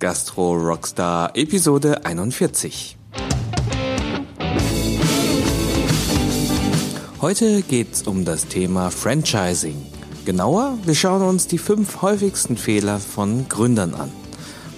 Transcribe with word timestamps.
Gastro 0.00 0.54
Rockstar 0.54 1.36
Episode 1.36 2.06
41. 2.06 2.96
Heute 7.20 7.60
geht's 7.60 8.04
um 8.04 8.24
das 8.24 8.46
Thema 8.46 8.90
Franchising. 8.90 9.76
Genauer, 10.24 10.78
wir 10.86 10.94
schauen 10.94 11.20
uns 11.20 11.48
die 11.48 11.58
fünf 11.58 12.00
häufigsten 12.00 12.56
Fehler 12.56 12.98
von 12.98 13.46
Gründern 13.50 13.92
an. 13.92 14.10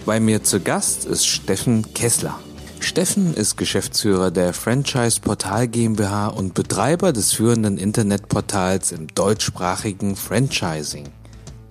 Bei 0.06 0.18
mir 0.18 0.42
zu 0.42 0.58
Gast 0.58 1.04
ist 1.04 1.24
Steffen 1.24 1.94
Kessler. 1.94 2.36
Steffen 2.80 3.32
ist 3.32 3.56
Geschäftsführer 3.56 4.32
der 4.32 4.52
Franchise 4.52 5.20
Portal 5.20 5.68
GmbH 5.68 6.26
und 6.26 6.54
Betreiber 6.54 7.12
des 7.12 7.32
führenden 7.32 7.78
Internetportals 7.78 8.90
im 8.90 9.06
deutschsprachigen 9.14 10.16
Franchising. 10.16 11.04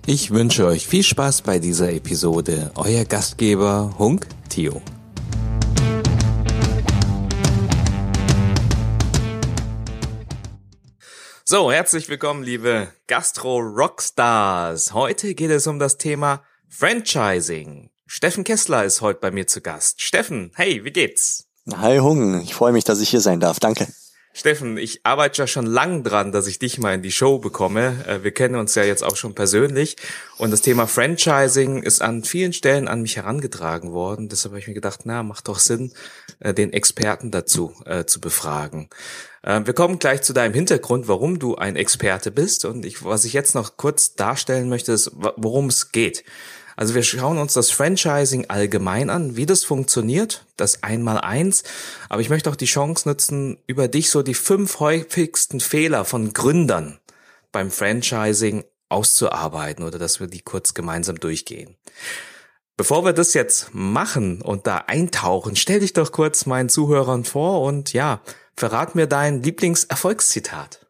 Ich 0.04 0.32
wünsche 0.32 0.66
euch 0.66 0.88
viel 0.88 1.04
Spaß 1.04 1.42
bei 1.42 1.60
dieser 1.60 1.92
Episode. 1.92 2.72
Euer 2.74 3.04
Gastgeber 3.04 3.94
Hunk 4.00 4.26
Theo. 4.48 4.82
So, 11.44 11.70
herzlich 11.70 12.08
willkommen, 12.08 12.42
liebe 12.42 12.88
Gastro-Rockstars. 13.06 14.92
Heute 14.92 15.36
geht 15.36 15.52
es 15.52 15.68
um 15.68 15.78
das 15.78 15.98
Thema 15.98 16.42
Franchising. 16.68 17.90
Steffen 18.04 18.42
Kessler 18.42 18.84
ist 18.84 19.02
heute 19.02 19.20
bei 19.20 19.30
mir 19.30 19.46
zu 19.46 19.60
Gast. 19.60 20.02
Steffen, 20.02 20.50
hey, 20.56 20.84
wie 20.84 20.90
geht's? 20.90 21.46
Hi 21.72 21.98
Hung, 21.98 22.40
ich 22.40 22.54
freue 22.54 22.72
mich, 22.72 22.82
dass 22.82 23.00
ich 23.00 23.10
hier 23.10 23.20
sein 23.20 23.38
darf. 23.38 23.60
Danke. 23.60 23.86
Steffen, 24.34 24.78
ich 24.78 25.04
arbeite 25.04 25.42
ja 25.42 25.46
schon 25.46 25.66
lang 25.66 26.04
dran, 26.04 26.32
dass 26.32 26.46
ich 26.46 26.58
dich 26.58 26.78
mal 26.78 26.94
in 26.94 27.02
die 27.02 27.12
Show 27.12 27.38
bekomme. 27.38 28.04
Äh, 28.06 28.24
wir 28.24 28.32
kennen 28.32 28.54
uns 28.54 28.74
ja 28.74 28.82
jetzt 28.82 29.04
auch 29.04 29.16
schon 29.16 29.34
persönlich. 29.34 29.96
Und 30.38 30.50
das 30.50 30.62
Thema 30.62 30.86
Franchising 30.86 31.82
ist 31.82 32.00
an 32.00 32.24
vielen 32.24 32.54
Stellen 32.54 32.88
an 32.88 33.02
mich 33.02 33.16
herangetragen 33.16 33.92
worden. 33.92 34.30
Deshalb 34.30 34.52
habe 34.52 34.60
ich 34.60 34.68
mir 34.68 34.74
gedacht, 34.74 35.00
na, 35.04 35.22
macht 35.22 35.48
doch 35.48 35.58
Sinn, 35.58 35.92
äh, 36.40 36.54
den 36.54 36.72
Experten 36.72 37.30
dazu 37.30 37.74
äh, 37.84 38.06
zu 38.06 38.20
befragen. 38.20 38.88
Äh, 39.42 39.60
wir 39.64 39.74
kommen 39.74 39.98
gleich 39.98 40.22
zu 40.22 40.32
deinem 40.32 40.54
Hintergrund, 40.54 41.08
warum 41.08 41.38
du 41.38 41.56
ein 41.56 41.76
Experte 41.76 42.30
bist. 42.30 42.64
Und 42.64 42.86
ich, 42.86 43.04
was 43.04 43.26
ich 43.26 43.34
jetzt 43.34 43.54
noch 43.54 43.76
kurz 43.76 44.14
darstellen 44.14 44.70
möchte, 44.70 44.92
ist, 44.92 45.10
worum 45.14 45.66
es 45.66 45.92
geht. 45.92 46.24
Also 46.76 46.94
wir 46.94 47.02
schauen 47.02 47.38
uns 47.38 47.54
das 47.54 47.70
Franchising 47.70 48.46
allgemein 48.48 49.10
an, 49.10 49.36
wie 49.36 49.46
das 49.46 49.64
funktioniert, 49.64 50.46
das 50.56 50.82
Einmaleins. 50.82 51.62
Aber 52.08 52.20
ich 52.20 52.30
möchte 52.30 52.50
auch 52.50 52.56
die 52.56 52.66
Chance 52.66 53.08
nutzen, 53.08 53.58
über 53.66 53.88
dich 53.88 54.10
so 54.10 54.22
die 54.22 54.34
fünf 54.34 54.80
häufigsten 54.80 55.60
Fehler 55.60 56.04
von 56.04 56.32
Gründern 56.32 56.98
beim 57.50 57.70
Franchising 57.70 58.64
auszuarbeiten 58.88 59.84
oder 59.84 59.98
dass 59.98 60.20
wir 60.20 60.26
die 60.26 60.40
kurz 60.40 60.74
gemeinsam 60.74 61.18
durchgehen. 61.18 61.76
Bevor 62.76 63.04
wir 63.04 63.12
das 63.12 63.34
jetzt 63.34 63.74
machen 63.74 64.40
und 64.40 64.66
da 64.66 64.78
eintauchen, 64.78 65.56
stell 65.56 65.80
dich 65.80 65.92
doch 65.92 66.10
kurz 66.10 66.46
meinen 66.46 66.68
Zuhörern 66.68 67.24
vor 67.24 67.62
und 67.62 67.92
ja, 67.92 68.20
verrat 68.56 68.94
mir 68.94 69.06
dein 69.06 69.42
Lieblingserfolgszitat. 69.42 70.81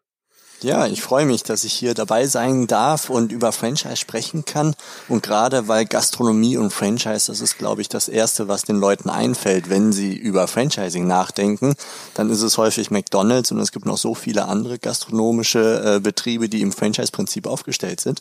Ja, 0.62 0.86
ich 0.86 1.02
freue 1.02 1.26
mich, 1.26 1.42
dass 1.42 1.64
ich 1.64 1.72
hier 1.72 1.92
dabei 1.92 2.26
sein 2.26 2.68
darf 2.68 3.10
und 3.10 3.32
über 3.32 3.50
Franchise 3.50 3.96
sprechen 3.96 4.44
kann. 4.44 4.76
Und 5.08 5.24
gerade 5.24 5.66
weil 5.66 5.86
Gastronomie 5.86 6.56
und 6.56 6.72
Franchise, 6.72 7.26
das 7.26 7.40
ist, 7.40 7.58
glaube 7.58 7.80
ich, 7.80 7.88
das 7.88 8.08
Erste, 8.08 8.46
was 8.46 8.62
den 8.62 8.76
Leuten 8.76 9.10
einfällt, 9.10 9.70
wenn 9.70 9.92
sie 9.92 10.14
über 10.14 10.46
Franchising 10.46 11.06
nachdenken, 11.06 11.74
dann 12.14 12.30
ist 12.30 12.42
es 12.42 12.58
häufig 12.58 12.92
McDonald's 12.92 13.50
und 13.50 13.58
es 13.58 13.72
gibt 13.72 13.86
noch 13.86 13.98
so 13.98 14.14
viele 14.14 14.44
andere 14.44 14.78
gastronomische 14.78 15.96
äh, 15.96 16.00
Betriebe, 16.00 16.48
die 16.48 16.60
im 16.60 16.70
Franchise-Prinzip 16.70 17.48
aufgestellt 17.48 18.00
sind. 18.00 18.20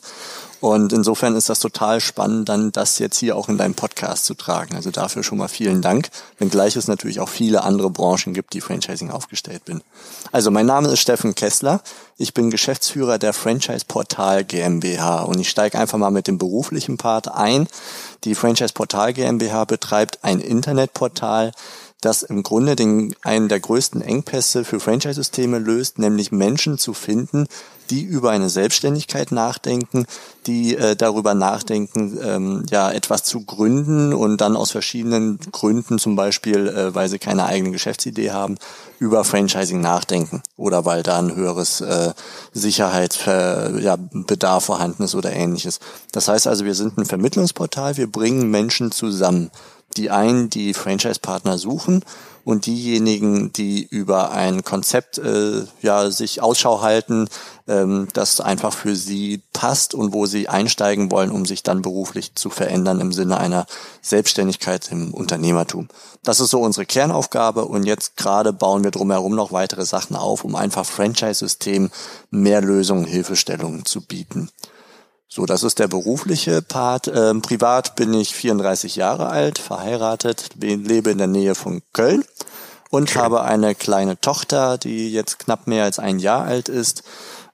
Und 0.62 0.92
insofern 0.92 1.34
ist 1.34 1.48
das 1.48 1.58
total 1.58 2.00
spannend, 2.00 2.48
dann 2.48 2.70
das 2.70 3.00
jetzt 3.00 3.18
hier 3.18 3.36
auch 3.36 3.48
in 3.48 3.58
deinem 3.58 3.74
Podcast 3.74 4.26
zu 4.26 4.34
tragen. 4.34 4.76
Also 4.76 4.92
dafür 4.92 5.24
schon 5.24 5.38
mal 5.38 5.48
vielen 5.48 5.82
Dank, 5.82 6.08
wenngleich 6.38 6.76
es 6.76 6.86
natürlich 6.86 7.18
auch 7.18 7.28
viele 7.28 7.64
andere 7.64 7.90
Branchen 7.90 8.32
gibt, 8.32 8.52
die 8.52 8.60
Franchising 8.60 9.10
aufgestellt 9.10 9.64
bin. 9.64 9.82
Also 10.30 10.52
mein 10.52 10.66
Name 10.66 10.86
ist 10.90 11.00
Steffen 11.00 11.34
Kessler. 11.34 11.80
Ich 12.16 12.32
bin 12.32 12.48
Geschäftsführer 12.48 13.18
der 13.18 13.32
Franchise 13.32 13.86
Portal 13.88 14.44
GmbH 14.44 15.22
und 15.22 15.40
ich 15.40 15.50
steige 15.50 15.76
einfach 15.80 15.98
mal 15.98 16.12
mit 16.12 16.28
dem 16.28 16.38
beruflichen 16.38 16.96
Part 16.96 17.26
ein. 17.26 17.66
Die 18.22 18.36
Franchise 18.36 18.72
Portal 18.72 19.14
GmbH 19.14 19.64
betreibt 19.64 20.22
ein 20.22 20.38
Internetportal, 20.38 21.50
das 22.02 22.22
im 22.22 22.42
Grunde 22.42 22.76
den, 22.76 23.14
einen 23.22 23.48
der 23.48 23.60
größten 23.60 24.02
Engpässe 24.02 24.64
für 24.64 24.80
Franchise-Systeme 24.80 25.58
löst, 25.58 25.98
nämlich 25.98 26.30
Menschen 26.30 26.76
zu 26.76 26.94
finden, 26.94 27.46
die 27.90 28.02
über 28.02 28.30
eine 28.30 28.48
Selbstständigkeit 28.48 29.32
nachdenken, 29.32 30.06
die 30.46 30.76
äh, 30.76 30.96
darüber 30.96 31.34
nachdenken, 31.34 32.18
ähm, 32.22 32.66
ja 32.70 32.90
etwas 32.90 33.24
zu 33.24 33.44
gründen 33.44 34.12
und 34.12 34.40
dann 34.40 34.56
aus 34.56 34.70
verschiedenen 34.70 35.38
Gründen, 35.52 35.98
zum 35.98 36.16
Beispiel, 36.16 36.68
äh, 36.68 36.94
weil 36.94 37.08
sie 37.08 37.18
keine 37.18 37.46
eigene 37.46 37.70
Geschäftsidee 37.70 38.30
haben, 38.30 38.56
über 38.98 39.24
Franchising 39.24 39.80
nachdenken 39.80 40.42
oder 40.56 40.84
weil 40.84 41.02
da 41.02 41.18
ein 41.18 41.34
höheres 41.34 41.80
äh, 41.80 42.12
Sicherheitsbedarf 42.52 43.82
ja, 43.82 44.60
vorhanden 44.60 45.02
ist 45.02 45.14
oder 45.14 45.32
ähnliches. 45.32 45.80
Das 46.12 46.28
heißt 46.28 46.46
also, 46.46 46.64
wir 46.64 46.74
sind 46.74 46.98
ein 46.98 47.06
Vermittlungsportal, 47.06 47.96
wir 47.96 48.10
bringen 48.10 48.50
Menschen 48.50 48.92
zusammen. 48.92 49.50
Die 49.96 50.10
einen, 50.10 50.50
die 50.50 50.74
Franchise-Partner 50.74 51.58
suchen 51.58 52.04
und 52.44 52.66
diejenigen, 52.66 53.52
die 53.52 53.82
über 53.84 54.32
ein 54.32 54.64
Konzept 54.64 55.18
äh, 55.18 55.64
ja 55.80 56.10
sich 56.10 56.42
Ausschau 56.42 56.80
halten, 56.80 57.28
ähm, 57.68 58.08
das 58.12 58.40
einfach 58.40 58.72
für 58.72 58.96
sie 58.96 59.42
passt 59.52 59.94
und 59.94 60.12
wo 60.12 60.26
sie 60.26 60.48
einsteigen 60.48 61.10
wollen, 61.10 61.30
um 61.30 61.46
sich 61.46 61.62
dann 61.62 61.82
beruflich 61.82 62.34
zu 62.34 62.50
verändern 62.50 63.00
im 63.00 63.12
Sinne 63.12 63.38
einer 63.38 63.66
Selbstständigkeit 64.00 64.90
im 64.90 65.14
Unternehmertum. 65.14 65.88
Das 66.24 66.40
ist 66.40 66.50
so 66.50 66.60
unsere 66.60 66.86
Kernaufgabe 66.86 67.64
und 67.64 67.84
jetzt 67.84 68.16
gerade 68.16 68.52
bauen 68.52 68.82
wir 68.84 68.90
drumherum 68.90 69.34
noch 69.34 69.52
weitere 69.52 69.84
Sachen 69.84 70.16
auf, 70.16 70.44
um 70.44 70.56
einfach 70.56 70.86
Franchise-System 70.86 71.90
mehr 72.30 72.60
Lösungen, 72.60 73.04
Hilfestellungen 73.04 73.84
zu 73.84 74.00
bieten. 74.00 74.50
So, 75.34 75.46
das 75.46 75.62
ist 75.62 75.78
der 75.78 75.88
berufliche 75.88 76.60
Part. 76.60 77.08
Ähm, 77.08 77.40
privat 77.40 77.96
bin 77.96 78.12
ich 78.12 78.34
34 78.34 78.96
Jahre 78.96 79.30
alt, 79.30 79.58
verheiratet, 79.58 80.50
lebe 80.60 81.10
in 81.10 81.16
der 81.16 81.26
Nähe 81.26 81.54
von 81.54 81.80
Köln 81.94 82.22
und 82.90 83.08
Schön. 83.08 83.22
habe 83.22 83.42
eine 83.42 83.74
kleine 83.74 84.20
Tochter, 84.20 84.76
die 84.76 85.10
jetzt 85.10 85.38
knapp 85.38 85.66
mehr 85.66 85.84
als 85.84 85.98
ein 85.98 86.18
Jahr 86.18 86.44
alt 86.44 86.68
ist 86.68 87.02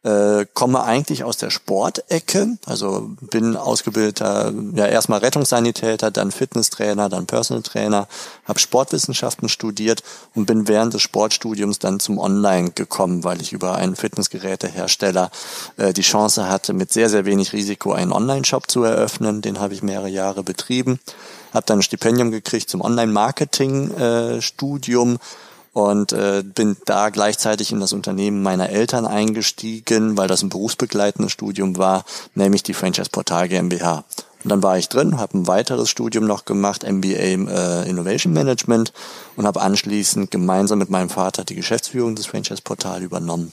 äh, 0.09 0.47
komme 0.55 0.83
eigentlich 0.83 1.23
aus 1.25 1.37
der 1.37 1.51
Sportecke, 1.51 2.57
also 2.65 3.11
bin 3.21 3.57
ausgebildeter, 3.57 4.55
ja 4.75 4.87
erstmal 4.87 5.19
Rettungssanitäter, 5.19 6.11
dann 6.11 6.31
Fitnesstrainer, 6.31 7.11
dann 7.11 7.27
Personal 7.27 7.63
Trainer, 7.63 8.09
habe 8.47 8.59
Sportwissenschaften 8.59 9.51
studiert 9.51 10.03
und 10.35 10.47
bin 10.47 10.67
während 10.67 10.95
des 10.95 11.03
Sportstudiums 11.03 11.79
dann 11.79 12.01
zum 12.01 12.17
Online 12.19 12.71
gekommen, 12.71 13.23
weil 13.25 13.43
ich 13.43 13.53
über 13.53 13.75
einen 13.75 13.97
Fitnessgerätehersteller 13.97 15.31
äh, 15.77 15.93
die 15.93 16.01
Chance 16.01 16.49
hatte, 16.49 16.73
mit 16.73 16.91
sehr, 16.91 17.11
sehr 17.11 17.27
wenig 17.27 17.53
Risiko 17.53 17.93
einen 17.93 18.13
Online-Shop 18.13 18.71
zu 18.71 18.85
eröffnen. 18.85 19.43
Den 19.43 19.61
habe 19.61 19.75
ich 19.75 19.83
mehrere 19.83 20.09
Jahre 20.09 20.43
betrieben, 20.43 21.01
habe 21.53 21.67
dann 21.67 21.81
ein 21.81 21.83
Stipendium 21.83 22.31
gekriegt 22.31 22.71
zum 22.71 22.81
Online-Marketing-Studium. 22.81 25.17
Äh, 25.17 25.19
und 25.73 26.13
äh, 26.13 26.43
bin 26.43 26.77
da 26.85 27.11
gleichzeitig 27.11 27.73
in 27.73 27.81
das 27.81 27.93
Unternehmen 27.93 28.43
meiner 28.43 28.71
Eltern 28.71 29.07
eingestiegen, 29.07 30.17
weil 30.17 30.29
das 30.29 30.43
ein 30.43 30.49
berufsbegleitendes 30.49 31.33
Studium 31.33 31.77
war, 31.77 32.05
nämlich 32.35 32.63
die 32.63 32.75
Franchise 32.75 33.11
Portal 33.11 33.49
GmbH. 33.49 34.05
Und 34.45 34.51
dann 34.51 34.63
war 34.63 34.79
ich 34.79 34.89
drin, 34.89 35.19
habe 35.19 35.37
ein 35.37 35.47
weiteres 35.47 35.91
Studium 35.91 36.27
noch 36.27 36.45
gemacht, 36.45 36.85
MBA 36.89 37.09
äh, 37.09 37.89
Innovation 37.89 38.33
Management 38.33 38.93
und 39.37 39.47
habe 39.47 39.61
anschließend 39.61 40.31
gemeinsam 40.31 40.79
mit 40.79 40.91
meinem 40.91 41.11
Vater 41.11 41.45
die 41.45 41.57
Geschäftsführung 41.57 42.15
des 42.15 42.27
Franchise 42.27 42.63
Portal 42.63 43.03
übernommen. 43.03 43.53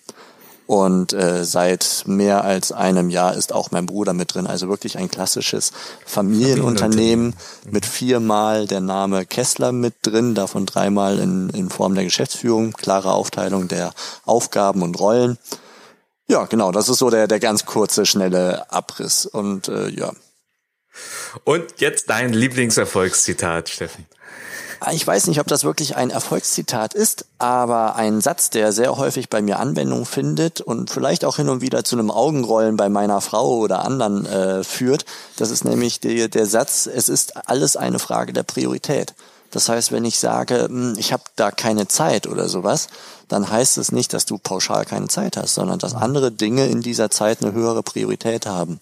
Und 0.67 1.13
äh, 1.13 1.45
seit 1.45 2.03
mehr 2.07 2.43
als 2.43 2.71
einem 2.71 3.09
Jahr 3.09 3.35
ist 3.35 3.53
auch 3.53 3.69
mein 3.71 3.85
Bruder 3.85 4.13
mit 4.13 4.33
drin. 4.33 4.47
Also 4.47 4.67
wirklich 4.67 4.97
ein 4.97 5.11
klassisches 5.11 5.71
Familienunternehmen 6.05 7.35
mit 7.69 7.85
viermal 7.85 8.65
der 8.65 8.81
Name 8.81 9.25
Kessler 9.25 9.71
mit 9.71 9.93
drin, 10.01 10.33
davon 10.33 10.65
dreimal 10.65 11.19
in, 11.19 11.49
in 11.51 11.69
Form 11.69 11.93
der 11.93 12.03
Geschäftsführung, 12.03 12.73
klare 12.73 13.11
Aufteilung 13.11 13.67
der 13.67 13.93
Aufgaben 14.25 14.81
und 14.81 14.99
Rollen. 14.99 15.37
Ja, 16.27 16.45
genau, 16.45 16.71
das 16.71 16.89
ist 16.89 16.97
so 16.97 17.11
der, 17.11 17.27
der 17.27 17.39
ganz 17.39 17.65
kurze, 17.65 18.07
schnelle 18.07 18.71
Abriss. 18.71 19.27
Und 19.27 19.67
äh, 19.67 19.89
ja. 19.89 20.11
Und 21.43 21.79
jetzt 21.79 22.09
dein 22.09 22.33
Lieblingserfolgszitat, 22.33 23.69
Steffen. 23.69 24.05
Ich 24.91 25.05
weiß 25.05 25.27
nicht, 25.27 25.39
ob 25.39 25.47
das 25.47 25.63
wirklich 25.63 25.95
ein 25.95 26.09
Erfolgszitat 26.09 26.93
ist, 26.93 27.25
aber 27.37 27.95
ein 27.95 28.21
Satz, 28.21 28.49
der 28.49 28.71
sehr 28.71 28.97
häufig 28.97 29.29
bei 29.29 29.41
mir 29.41 29.59
Anwendung 29.59 30.05
findet 30.05 30.61
und 30.61 30.89
vielleicht 30.89 31.25
auch 31.25 31.37
hin 31.37 31.49
und 31.49 31.61
wieder 31.61 31.83
zu 31.83 31.97
einem 31.97 32.11
Augenrollen 32.11 32.77
bei 32.77 32.89
meiner 32.89 33.21
Frau 33.21 33.57
oder 33.57 33.85
anderen 33.85 34.25
äh, 34.25 34.63
führt. 34.63 35.05
Das 35.37 35.49
ist 35.49 35.65
nämlich 35.65 35.99
die, 35.99 36.29
der 36.29 36.45
Satz, 36.45 36.87
es 36.87 37.09
ist 37.09 37.47
alles 37.47 37.77
eine 37.77 37.99
Frage 37.99 38.33
der 38.33 38.43
Priorität. 38.43 39.13
Das 39.51 39.69
heißt, 39.69 39.93
wenn 39.93 40.03
ich 40.03 40.19
sage, 40.19 40.65
hm, 40.65 40.95
ich 40.97 41.13
habe 41.13 41.23
da 41.35 41.49
keine 41.51 41.87
Zeit 41.87 42.27
oder 42.27 42.49
sowas, 42.49 42.87
dann 43.29 43.49
heißt 43.49 43.77
es 43.77 43.91
nicht, 43.91 44.13
dass 44.13 44.25
du 44.25 44.37
pauschal 44.37 44.85
keine 44.85 45.07
Zeit 45.07 45.37
hast, 45.37 45.55
sondern 45.55 45.79
dass 45.79 45.95
andere 45.95 46.31
Dinge 46.31 46.67
in 46.67 46.81
dieser 46.81 47.09
Zeit 47.09 47.41
eine 47.41 47.53
höhere 47.53 47.81
Priorität 47.81 48.45
haben. 48.45 48.79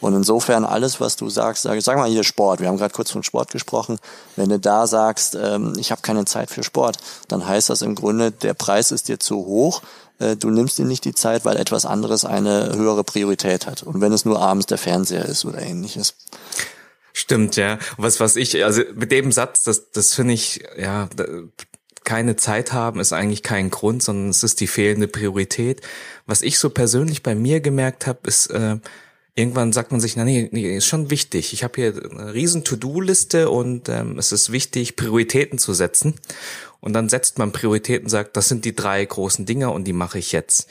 Und 0.00 0.14
insofern 0.14 0.64
alles, 0.64 1.00
was 1.00 1.16
du 1.16 1.28
sagst, 1.28 1.62
sag, 1.62 1.80
sag 1.82 1.96
mal 1.96 2.08
hier 2.08 2.24
Sport. 2.24 2.60
Wir 2.60 2.68
haben 2.68 2.78
gerade 2.78 2.94
kurz 2.94 3.10
von 3.10 3.22
Sport 3.22 3.50
gesprochen. 3.50 3.98
Wenn 4.36 4.48
du 4.48 4.58
da 4.58 4.86
sagst, 4.86 5.36
ähm, 5.40 5.74
ich 5.78 5.90
habe 5.90 6.02
keine 6.02 6.24
Zeit 6.24 6.50
für 6.50 6.62
Sport, 6.62 6.98
dann 7.28 7.46
heißt 7.46 7.70
das 7.70 7.82
im 7.82 7.94
Grunde, 7.94 8.30
der 8.30 8.54
Preis 8.54 8.90
ist 8.90 9.08
dir 9.08 9.18
zu 9.18 9.36
hoch. 9.36 9.82
Äh, 10.18 10.36
du 10.36 10.50
nimmst 10.50 10.78
dir 10.78 10.84
nicht 10.84 11.04
die 11.04 11.14
Zeit, 11.14 11.44
weil 11.44 11.56
etwas 11.56 11.84
anderes 11.84 12.24
eine 12.24 12.74
höhere 12.74 13.04
Priorität 13.04 13.66
hat. 13.66 13.82
Und 13.82 14.00
wenn 14.00 14.12
es 14.12 14.24
nur 14.24 14.40
abends 14.40 14.66
der 14.66 14.78
Fernseher 14.78 15.26
ist 15.26 15.44
oder 15.44 15.60
ähnliches. 15.60 16.14
Stimmt, 17.12 17.56
ja. 17.56 17.78
Was, 17.96 18.20
was 18.20 18.36
ich, 18.36 18.64
also 18.64 18.82
mit 18.94 19.12
dem 19.12 19.32
Satz, 19.32 19.64
das, 19.64 19.90
das 19.90 20.14
finde 20.14 20.34
ich, 20.34 20.62
ja, 20.78 21.08
keine 22.04 22.36
Zeit 22.36 22.72
haben 22.72 22.98
ist 23.00 23.12
eigentlich 23.12 23.42
kein 23.42 23.70
Grund, 23.70 24.02
sondern 24.02 24.30
es 24.30 24.42
ist 24.42 24.60
die 24.60 24.66
fehlende 24.66 25.08
Priorität. 25.08 25.82
Was 26.26 26.42
ich 26.42 26.58
so 26.58 26.70
persönlich 26.70 27.22
bei 27.22 27.34
mir 27.34 27.60
gemerkt 27.60 28.06
habe, 28.06 28.20
ist, 28.24 28.46
äh, 28.46 28.78
irgendwann 29.40 29.72
sagt 29.72 29.90
man 29.90 30.00
sich, 30.00 30.16
na 30.16 30.24
nee, 30.24 30.48
nee, 30.52 30.76
ist 30.76 30.86
schon 30.86 31.10
wichtig. 31.10 31.52
Ich 31.52 31.64
habe 31.64 31.74
hier 31.74 32.10
eine 32.10 32.34
riesen 32.34 32.62
To-Do-Liste 32.62 33.50
und 33.50 33.88
ähm, 33.88 34.18
es 34.18 34.30
ist 34.32 34.52
wichtig, 34.52 34.96
Prioritäten 34.96 35.58
zu 35.58 35.72
setzen. 35.72 36.14
Und 36.80 36.92
dann 36.92 37.08
setzt 37.08 37.38
man 37.38 37.52
Prioritäten, 37.52 38.08
sagt, 38.08 38.36
das 38.36 38.48
sind 38.48 38.64
die 38.64 38.74
drei 38.74 39.04
großen 39.04 39.46
Dinge 39.46 39.70
und 39.70 39.84
die 39.84 39.92
mache 39.92 40.18
ich 40.18 40.32
jetzt. 40.32 40.68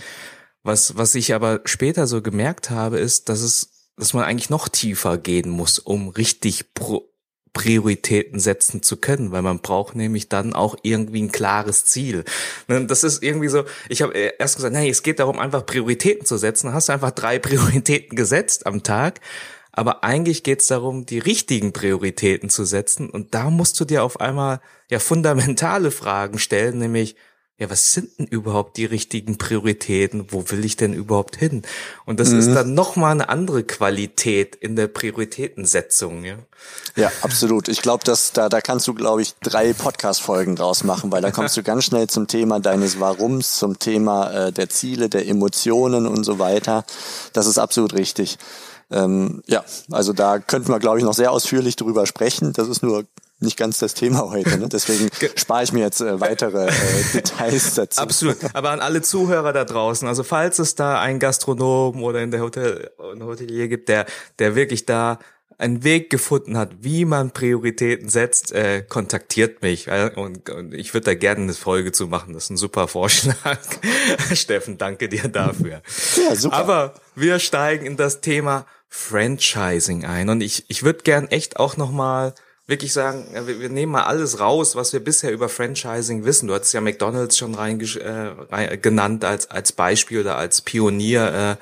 Was, 0.63 0.97
was 0.97 1.15
ich 1.15 1.33
aber 1.33 1.61
später 1.65 2.07
so 2.07 2.21
gemerkt 2.21 2.69
habe, 2.69 2.99
ist, 2.99 3.29
dass 3.29 3.41
es, 3.41 3.91
dass 3.97 4.13
man 4.13 4.23
eigentlich 4.23 4.49
noch 4.49 4.69
tiefer 4.69 5.17
gehen 5.17 5.49
muss, 5.49 5.79
um 5.79 6.09
richtig 6.09 6.73
pro 6.73 7.09
Prioritäten 7.53 8.39
setzen 8.39 8.83
zu 8.83 8.97
können, 8.97 9.31
weil 9.31 9.41
man 9.41 9.59
braucht 9.59 9.95
nämlich 9.95 10.29
dann 10.29 10.53
auch 10.53 10.77
irgendwie 10.83 11.21
ein 11.21 11.31
klares 11.31 11.85
Ziel. 11.85 12.23
Ne, 12.67 12.85
das 12.85 13.03
ist 13.03 13.23
irgendwie 13.23 13.49
so, 13.49 13.63
ich 13.89 14.01
habe 14.01 14.13
erst 14.13 14.55
gesagt, 14.55 14.73
nee, 14.73 14.89
es 14.89 15.03
geht 15.03 15.19
darum, 15.19 15.39
einfach 15.39 15.65
Prioritäten 15.65 16.25
zu 16.25 16.37
setzen. 16.37 16.73
Hast 16.73 16.89
du 16.89 16.93
einfach 16.93 17.11
drei 17.11 17.39
Prioritäten 17.39 18.15
gesetzt 18.15 18.65
am 18.65 18.83
Tag. 18.83 19.19
Aber 19.71 20.03
eigentlich 20.03 20.43
geht 20.43 20.61
es 20.61 20.67
darum, 20.67 21.05
die 21.05 21.19
richtigen 21.19 21.73
Prioritäten 21.73 22.49
zu 22.49 22.65
setzen. 22.65 23.09
Und 23.09 23.33
da 23.33 23.49
musst 23.49 23.79
du 23.79 23.85
dir 23.85 24.03
auf 24.03 24.19
einmal 24.19 24.61
ja 24.89 24.99
fundamentale 24.99 25.91
Fragen 25.91 26.39
stellen, 26.39 26.79
nämlich, 26.79 27.15
ja, 27.59 27.69
was 27.69 27.91
sind 27.91 28.17
denn 28.17 28.25
überhaupt 28.25 28.77
die 28.77 28.85
richtigen 28.85 29.37
Prioritäten? 29.37 30.31
Wo 30.31 30.49
will 30.49 30.63
ich 30.63 30.77
denn 30.77 30.93
überhaupt 30.93 31.35
hin? 31.35 31.63
Und 32.05 32.21
das 32.21 32.29
mhm. 32.29 32.39
ist 32.39 32.53
dann 32.53 32.73
nochmal 32.73 33.11
eine 33.11 33.27
andere 33.27 33.63
Qualität 33.63 34.55
in 34.55 34.77
der 34.77 34.87
Prioritätensetzung, 34.87 36.23
ja. 36.23 36.37
Ja, 36.95 37.11
absolut. 37.21 37.67
Ich 37.67 37.81
glaube, 37.81 38.05
dass 38.05 38.31
da, 38.31 38.47
da 38.47 38.61
kannst 38.61 38.87
du, 38.87 38.93
glaube 38.93 39.21
ich, 39.21 39.35
drei 39.43 39.73
Podcast-Folgen 39.73 40.55
draus 40.55 40.85
machen, 40.85 41.11
weil 41.11 41.21
da 41.21 41.31
kommst 41.31 41.57
du 41.57 41.63
ganz 41.63 41.83
schnell 41.83 42.07
zum 42.07 42.27
Thema 42.27 42.61
deines 42.61 43.01
Warums, 43.01 43.57
zum 43.59 43.77
Thema 43.77 44.31
äh, 44.31 44.51
der 44.53 44.69
Ziele, 44.69 45.09
der 45.09 45.27
Emotionen 45.27 46.07
und 46.07 46.23
so 46.23 46.39
weiter. 46.39 46.85
Das 47.33 47.45
ist 47.45 47.57
absolut 47.57 47.93
richtig. 47.93 48.37
Ähm, 48.89 49.43
ja, 49.47 49.65
also 49.91 50.13
da 50.13 50.39
könnten 50.39 50.69
wir, 50.69 50.79
glaube 50.79 50.97
ich, 50.97 51.03
noch 51.03 51.13
sehr 51.13 51.31
ausführlich 51.31 51.75
drüber 51.75 52.05
sprechen. 52.05 52.53
Das 52.53 52.69
ist 52.69 52.83
nur 52.83 53.05
nicht 53.39 53.57
ganz 53.57 53.79
das 53.79 53.93
Thema 53.93 54.29
heute. 54.29 54.57
Ne? 54.57 54.67
Deswegen 54.69 55.09
spare 55.35 55.63
ich 55.63 55.71
mir 55.71 55.79
jetzt 55.79 56.01
äh, 56.01 56.19
weitere 56.19 56.67
äh, 56.67 56.71
Details 57.13 57.75
dazu. 57.75 58.01
Absolut. 58.01 58.37
Aber 58.53 58.71
an 58.71 58.81
alle 58.81 59.01
Zuhörer 59.01 59.53
da 59.53 59.65
draußen, 59.65 60.07
also 60.07 60.23
falls 60.23 60.59
es 60.59 60.75
da 60.75 60.99
einen 60.99 61.19
Gastronom 61.19 62.03
oder 62.03 62.21
in 62.21 62.31
der 62.31 62.41
Hotel, 62.41 62.91
ein 62.99 63.23
Hotelier 63.23 63.67
gibt, 63.67 63.89
der, 63.89 64.05
der 64.39 64.55
wirklich 64.55 64.85
da 64.85 65.19
einen 65.57 65.83
Weg 65.83 66.09
gefunden 66.09 66.57
hat, 66.57 66.71
wie 66.81 67.03
man 67.03 67.31
Prioritäten 67.31 68.07
setzt, 68.07 68.53
äh, 68.53 68.81
kontaktiert 68.81 69.61
mich. 69.61 69.89
Und, 70.15 70.49
und 70.49 70.73
ich 70.73 70.93
würde 70.93 71.05
da 71.05 71.13
gerne 71.15 71.43
eine 71.43 71.53
Folge 71.53 71.91
zu 71.91 72.07
machen. 72.07 72.33
Das 72.33 72.45
ist 72.45 72.49
ein 72.51 72.57
super 72.57 72.87
Vorschlag. 72.87 73.59
Steffen, 74.33 74.77
danke 74.77 75.09
dir 75.09 75.27
dafür. 75.27 75.81
Ja, 76.15 76.35
super. 76.35 76.55
Aber 76.55 76.93
wir 77.13 77.39
steigen 77.39 77.85
in 77.85 77.97
das 77.97 78.21
Thema 78.21 78.65
Franchising 78.87 80.05
ein. 80.05 80.29
Und 80.29 80.41
ich, 80.41 80.63
ich 80.69 80.83
würde 80.83 81.03
gern 81.03 81.27
echt 81.27 81.57
auch 81.57 81.75
nochmal 81.75 82.33
wirklich 82.69 82.93
sagen, 82.93 83.25
wir, 83.33 83.69
nehmen 83.69 83.91
mal 83.91 84.03
alles 84.03 84.39
raus, 84.39 84.75
was 84.75 84.93
wir 84.93 84.99
bisher 84.99 85.31
über 85.31 85.49
Franchising 85.49 86.23
wissen. 86.23 86.47
Du 86.47 86.53
hattest 86.53 86.73
ja 86.73 86.81
McDonald's 86.81 87.37
schon 87.37 87.55
rein, 87.55 87.79
äh, 87.79 88.77
genannt 88.77 89.25
als 89.25 89.49
als 89.49 89.71
Beispiel 89.71 90.21
oder 90.21 90.37
als 90.37 90.61
Pionier 90.61 91.57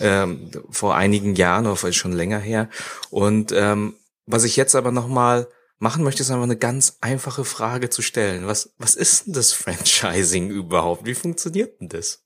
äh, 0.00 0.22
äh, 0.22 0.36
vor 0.70 0.96
einigen 0.96 1.36
Jahren 1.36 1.66
oder 1.66 1.92
schon 1.92 2.12
länger 2.12 2.40
her. 2.40 2.68
Und 3.10 3.52
ähm, 3.52 3.94
was 4.26 4.44
ich 4.44 4.56
jetzt 4.56 4.74
aber 4.74 4.90
noch 4.90 5.06
mal 5.06 5.46
machen 5.78 6.02
möchte, 6.02 6.22
ist 6.22 6.30
einfach 6.30 6.42
eine 6.42 6.56
ganz 6.56 6.98
einfache 7.00 7.44
Frage 7.44 7.88
zu 7.88 8.02
stellen. 8.02 8.46
Was 8.46 8.70
was 8.78 8.96
ist 8.96 9.26
denn 9.26 9.34
das 9.34 9.52
Franchising 9.52 10.50
überhaupt? 10.50 11.06
Wie 11.06 11.14
funktioniert 11.14 11.80
denn 11.80 11.88
das? 11.88 12.22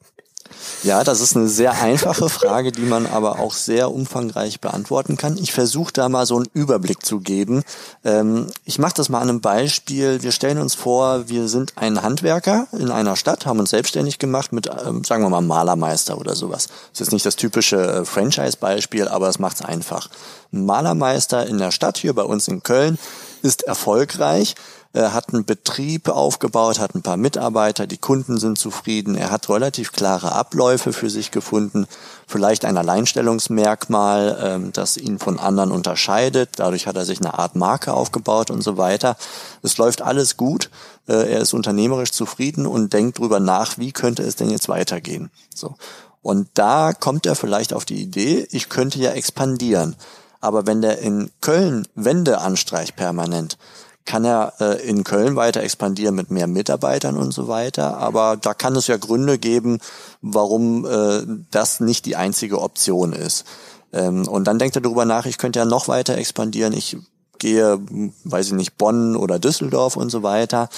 Ja, 0.82 1.04
das 1.04 1.20
ist 1.20 1.36
eine 1.36 1.48
sehr 1.48 1.80
einfache 1.80 2.28
Frage, 2.28 2.72
die 2.72 2.82
man 2.82 3.06
aber 3.06 3.38
auch 3.38 3.52
sehr 3.52 3.92
umfangreich 3.92 4.60
beantworten 4.60 5.16
kann. 5.16 5.36
Ich 5.38 5.52
versuche 5.52 5.92
da 5.92 6.08
mal 6.08 6.26
so 6.26 6.36
einen 6.36 6.48
Überblick 6.54 7.04
zu 7.04 7.20
geben. 7.20 7.62
Ähm, 8.04 8.46
ich 8.64 8.78
mache 8.78 8.94
das 8.94 9.08
mal 9.08 9.20
an 9.20 9.28
einem 9.28 9.40
Beispiel. 9.40 10.22
Wir 10.22 10.32
stellen 10.32 10.58
uns 10.58 10.74
vor, 10.74 11.28
wir 11.28 11.48
sind 11.48 11.72
ein 11.76 12.02
Handwerker 12.02 12.66
in 12.72 12.90
einer 12.90 13.16
Stadt, 13.16 13.46
haben 13.46 13.60
uns 13.60 13.70
selbstständig 13.70 14.18
gemacht 14.18 14.52
mit, 14.52 14.68
ähm, 14.86 15.04
sagen 15.04 15.22
wir 15.22 15.30
mal, 15.30 15.40
Malermeister 15.40 16.18
oder 16.18 16.34
sowas. 16.34 16.68
Das 16.92 17.00
ist 17.00 17.12
nicht 17.12 17.26
das 17.26 17.36
typische 17.36 17.76
äh, 17.76 18.04
Franchise-Beispiel, 18.04 19.08
aber 19.08 19.28
es 19.28 19.38
macht 19.38 19.56
es 19.56 19.62
einfach. 19.62 20.08
Ein 20.52 20.66
Malermeister 20.66 21.46
in 21.46 21.58
der 21.58 21.70
Stadt 21.70 21.98
hier 21.98 22.14
bei 22.14 22.22
uns 22.22 22.48
in 22.48 22.62
Köln 22.62 22.98
ist 23.42 23.62
erfolgreich 23.62 24.54
er 24.54 24.56
hat 24.94 25.32
einen 25.32 25.46
Betrieb 25.46 26.08
aufgebaut, 26.08 26.78
hat 26.78 26.94
ein 26.94 27.02
paar 27.02 27.16
Mitarbeiter, 27.16 27.86
die 27.86 27.96
Kunden 27.96 28.38
sind 28.38 28.58
zufrieden, 28.58 29.14
er 29.14 29.30
hat 29.30 29.48
relativ 29.48 29.92
klare 29.92 30.32
Abläufe 30.32 30.92
für 30.92 31.08
sich 31.08 31.30
gefunden, 31.30 31.86
vielleicht 32.26 32.66
ein 32.66 32.76
Alleinstellungsmerkmal, 32.76 34.38
ähm, 34.42 34.72
das 34.72 34.98
ihn 34.98 35.18
von 35.18 35.38
anderen 35.38 35.72
unterscheidet, 35.72 36.50
dadurch 36.56 36.86
hat 36.86 36.96
er 36.96 37.06
sich 37.06 37.20
eine 37.20 37.38
Art 37.38 37.56
Marke 37.56 37.94
aufgebaut 37.94 38.50
und 38.50 38.62
so 38.62 38.76
weiter. 38.76 39.16
Es 39.62 39.78
läuft 39.78 40.02
alles 40.02 40.36
gut, 40.36 40.68
äh, 41.08 41.32
er 41.32 41.40
ist 41.40 41.54
unternehmerisch 41.54 42.12
zufrieden 42.12 42.66
und 42.66 42.92
denkt 42.92 43.18
drüber 43.18 43.40
nach, 43.40 43.78
wie 43.78 43.92
könnte 43.92 44.22
es 44.22 44.36
denn 44.36 44.50
jetzt 44.50 44.68
weitergehen. 44.68 45.30
So. 45.54 45.74
Und 46.20 46.48
da 46.54 46.92
kommt 46.92 47.24
er 47.24 47.34
vielleicht 47.34 47.72
auf 47.72 47.84
die 47.84 48.00
Idee, 48.00 48.46
ich 48.50 48.68
könnte 48.68 48.98
ja 48.98 49.12
expandieren. 49.12 49.96
Aber 50.40 50.66
wenn 50.66 50.82
der 50.82 50.98
in 50.98 51.30
Köln 51.40 51.86
Wände 51.94 52.38
anstreicht 52.38 52.96
permanent, 52.96 53.56
kann 54.04 54.24
er 54.24 54.54
äh, 54.60 54.86
in 54.88 55.04
Köln 55.04 55.36
weiter 55.36 55.62
expandieren 55.62 56.14
mit 56.14 56.30
mehr 56.30 56.46
Mitarbeitern 56.46 57.16
und 57.16 57.32
so 57.32 57.48
weiter. 57.48 57.98
Aber 57.98 58.36
da 58.36 58.54
kann 58.54 58.76
es 58.76 58.86
ja 58.86 58.96
Gründe 58.96 59.38
geben, 59.38 59.78
warum 60.20 60.84
äh, 60.84 61.22
das 61.50 61.80
nicht 61.80 62.06
die 62.06 62.16
einzige 62.16 62.60
Option 62.60 63.12
ist. 63.12 63.44
Ähm, 63.92 64.26
und 64.26 64.44
dann 64.44 64.58
denkt 64.58 64.76
er 64.76 64.82
darüber 64.82 65.04
nach, 65.04 65.26
ich 65.26 65.38
könnte 65.38 65.58
ja 65.58 65.64
noch 65.64 65.88
weiter 65.88 66.16
expandieren. 66.16 66.72
Ich 66.72 66.96
gehe, 67.42 67.80
weiß 68.22 68.46
ich 68.46 68.52
nicht, 68.52 68.78
Bonn 68.78 69.16
oder 69.16 69.40
Düsseldorf 69.40 69.96
und 69.96 70.10
so 70.10 70.22
weiter. 70.22 70.68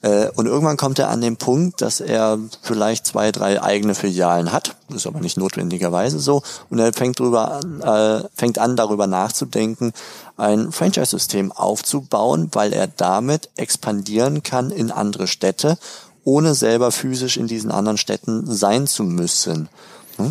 Äh, 0.00 0.28
und 0.34 0.46
irgendwann 0.46 0.78
kommt 0.78 0.98
er 0.98 1.10
an 1.10 1.20
den 1.20 1.36
Punkt, 1.36 1.82
dass 1.82 2.00
er 2.00 2.38
vielleicht 2.62 3.06
zwei, 3.06 3.30
drei 3.30 3.62
eigene 3.62 3.94
Filialen 3.94 4.50
hat. 4.50 4.74
Ist 4.88 5.06
aber 5.06 5.20
nicht 5.20 5.36
notwendigerweise 5.36 6.18
so. 6.18 6.42
Und 6.70 6.78
er 6.78 6.94
fängt 6.94 7.18
drüber 7.20 7.52
an, 7.52 7.80
äh, 7.82 8.28
fängt 8.34 8.58
an, 8.58 8.74
darüber 8.74 9.06
nachzudenken, 9.06 9.92
ein 10.38 10.72
Franchise-System 10.72 11.52
aufzubauen, 11.52 12.48
weil 12.52 12.72
er 12.72 12.86
damit 12.86 13.50
expandieren 13.56 14.42
kann 14.42 14.70
in 14.70 14.90
andere 14.90 15.26
Städte, 15.26 15.76
ohne 16.24 16.54
selber 16.54 16.90
physisch 16.90 17.36
in 17.36 17.46
diesen 17.46 17.70
anderen 17.70 17.98
Städten 17.98 18.46
sein 18.46 18.86
zu 18.86 19.04
müssen. 19.04 19.68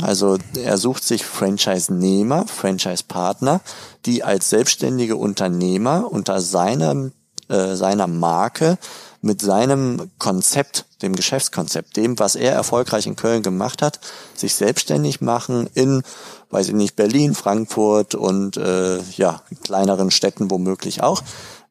Also 0.01 0.37
er 0.55 0.77
sucht 0.77 1.03
sich 1.03 1.25
Franchise-Nehmer, 1.25 2.45
Franchise-Partner, 2.47 3.61
die 4.05 4.23
als 4.23 4.49
selbstständige 4.49 5.17
Unternehmer 5.17 6.09
unter 6.09 6.39
seinem, 6.39 7.11
äh, 7.49 7.75
seiner 7.75 8.07
Marke 8.07 8.77
mit 9.21 9.41
seinem 9.41 10.11
Konzept, 10.19 10.85
dem 11.01 11.15
Geschäftskonzept, 11.15 11.97
dem, 11.97 12.19
was 12.19 12.35
er 12.35 12.53
erfolgreich 12.53 13.07
in 13.07 13.15
Köln 13.15 13.41
gemacht 13.41 13.81
hat, 13.81 13.99
sich 14.35 14.55
selbstständig 14.55 15.21
machen 15.21 15.69
in, 15.73 16.03
weiß 16.49 16.69
ich 16.69 16.73
nicht, 16.73 16.95
Berlin, 16.95 17.33
Frankfurt 17.33 18.15
und 18.15 18.57
äh, 18.57 18.99
ja, 19.17 19.41
kleineren 19.63 20.11
Städten 20.11 20.51
womöglich 20.51 21.01
auch, 21.01 21.23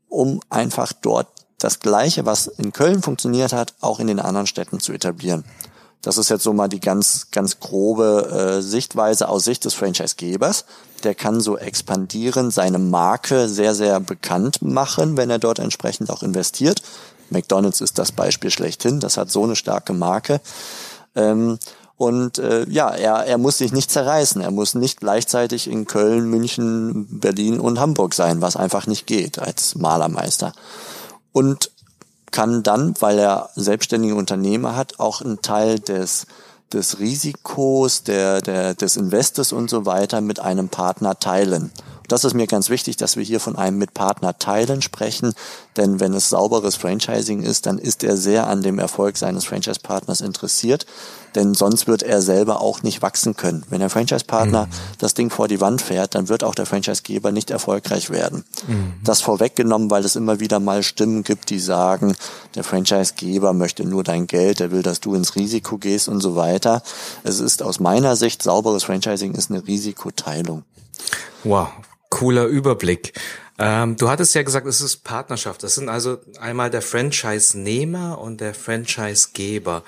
um 0.09 0.40
einfach 0.50 0.92
dort 0.92 1.28
das 1.59 1.81
Gleiche, 1.81 2.26
was 2.26 2.47
in 2.47 2.73
Köln 2.73 3.02
funktioniert 3.02 3.52
hat, 3.52 3.75
auch 3.81 4.00
in 4.00 4.07
den 4.07 4.19
anderen 4.19 4.47
Städten 4.47 4.81
zu 4.81 4.92
etablieren. 4.92 5.45
Das 6.03 6.19
ist 6.19 6.29
jetzt 6.31 6.43
so 6.43 6.53
mal 6.53 6.69
die 6.69 6.81
ganz, 6.81 7.29
ganz 7.31 7.61
grobe 7.61 8.59
äh, 8.59 8.63
Sichtweise 8.63 9.29
aus 9.29 9.45
Sicht 9.45 9.65
des 9.65 9.75
Franchise-Gebers. 9.75 10.65
Der 11.05 11.15
kann 11.15 11.41
so 11.41 11.57
expandieren, 11.57 12.51
seine 12.51 12.79
Marke 12.79 13.49
sehr, 13.49 13.75
sehr 13.75 14.01
bekannt 14.01 14.63
machen, 14.63 15.17
wenn 15.17 15.31
er 15.31 15.39
dort 15.39 15.61
entsprechend 15.61 16.11
auch 16.11 16.23
investiert. 16.23 16.83
McDonald's 17.31 17.81
ist 17.81 17.99
das 17.99 18.13
Beispiel 18.13 18.51
schlechthin. 18.51 19.01
Das 19.01 19.17
hat 19.17 19.31
so 19.31 19.45
eine 19.45 19.57
starke 19.57 19.93
Marke. 19.93 20.41
Ähm, 21.15 21.59
und 21.97 22.39
äh, 22.39 22.69
ja, 22.69 22.91
er, 22.91 23.27
er 23.27 23.39
muss 23.39 23.59
sich 23.59 23.73
nicht 23.73 23.91
zerreißen. 23.91 24.43
Er 24.43 24.51
muss 24.51 24.75
nicht 24.75 24.99
gleichzeitig 24.99 25.71
in 25.71 25.87
Köln, 25.87 26.29
München, 26.29 27.21
Berlin 27.21 27.61
und 27.61 27.79
Hamburg 27.79 28.15
sein, 28.15 28.41
was 28.41 28.57
einfach 28.57 28.89
nicht 28.89 29.07
geht 29.07 29.39
als 29.39 29.77
Malermeister. 29.77 30.53
Und 31.33 31.71
kann 32.33 32.62
dann, 32.62 32.95
weil 33.01 33.19
er 33.19 33.51
selbstständige 33.55 34.17
Unternehmer 34.17 34.75
hat, 34.75 34.99
auch 34.99 35.21
einen 35.21 35.41
Teil 35.43 35.79
des 35.79 36.27
des 36.73 36.99
Risikos, 36.99 38.03
der, 38.03 38.41
der, 38.41 38.75
des 38.75 38.97
Investors 38.97 39.53
und 39.53 39.69
so 39.69 39.87
weiter 39.87 40.21
mit 40.21 40.41
einem 40.41 40.69
Partner 40.69 41.19
teilen. 41.19 41.71
Das 42.09 42.25
ist 42.25 42.35
mir 42.35 42.47
ganz 42.47 42.69
wichtig, 42.69 42.97
dass 42.97 43.17
wir 43.17 43.25
hier 43.25 43.41
von 43.41 43.57
einem 43.57 43.79
mit 43.79 43.95
Partner 43.95 44.39
teilen 44.39 44.83
sprechen, 44.83 45.35
denn 45.77 46.01
wenn 46.01 46.13
es 46.15 46.29
sauberes 46.29 46.77
Franchising 46.77 47.43
ist, 47.43 47.67
dann 47.67 47.79
ist 47.79 48.05
er 48.05 48.17
sehr 48.17 48.47
an 48.47 48.63
dem 48.63 48.79
Erfolg 48.79 49.17
seines 49.17 49.45
Franchise-Partners 49.45 50.21
interessiert, 50.21 50.87
denn 51.35 51.55
sonst 51.55 51.87
wird 51.87 52.03
er 52.03 52.21
selber 52.21 52.61
auch 52.61 52.83
nicht 52.83 53.01
wachsen 53.01 53.37
können. 53.37 53.65
Wenn 53.71 53.81
der 53.81 53.89
Franchise-Partner 53.89 54.67
mhm. 54.67 54.71
das 54.99 55.15
Ding 55.15 55.31
vor 55.31 55.49
die 55.49 55.61
Wand 55.61 55.81
fährt, 55.81 56.15
dann 56.15 56.29
wird 56.29 56.45
auch 56.45 56.55
der 56.55 56.67
Franchise-Geber 56.67 57.33
nicht 57.33 57.51
erfolgreich 57.51 58.11
werden. 58.11 58.45
Mhm. 58.67 58.95
Das 59.05 59.23
vorweggenommen, 59.23 59.91
weil 59.91 60.05
es 60.05 60.17
immer 60.17 60.41
wieder 60.41 60.61
mal 60.61 60.83
Stimmen 60.83 61.23
gibt, 61.25 61.51
die 61.51 61.59
sagen, 61.59 62.15
der 62.55 62.65
Franchise-Geber 62.65 63.55
möchte 63.55 63.85
nur 63.85 64.05
dein 64.05 64.27
Geld, 64.27 64.61
er 64.61 64.71
will, 64.71 64.83
dass 64.83 65.01
du 65.01 65.15
ins 65.15 65.37
Risiko 65.37 65.79
gehst 65.79 66.09
und 66.09 66.21
so 66.21 66.37
weiter. 66.37 66.83
Es 67.25 67.41
ist 67.41 67.63
aus 67.63 67.81
meiner 67.81 68.17
Sicht, 68.17 68.43
sauberes 68.43 68.85
Franchising 68.85 69.35
ist 69.35 69.51
eine 69.51 69.67
Risikoteilung. 69.67 70.65
Wow, 71.45 71.69
cooler 72.12 72.45
Überblick. 72.45 73.14
Ähm, 73.59 73.97
du 73.97 74.11
hattest 74.11 74.35
ja 74.35 74.42
gesagt, 74.42 74.66
es 74.66 74.83
ist 74.83 74.99
Partnerschaft. 74.99 75.62
Das 75.62 75.75
sind 75.75 75.88
also 75.88 76.19
einmal 76.38 76.69
der 76.69 76.83
Franchise-Nehmer 76.83 78.21
und 78.21 78.42
der 78.42 78.52
Franchise-Geber. 78.52 79.83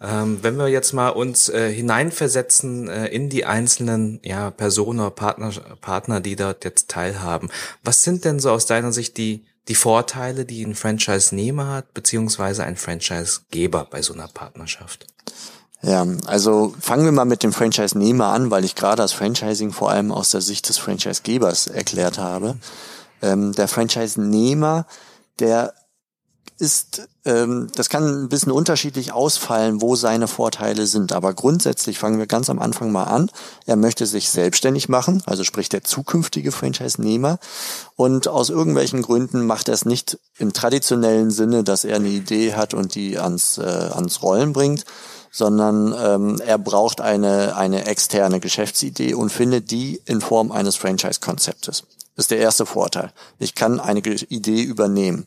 Ähm, 0.00 0.38
wenn 0.40 0.56
wir 0.56 0.68
jetzt 0.68 0.94
mal 0.94 1.10
uns 1.10 1.50
äh, 1.50 1.70
hineinversetzen 1.70 2.88
äh, 2.88 3.08
in 3.08 3.28
die 3.28 3.44
einzelnen 3.44 4.20
ja, 4.22 4.50
Personen 4.50 5.00
oder 5.00 5.10
Partner, 5.10 5.52
Partner, 5.82 6.20
die 6.20 6.34
dort 6.34 6.64
jetzt 6.64 6.88
teilhaben, 6.88 7.50
was 7.84 8.02
sind 8.02 8.24
denn 8.24 8.40
so 8.40 8.50
aus 8.50 8.64
deiner 8.64 8.92
Sicht 8.92 9.18
die, 9.18 9.44
die 9.68 9.74
Vorteile, 9.74 10.46
die 10.46 10.64
ein 10.64 10.74
Franchise-Nehmer 10.74 11.68
hat, 11.68 11.92
beziehungsweise 11.92 12.64
ein 12.64 12.76
Franchise-Geber 12.76 13.86
bei 13.90 14.00
so 14.00 14.14
einer 14.14 14.28
Partnerschaft? 14.28 15.06
Ja, 15.86 16.04
also 16.26 16.74
fangen 16.80 17.04
wir 17.04 17.12
mal 17.12 17.26
mit 17.26 17.44
dem 17.44 17.52
Franchise-Nehmer 17.52 18.26
an, 18.26 18.50
weil 18.50 18.64
ich 18.64 18.74
gerade 18.74 18.96
das 18.96 19.12
Franchising 19.12 19.70
vor 19.70 19.88
allem 19.88 20.10
aus 20.10 20.30
der 20.30 20.40
Sicht 20.40 20.68
des 20.68 20.78
Franchise-Gebers 20.78 21.68
erklärt 21.68 22.18
habe. 22.18 22.56
Ähm, 23.22 23.52
der 23.52 23.68
Franchise-Nehmer, 23.68 24.86
der 25.38 25.74
ist, 26.58 27.06
ähm, 27.24 27.68
das 27.76 27.88
kann 27.88 28.24
ein 28.24 28.28
bisschen 28.28 28.50
unterschiedlich 28.50 29.12
ausfallen, 29.12 29.80
wo 29.80 29.94
seine 29.94 30.26
Vorteile 30.26 30.88
sind. 30.88 31.12
Aber 31.12 31.34
grundsätzlich 31.34 32.00
fangen 32.00 32.18
wir 32.18 32.26
ganz 32.26 32.50
am 32.50 32.58
Anfang 32.58 32.90
mal 32.90 33.04
an. 33.04 33.30
Er 33.66 33.76
möchte 33.76 34.06
sich 34.06 34.28
selbstständig 34.30 34.88
machen, 34.88 35.22
also 35.26 35.44
sprich 35.44 35.68
der 35.68 35.84
zukünftige 35.84 36.50
Franchise-Nehmer. 36.50 37.38
Und 37.94 38.26
aus 38.26 38.50
irgendwelchen 38.50 39.02
Gründen 39.02 39.46
macht 39.46 39.68
er 39.68 39.74
es 39.74 39.84
nicht 39.84 40.18
im 40.36 40.52
traditionellen 40.52 41.30
Sinne, 41.30 41.62
dass 41.62 41.84
er 41.84 41.96
eine 41.96 42.08
Idee 42.08 42.54
hat 42.54 42.74
und 42.74 42.96
die 42.96 43.18
ans, 43.18 43.58
äh, 43.58 43.62
ans 43.62 44.22
Rollen 44.22 44.52
bringt, 44.52 44.84
sondern 45.36 45.94
ähm, 46.02 46.40
er 46.40 46.56
braucht 46.56 47.02
eine, 47.02 47.56
eine 47.56 47.86
externe 47.86 48.40
Geschäftsidee 48.40 49.12
und 49.12 49.28
findet 49.28 49.70
die 49.70 50.00
in 50.06 50.22
Form 50.22 50.50
eines 50.50 50.76
Franchise-Konzeptes. 50.76 51.82
Ist 52.16 52.30
der 52.30 52.38
erste 52.38 52.64
Vorteil. 52.64 53.12
Ich 53.38 53.54
kann 53.54 53.78
eine 53.78 53.98
Idee 53.98 54.62
übernehmen. 54.62 55.26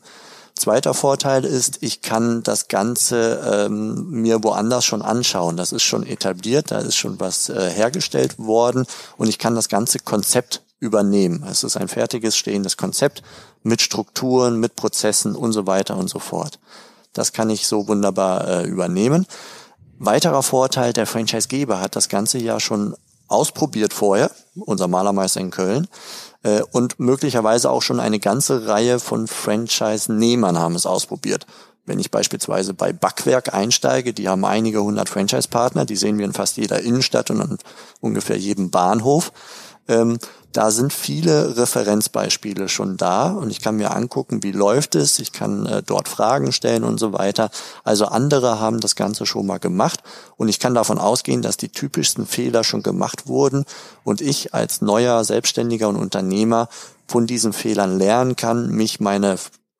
Zweiter 0.56 0.94
Vorteil 0.94 1.44
ist, 1.44 1.78
ich 1.82 2.02
kann 2.02 2.42
das 2.42 2.66
Ganze 2.66 3.66
ähm, 3.68 4.10
mir 4.10 4.42
woanders 4.42 4.84
schon 4.84 5.00
anschauen. 5.00 5.56
Das 5.56 5.70
ist 5.70 5.84
schon 5.84 6.04
etabliert, 6.04 6.72
da 6.72 6.80
ist 6.80 6.96
schon 6.96 7.20
was 7.20 7.48
äh, 7.48 7.70
hergestellt 7.70 8.36
worden 8.36 8.86
und 9.16 9.28
ich 9.28 9.38
kann 9.38 9.54
das 9.54 9.68
ganze 9.68 10.00
Konzept 10.00 10.62
übernehmen. 10.80 11.46
Es 11.48 11.62
ist 11.62 11.76
ein 11.76 11.86
fertiges 11.86 12.36
stehendes 12.36 12.76
Konzept 12.76 13.22
mit 13.62 13.80
Strukturen, 13.80 14.58
mit 14.58 14.74
Prozessen 14.74 15.36
und 15.36 15.52
so 15.52 15.68
weiter 15.68 15.96
und 15.96 16.10
so 16.10 16.18
fort. 16.18 16.58
Das 17.12 17.32
kann 17.32 17.48
ich 17.48 17.68
so 17.68 17.86
wunderbar 17.86 18.48
äh, 18.48 18.64
übernehmen. 18.64 19.26
Weiterer 20.02 20.42
Vorteil, 20.42 20.94
der 20.94 21.06
Franchisegeber 21.06 21.78
hat 21.78 21.94
das 21.94 22.08
ganze 22.08 22.38
ja 22.38 22.58
schon 22.58 22.96
ausprobiert 23.28 23.92
vorher, 23.92 24.30
unser 24.54 24.88
Malermeister 24.88 25.40
in 25.40 25.50
Köln, 25.50 25.88
äh, 26.42 26.62
und 26.72 26.98
möglicherweise 26.98 27.70
auch 27.70 27.82
schon 27.82 28.00
eine 28.00 28.18
ganze 28.18 28.66
Reihe 28.66 28.98
von 28.98 29.26
Franchise-Nehmern 29.26 30.58
haben 30.58 30.74
es 30.74 30.86
ausprobiert. 30.86 31.46
Wenn 31.84 31.98
ich 31.98 32.10
beispielsweise 32.10 32.72
bei 32.72 32.94
Backwerk 32.94 33.52
einsteige, 33.52 34.14
die 34.14 34.26
haben 34.26 34.46
einige 34.46 34.82
hundert 34.82 35.10
Franchise-Partner, 35.10 35.84
die 35.84 35.96
sehen 35.96 36.16
wir 36.16 36.24
in 36.24 36.32
fast 36.32 36.56
jeder 36.56 36.80
Innenstadt 36.80 37.30
und 37.30 37.42
an 37.42 37.58
ungefähr 38.00 38.38
jedem 38.38 38.70
Bahnhof. 38.70 39.32
Ähm, 39.86 40.18
da 40.52 40.70
sind 40.70 40.92
viele 40.92 41.56
Referenzbeispiele 41.56 42.68
schon 42.68 42.96
da 42.96 43.30
und 43.30 43.50
ich 43.50 43.60
kann 43.60 43.76
mir 43.76 43.94
angucken, 43.94 44.42
wie 44.42 44.52
läuft 44.52 44.94
es, 44.94 45.18
ich 45.18 45.32
kann 45.32 45.66
äh, 45.66 45.82
dort 45.82 46.08
Fragen 46.08 46.52
stellen 46.52 46.84
und 46.84 46.98
so 46.98 47.12
weiter. 47.12 47.50
Also 47.84 48.06
andere 48.06 48.60
haben 48.60 48.80
das 48.80 48.96
Ganze 48.96 49.26
schon 49.26 49.46
mal 49.46 49.58
gemacht 49.58 50.00
und 50.36 50.48
ich 50.48 50.58
kann 50.58 50.74
davon 50.74 50.98
ausgehen, 50.98 51.42
dass 51.42 51.56
die 51.56 51.68
typischsten 51.68 52.26
Fehler 52.26 52.64
schon 52.64 52.82
gemacht 52.82 53.26
wurden 53.26 53.64
und 54.04 54.20
ich 54.20 54.54
als 54.54 54.80
neuer 54.80 55.24
Selbstständiger 55.24 55.88
und 55.88 55.96
Unternehmer 55.96 56.68
von 57.06 57.26
diesen 57.26 57.52
Fehlern 57.52 57.98
lernen 57.98 58.36
kann, 58.36 58.70
mich 58.70 59.00
meine 59.00 59.36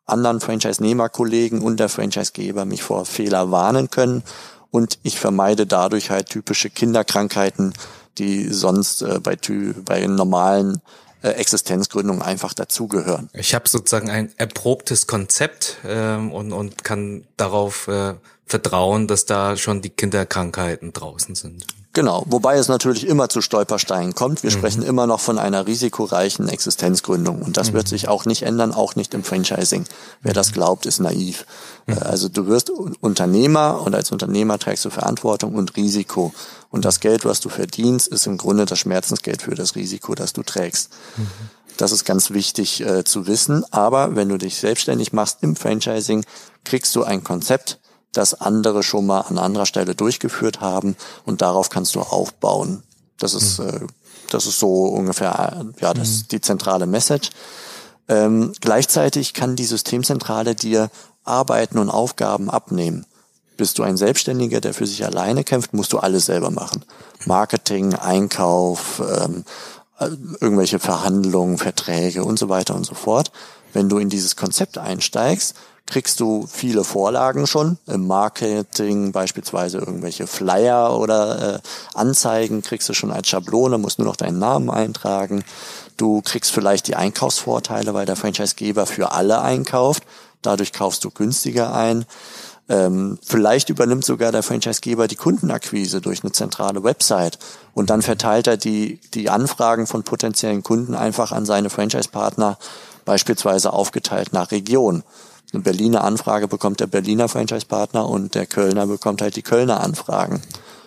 anderen 0.07 0.41
Franchise-Nehmer-Kollegen 0.41 1.63
und 1.63 1.79
der 1.79 1.89
Franchise-Geber 1.89 2.65
mich 2.65 2.83
vor 2.83 3.07
Fehler 3.07 3.51
warnen 3.51 3.91
können 3.91 4.23
und 4.71 4.99
ich 5.03 5.19
vermeide 5.19 5.67
dadurch 5.67 6.11
halt 6.11 6.29
typische 6.29 6.71
Kinderkrankheiten, 6.71 7.73
die 8.19 8.53
sonst 8.53 9.03
äh, 9.03 9.21
bei, 9.21 9.37
bei 9.85 10.07
normalen 10.07 10.81
äh, 11.23 11.31
Existenzgründungen 11.31 12.23
einfach 12.23 12.55
dazugehören. 12.55 13.29
Ich 13.33 13.55
habe 13.55 13.69
sozusagen 13.69 14.11
ein 14.11 14.33
erprobtes 14.37 15.07
Konzept 15.07 15.79
ähm, 15.85 16.33
und, 16.33 16.53
und 16.53 16.85
kann 16.85 17.25
darauf 17.37 17.89
äh, 17.89 18.15
vertrauen, 18.47 19.07
dass 19.07 19.27
da 19.27 19.57
schon 19.57 19.83
die 19.83 19.91
Kinderkrankheiten 19.91 20.93
draußen 20.93 21.35
sind. 21.35 21.67
Genau, 21.93 22.25
wobei 22.27 22.57
es 22.57 22.69
natürlich 22.69 23.05
immer 23.05 23.29
zu 23.29 23.41
Stolpersteinen 23.41 24.15
kommt. 24.15 24.45
Wir 24.45 24.51
mhm. 24.51 24.55
sprechen 24.55 24.83
immer 24.83 25.09
noch 25.09 25.19
von 25.19 25.39
einer 25.39 25.67
risikoreichen 25.67 26.49
Existenzgründung 26.49 27.43
und 27.43 27.57
das 27.57 27.71
mhm. 27.71 27.75
wird 27.75 27.89
sich 27.89 28.07
auch 28.07 28.27
nicht 28.27 28.43
ändern, 28.43 28.73
auch 28.73 28.95
nicht 28.95 29.13
im 29.13 29.25
Franchising. 29.25 29.85
Wer 30.23 30.33
das 30.33 30.53
glaubt, 30.53 30.87
ist 30.87 31.01
naiv. 31.01 31.47
Mhm. 31.87 31.95
Äh, 31.95 32.01
also 32.01 32.29
du 32.29 32.47
wirst 32.47 32.71
Unternehmer 32.71 33.83
und 33.85 33.97
als 33.97 34.13
Unternehmer 34.13 34.59
trägst 34.61 34.85
du 34.85 34.91
Verantwortung 34.91 35.55
und 35.55 35.77
Risiko. 35.77 36.33
Und 36.71 36.85
das 36.85 37.01
Geld, 37.01 37.25
was 37.25 37.41
du 37.41 37.49
verdienst, 37.49 38.07
ist 38.07 38.27
im 38.27 38.39
Grunde 38.39 38.67
das 38.67 38.79
Schmerzensgeld 38.79 39.43
für 39.43 39.57
das 39.57 39.75
Risiko, 39.75 40.15
das 40.15 40.33
du 40.33 40.45
trägst. 40.45 40.91
Mhm. 41.17 41.27
Das 41.77 41.91
ist 41.91 42.05
ganz 42.05 42.31
wichtig 42.31 42.83
äh, 42.83 43.03
zu 43.03 43.27
wissen. 43.27 43.65
Aber 43.73 44.15
wenn 44.15 44.29
du 44.29 44.37
dich 44.37 44.59
selbstständig 44.59 45.13
machst 45.13 45.39
im 45.41 45.57
Franchising, 45.57 46.25
kriegst 46.65 46.95
du 46.95 47.03
ein 47.03 47.25
Konzept, 47.25 47.81
das 48.13 48.35
andere 48.35 48.83
schon 48.83 49.07
mal 49.07 49.21
an 49.21 49.39
anderer 49.39 49.67
Stelle 49.67 49.95
durchgeführt 49.95 50.61
haben 50.61 50.97
und 51.25 51.43
darauf 51.43 51.71
kannst 51.71 51.95
du 51.95 52.01
aufbauen. 52.01 52.83
Das 53.19 53.35
ist, 53.35 53.59
mhm. 53.59 53.69
äh, 53.69 53.81
das 54.31 54.47
ist 54.47 54.59
so 54.59 54.87
ungefähr 54.87 55.65
ja 55.81 55.95
das 55.95 56.09
mhm. 56.09 56.29
die 56.33 56.41
zentrale 56.41 56.87
Message. 56.87 57.31
Ähm, 58.09 58.53
gleichzeitig 58.61 59.35
kann 59.35 59.55
die 59.55 59.65
Systemzentrale 59.65 60.55
dir 60.55 60.91
Arbeiten 61.23 61.79
und 61.79 61.91
Aufgaben 61.91 62.51
abnehmen. 62.51 63.07
Bist 63.57 63.79
du 63.79 63.83
ein 63.83 63.97
Selbstständiger, 63.97 64.61
der 64.61 64.75
für 64.75 64.87
sich 64.87 65.05
alleine 65.05 65.45
kämpft, 65.45 65.75
musst 65.75 65.93
du 65.93 65.99
alles 65.99 66.27
selber 66.27 66.51
machen. 66.51 66.85
Marketing, 67.27 67.95
Einkauf, 67.95 69.01
ähm, 69.01 69.45
äh, 69.99 70.09
irgendwelche 70.41 70.79
Verhandlungen, 70.79 71.59
Verträge 71.59 72.25
und 72.25 72.39
so 72.39 72.49
weiter 72.49 72.75
und 72.75 72.85
so 72.85 72.95
fort. 72.95 73.31
Wenn 73.73 73.89
du 73.89 73.99
in 73.99 74.09
dieses 74.09 74.35
Konzept 74.35 74.79
einsteigst, 74.79 75.55
kriegst 75.91 76.21
du 76.21 76.47
viele 76.51 76.85
Vorlagen 76.85 77.47
schon 77.47 77.77
im 77.87 78.07
Marketing, 78.07 79.13
beispielsweise 79.13 79.79
irgendwelche 79.79 80.27
Flyer 80.29 80.97
oder 80.97 81.57
äh, 81.57 81.59
Anzeigen 81.95 82.63
kriegst 82.63 82.89
du 82.89 82.95
schon 82.95 83.11
als 83.11 83.29
Schablone, 83.29 83.77
musst 83.77 83.99
nur 83.99 84.07
noch 84.07 84.17
deinen 84.17 84.39
Namen 84.39 84.71
eintragen. 84.71 85.45
Du 85.97 86.23
kriegst 86.23 86.53
vielleicht 86.53 86.87
die 86.87 86.95
Einkaufsvorteile, 86.95 87.93
weil 87.93 88.07
der 88.07 88.17
Franchisegeber 88.17 88.87
für 88.87 89.13
alle 89.13 89.43
einkauft. 89.43 90.05
Dadurch 90.43 90.73
kaufst 90.73 91.05
du 91.05 91.11
günstiger 91.11 91.75
ein. 91.75 92.07
Ähm, 92.69 93.19
vielleicht 93.21 93.69
übernimmt 93.69 94.05
sogar 94.05 94.31
der 94.31 94.45
Franchisegeber 94.45 95.09
die 95.09 95.17
Kundenakquise 95.17 96.01
durch 96.01 96.23
eine 96.23 96.31
zentrale 96.31 96.85
Website 96.85 97.39
und 97.75 97.91
dann 97.91 98.01
verteilt 98.01 98.47
er 98.47 98.57
die, 98.57 99.01
die 99.13 99.29
Anfragen 99.29 99.89
von 99.89 100.05
potenziellen 100.05 100.63
Kunden 100.63 100.95
einfach 100.95 101.33
an 101.33 101.45
seine 101.45 101.69
Franchise-Partner, 101.69 102.59
beispielsweise 103.05 103.73
aufgeteilt 103.73 104.33
nach 104.33 104.53
Region 104.53 105.03
eine 105.53 105.63
Berliner 105.63 106.05
Anfrage 106.05 106.49
bekommt 106.49 106.81
der 106.81 106.87
Berliner 106.87 107.29
Franchise-Partner 107.29 108.09
und 108.09 108.35
der 108.35 108.47
Kölner 108.47 108.87
bekommt 108.87 109.23
halt 109.23 109.37
die 109.37 109.43
Kölner 109.43 109.81
Anfragen. 109.81 110.43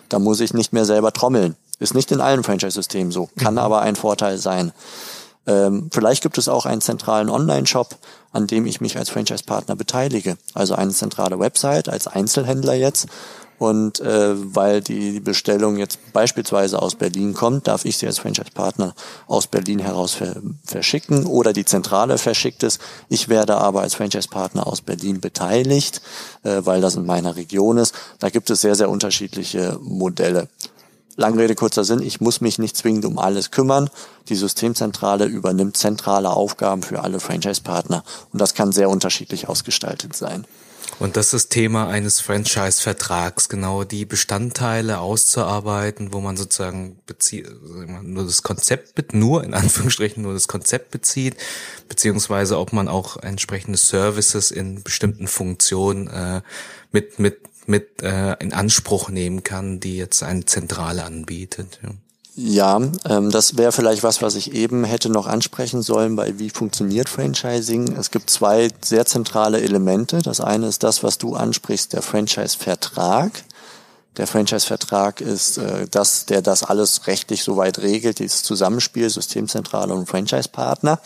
Da 0.08 0.18
muss 0.18 0.40
ich 0.40 0.54
nicht 0.54 0.72
mehr 0.72 0.84
selber 0.84 1.12
trommeln. 1.12 1.56
Ist 1.78 1.94
nicht 1.94 2.12
in 2.12 2.20
allen 2.20 2.44
Franchise-Systemen 2.44 3.12
so, 3.12 3.28
kann 3.36 3.58
aber 3.58 3.82
ein 3.82 3.96
Vorteil 3.96 4.38
sein. 4.38 4.72
Ähm, 5.46 5.90
vielleicht 5.92 6.22
gibt 6.22 6.38
es 6.38 6.48
auch 6.48 6.66
einen 6.66 6.80
zentralen 6.80 7.28
Online-Shop, 7.28 7.96
an 8.32 8.46
dem 8.46 8.66
ich 8.66 8.80
mich 8.80 8.96
als 8.96 9.10
Franchise-Partner 9.10 9.76
beteilige. 9.76 10.36
Also 10.54 10.74
eine 10.74 10.92
zentrale 10.92 11.38
Website 11.38 11.88
als 11.88 12.06
Einzelhändler 12.06 12.74
jetzt, 12.74 13.06
Und 13.58 14.00
äh, 14.00 14.34
weil 14.54 14.80
die 14.80 15.20
Bestellung 15.20 15.76
jetzt 15.76 16.12
beispielsweise 16.12 16.82
aus 16.82 16.96
Berlin 16.96 17.34
kommt, 17.34 17.68
darf 17.68 17.84
ich 17.84 17.98
sie 17.98 18.06
als 18.06 18.18
Franchise-Partner 18.18 18.94
aus 19.26 19.46
Berlin 19.46 19.78
heraus 19.78 20.14
ver 20.14 20.36
verschicken 20.64 21.26
oder 21.26 21.52
die 21.52 21.64
Zentrale 21.64 22.18
verschickt 22.18 22.62
es. 22.62 22.78
Ich 23.08 23.28
werde 23.28 23.56
aber 23.58 23.82
als 23.82 23.94
Franchise-Partner 23.94 24.66
aus 24.66 24.80
Berlin 24.80 25.20
beteiligt, 25.20 26.02
äh, 26.42 26.62
weil 26.64 26.80
das 26.80 26.96
in 26.96 27.06
meiner 27.06 27.36
Region 27.36 27.78
ist. 27.78 27.94
Da 28.18 28.30
gibt 28.30 28.50
es 28.50 28.60
sehr, 28.60 28.74
sehr 28.74 28.90
unterschiedliche 28.90 29.78
Modelle. 29.80 30.48
Lange 31.16 31.38
Rede, 31.38 31.54
kurzer 31.54 31.84
Sinn, 31.84 32.02
ich 32.02 32.20
muss 32.20 32.40
mich 32.40 32.58
nicht 32.58 32.76
zwingend 32.76 33.04
um 33.04 33.20
alles 33.20 33.52
kümmern. 33.52 33.88
Die 34.28 34.34
Systemzentrale 34.34 35.26
übernimmt 35.26 35.76
zentrale 35.76 36.30
Aufgaben 36.30 36.82
für 36.82 37.04
alle 37.04 37.20
Franchise-Partner 37.20 38.02
und 38.32 38.40
das 38.40 38.54
kann 38.54 38.72
sehr 38.72 38.90
unterschiedlich 38.90 39.48
ausgestaltet 39.48 40.16
sein. 40.16 40.44
Und 40.98 41.16
das 41.16 41.34
ist 41.34 41.48
Thema 41.48 41.88
eines 41.88 42.20
Franchise-Vertrags, 42.20 43.48
genau 43.48 43.84
die 43.84 44.04
Bestandteile 44.04 45.00
auszuarbeiten, 45.00 46.12
wo 46.12 46.20
man 46.20 46.36
sozusagen 46.36 46.98
bezieht, 47.06 47.48
nur 48.02 48.24
das 48.24 48.42
Konzept, 48.42 49.14
nur 49.14 49.44
in 49.44 49.54
Anführungsstrichen 49.54 50.22
nur 50.22 50.34
das 50.34 50.48
Konzept 50.48 50.90
bezieht, 50.90 51.36
beziehungsweise 51.88 52.58
ob 52.58 52.72
man 52.72 52.88
auch 52.88 53.16
entsprechende 53.16 53.78
Services 53.78 54.50
in 54.50 54.82
bestimmten 54.82 55.26
Funktionen 55.26 56.08
äh, 56.08 56.42
mit 56.92 57.18
mit 57.18 57.40
mit 57.66 58.02
äh, 58.02 58.34
in 58.40 58.52
Anspruch 58.52 59.08
nehmen 59.08 59.42
kann, 59.42 59.80
die 59.80 59.96
jetzt 59.96 60.22
eine 60.22 60.44
Zentrale 60.44 61.04
anbietet. 61.04 61.80
Ja. 61.82 61.90
Ja, 62.36 62.80
ähm, 63.08 63.30
das 63.30 63.56
wäre 63.56 63.70
vielleicht 63.70 64.02
was, 64.02 64.20
was 64.20 64.34
ich 64.34 64.54
eben 64.54 64.82
hätte 64.82 65.08
noch 65.08 65.28
ansprechen 65.28 65.82
sollen 65.82 66.16
bei 66.16 66.36
wie 66.38 66.50
funktioniert 66.50 67.08
Franchising. 67.08 67.92
Es 67.96 68.10
gibt 68.10 68.28
zwei 68.28 68.70
sehr 68.82 69.06
zentrale 69.06 69.60
Elemente. 69.60 70.20
Das 70.20 70.40
eine 70.40 70.66
ist 70.66 70.82
das, 70.82 71.04
was 71.04 71.18
du 71.18 71.36
ansprichst, 71.36 71.92
der 71.92 72.02
Franchise-Vertrag. 72.02 73.44
Der 74.16 74.26
Franchise-Vertrag 74.26 75.20
ist 75.20 75.58
äh, 75.58 75.86
das, 75.90 76.26
der 76.26 76.42
das 76.42 76.62
alles 76.62 77.06
rechtlich 77.06 77.42
soweit 77.42 77.78
regelt, 77.80 78.18
dieses 78.18 78.42
Zusammenspiel 78.42 79.10
Systemzentrale 79.10 79.92
und 79.94 80.08
Franchise-Partner. 80.08 81.00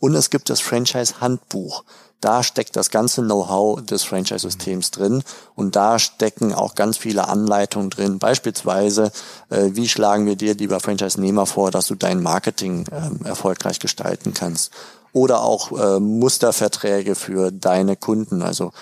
Und 0.00 0.14
es 0.14 0.30
gibt 0.30 0.50
das 0.50 0.60
Franchise-Handbuch. 0.60 1.84
Da 2.20 2.42
steckt 2.42 2.74
das 2.74 2.90
ganze 2.90 3.22
Know-how 3.22 3.80
des 3.80 4.02
Franchise-Systems 4.02 4.90
drin 4.90 5.22
und 5.54 5.76
da 5.76 6.00
stecken 6.00 6.52
auch 6.52 6.74
ganz 6.74 6.96
viele 6.96 7.28
Anleitungen 7.28 7.90
drin. 7.90 8.18
Beispielsweise, 8.18 9.12
äh, 9.50 9.70
wie 9.74 9.88
schlagen 9.88 10.26
wir 10.26 10.34
dir, 10.34 10.54
lieber 10.54 10.80
Franchise-Nehmer, 10.80 11.46
vor, 11.46 11.70
dass 11.70 11.86
du 11.86 11.94
dein 11.94 12.20
Marketing 12.20 12.86
äh, 12.90 13.28
erfolgreich 13.28 13.78
gestalten 13.78 14.34
kannst. 14.34 14.72
Oder 15.12 15.42
auch 15.42 15.70
äh, 15.72 16.00
Musterverträge 16.00 17.14
für 17.14 17.52
deine 17.52 17.94
Kunden. 17.94 18.42
Also 18.42 18.72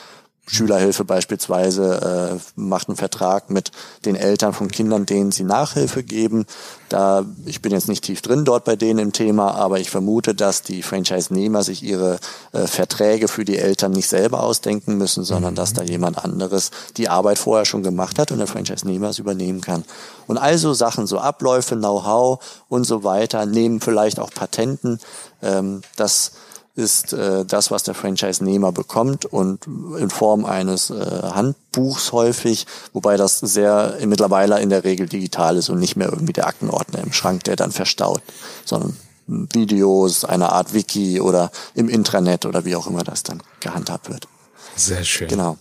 Schülerhilfe 0.48 1.04
beispielsweise 1.04 2.38
äh, 2.38 2.60
macht 2.60 2.88
einen 2.88 2.96
Vertrag 2.96 3.50
mit 3.50 3.72
den 4.04 4.14
Eltern 4.14 4.52
von 4.52 4.68
Kindern, 4.68 5.04
denen 5.04 5.32
sie 5.32 5.42
Nachhilfe 5.42 6.04
geben. 6.04 6.46
Da 6.88 7.24
ich 7.46 7.62
bin 7.62 7.72
jetzt 7.72 7.88
nicht 7.88 8.04
tief 8.04 8.22
drin 8.22 8.44
dort 8.44 8.64
bei 8.64 8.76
denen 8.76 9.00
im 9.00 9.12
Thema, 9.12 9.54
aber 9.54 9.80
ich 9.80 9.90
vermute, 9.90 10.36
dass 10.36 10.62
die 10.62 10.82
Franchise-Nehmer 10.82 11.64
sich 11.64 11.82
ihre 11.82 12.20
äh, 12.52 12.68
Verträge 12.68 13.26
für 13.26 13.44
die 13.44 13.58
Eltern 13.58 13.90
nicht 13.90 14.08
selber 14.08 14.44
ausdenken 14.44 14.96
müssen, 14.96 15.24
sondern 15.24 15.54
mhm. 15.54 15.56
dass 15.56 15.72
da 15.72 15.82
jemand 15.82 16.24
anderes 16.24 16.70
die 16.96 17.08
Arbeit 17.08 17.38
vorher 17.38 17.64
schon 17.64 17.82
gemacht 17.82 18.20
hat 18.20 18.30
und 18.30 18.38
der 18.38 18.46
Franchise-Nehmer 18.46 19.08
es 19.08 19.18
übernehmen 19.18 19.60
kann. 19.60 19.84
Und 20.28 20.38
also 20.38 20.74
Sachen, 20.74 21.08
so 21.08 21.18
Abläufe, 21.18 21.74
Know-how 21.74 22.38
und 22.68 22.84
so 22.84 23.02
weiter, 23.02 23.46
nehmen 23.46 23.80
vielleicht 23.80 24.20
auch 24.20 24.30
Patenten. 24.30 25.00
Ähm, 25.42 25.82
das 25.96 26.32
ist 26.76 27.14
äh, 27.14 27.44
das, 27.44 27.70
was 27.70 27.82
der 27.82 27.94
Franchise-Nehmer 27.94 28.70
bekommt 28.70 29.24
und 29.24 29.66
in 29.98 30.10
Form 30.10 30.44
eines 30.44 30.90
äh, 30.90 30.94
Handbuchs 30.94 32.12
häufig, 32.12 32.66
wobei 32.92 33.16
das 33.16 33.38
sehr 33.40 33.96
mittlerweile 34.04 34.60
in 34.60 34.68
der 34.68 34.84
Regel 34.84 35.08
digital 35.08 35.56
ist 35.56 35.70
und 35.70 35.78
nicht 35.78 35.96
mehr 35.96 36.10
irgendwie 36.10 36.34
der 36.34 36.46
Aktenordner 36.46 37.02
im 37.02 37.12
Schrank, 37.12 37.44
der 37.44 37.56
dann 37.56 37.72
verstaut, 37.72 38.20
sondern 38.64 38.96
Videos, 39.26 40.24
eine 40.24 40.52
Art 40.52 40.74
Wiki 40.74 41.20
oder 41.20 41.50
im 41.74 41.88
Intranet 41.88 42.46
oder 42.46 42.64
wie 42.64 42.76
auch 42.76 42.86
immer 42.86 43.02
das 43.02 43.22
dann 43.22 43.42
gehandhabt 43.60 44.10
wird. 44.10 44.28
Sehr 44.76 45.02
schön. 45.02 45.28
Genau. 45.28 45.56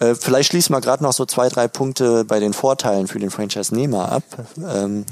Äh, 0.00 0.14
vielleicht 0.14 0.50
schließen 0.50 0.74
wir 0.74 0.80
gerade 0.80 1.02
noch 1.02 1.12
so 1.12 1.24
zwei, 1.24 1.48
drei 1.48 1.68
Punkte 1.68 2.24
bei 2.24 2.40
den 2.40 2.52
Vorteilen 2.52 3.06
für 3.06 3.18
den 3.18 3.30
Franchise-Nehmer 3.30 4.12
ab. 4.12 4.24
Ähm, 4.58 5.06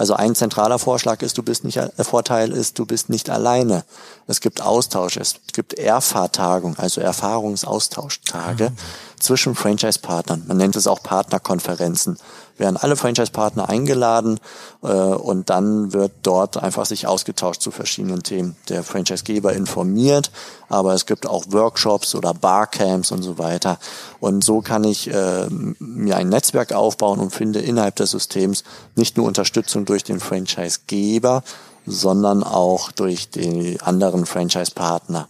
also 0.00 0.14
ein 0.14 0.34
zentraler 0.34 0.78
Vorschlag 0.78 1.20
ist, 1.20 1.36
du 1.36 1.42
bist 1.42 1.62
nicht, 1.62 1.76
der 1.76 2.04
Vorteil 2.06 2.52
ist, 2.52 2.78
du 2.78 2.86
bist 2.86 3.10
nicht 3.10 3.28
alleine. 3.28 3.84
Es 4.26 4.40
gibt 4.40 4.62
Austausch, 4.62 5.18
es 5.18 5.34
gibt 5.52 5.74
Erfahrtagung, 5.74 6.78
also 6.78 7.02
Erfahrungsaustauschtage 7.02 8.70
mhm. 8.70 8.76
Zwischen 9.20 9.54
Franchise-Partnern. 9.54 10.44
Man 10.46 10.56
nennt 10.56 10.76
es 10.76 10.86
auch 10.86 11.02
Partnerkonferenzen 11.02 12.16
werden 12.60 12.76
alle 12.76 12.94
Franchise-Partner 12.94 13.68
eingeladen 13.68 14.38
äh, 14.82 14.86
und 14.86 15.50
dann 15.50 15.92
wird 15.92 16.12
dort 16.22 16.58
einfach 16.58 16.86
sich 16.86 17.08
ausgetauscht 17.08 17.62
zu 17.62 17.72
verschiedenen 17.72 18.22
Themen. 18.22 18.54
Der 18.68 18.84
Franchise-Geber 18.84 19.54
informiert, 19.54 20.30
aber 20.68 20.94
es 20.94 21.06
gibt 21.06 21.26
auch 21.26 21.46
Workshops 21.48 22.14
oder 22.14 22.34
Barcamps 22.34 23.10
und 23.10 23.22
so 23.22 23.38
weiter. 23.38 23.78
Und 24.20 24.44
so 24.44 24.60
kann 24.60 24.84
ich 24.84 25.12
äh, 25.12 25.48
mir 25.80 26.16
ein 26.16 26.28
Netzwerk 26.28 26.72
aufbauen 26.72 27.18
und 27.18 27.34
finde 27.34 27.60
innerhalb 27.60 27.96
des 27.96 28.12
Systems 28.12 28.62
nicht 28.94 29.16
nur 29.16 29.26
Unterstützung 29.26 29.86
durch 29.86 30.04
den 30.04 30.20
Franchise-Geber, 30.20 31.42
sondern 31.86 32.44
auch 32.44 32.92
durch 32.92 33.30
die 33.30 33.78
anderen 33.80 34.26
Franchise-Partner. 34.26 35.28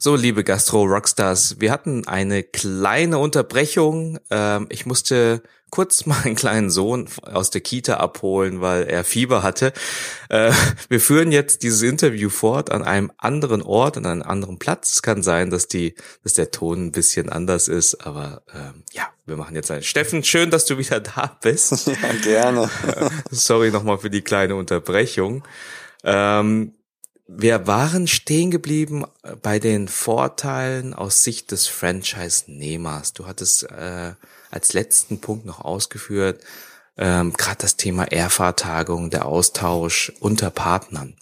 So, 0.00 0.14
liebe 0.14 0.44
Gastro-Rockstars, 0.44 1.56
wir 1.58 1.72
hatten 1.72 2.06
eine 2.06 2.44
kleine 2.44 3.18
Unterbrechung. 3.18 4.20
Ähm, 4.30 4.66
ich 4.70 4.86
musste 4.86 5.42
kurz 5.70 6.06
meinen 6.06 6.36
kleinen 6.36 6.70
Sohn 6.70 7.08
aus 7.22 7.50
der 7.50 7.62
Kita 7.62 7.96
abholen, 7.96 8.60
weil 8.60 8.84
er 8.84 9.02
Fieber 9.02 9.42
hatte. 9.42 9.72
Äh, 10.28 10.52
wir 10.88 11.00
führen 11.00 11.32
jetzt 11.32 11.64
dieses 11.64 11.82
Interview 11.82 12.30
fort 12.30 12.70
an 12.70 12.84
einem 12.84 13.10
anderen 13.18 13.60
Ort, 13.60 13.96
an 13.96 14.06
einem 14.06 14.22
anderen 14.22 14.60
Platz. 14.60 14.92
Es 14.92 15.02
kann 15.02 15.24
sein, 15.24 15.50
dass 15.50 15.66
die, 15.66 15.96
dass 16.22 16.34
der 16.34 16.52
Ton 16.52 16.86
ein 16.86 16.92
bisschen 16.92 17.28
anders 17.28 17.66
ist, 17.66 18.06
aber 18.06 18.42
ähm, 18.54 18.84
ja, 18.92 19.08
wir 19.26 19.34
machen 19.34 19.56
jetzt 19.56 19.72
ein. 19.72 19.82
Steffen, 19.82 20.22
schön, 20.22 20.52
dass 20.52 20.64
du 20.64 20.78
wieder 20.78 21.00
da 21.16 21.36
bist. 21.42 21.88
Ja, 21.88 22.12
gerne. 22.22 22.70
Sorry 23.32 23.72
nochmal 23.72 23.98
für 23.98 24.10
die 24.10 24.22
kleine 24.22 24.54
Unterbrechung. 24.54 25.42
Ähm, 26.04 26.77
wir 27.28 27.66
waren 27.66 28.06
stehen 28.06 28.50
geblieben 28.50 29.04
bei 29.42 29.58
den 29.58 29.86
Vorteilen 29.86 30.94
aus 30.94 31.22
Sicht 31.22 31.52
des 31.52 31.66
Franchise-Nehmers. 31.66 33.12
Du 33.12 33.26
hattest 33.26 33.64
äh, 33.64 34.14
als 34.50 34.72
letzten 34.72 35.20
Punkt 35.20 35.44
noch 35.44 35.60
ausgeführt, 35.60 36.42
ähm, 36.96 37.34
gerade 37.34 37.58
das 37.60 37.76
Thema 37.76 38.04
Erfahrtagung, 38.04 39.10
der 39.10 39.26
Austausch 39.26 40.10
unter 40.20 40.50
Partnern. 40.50 41.16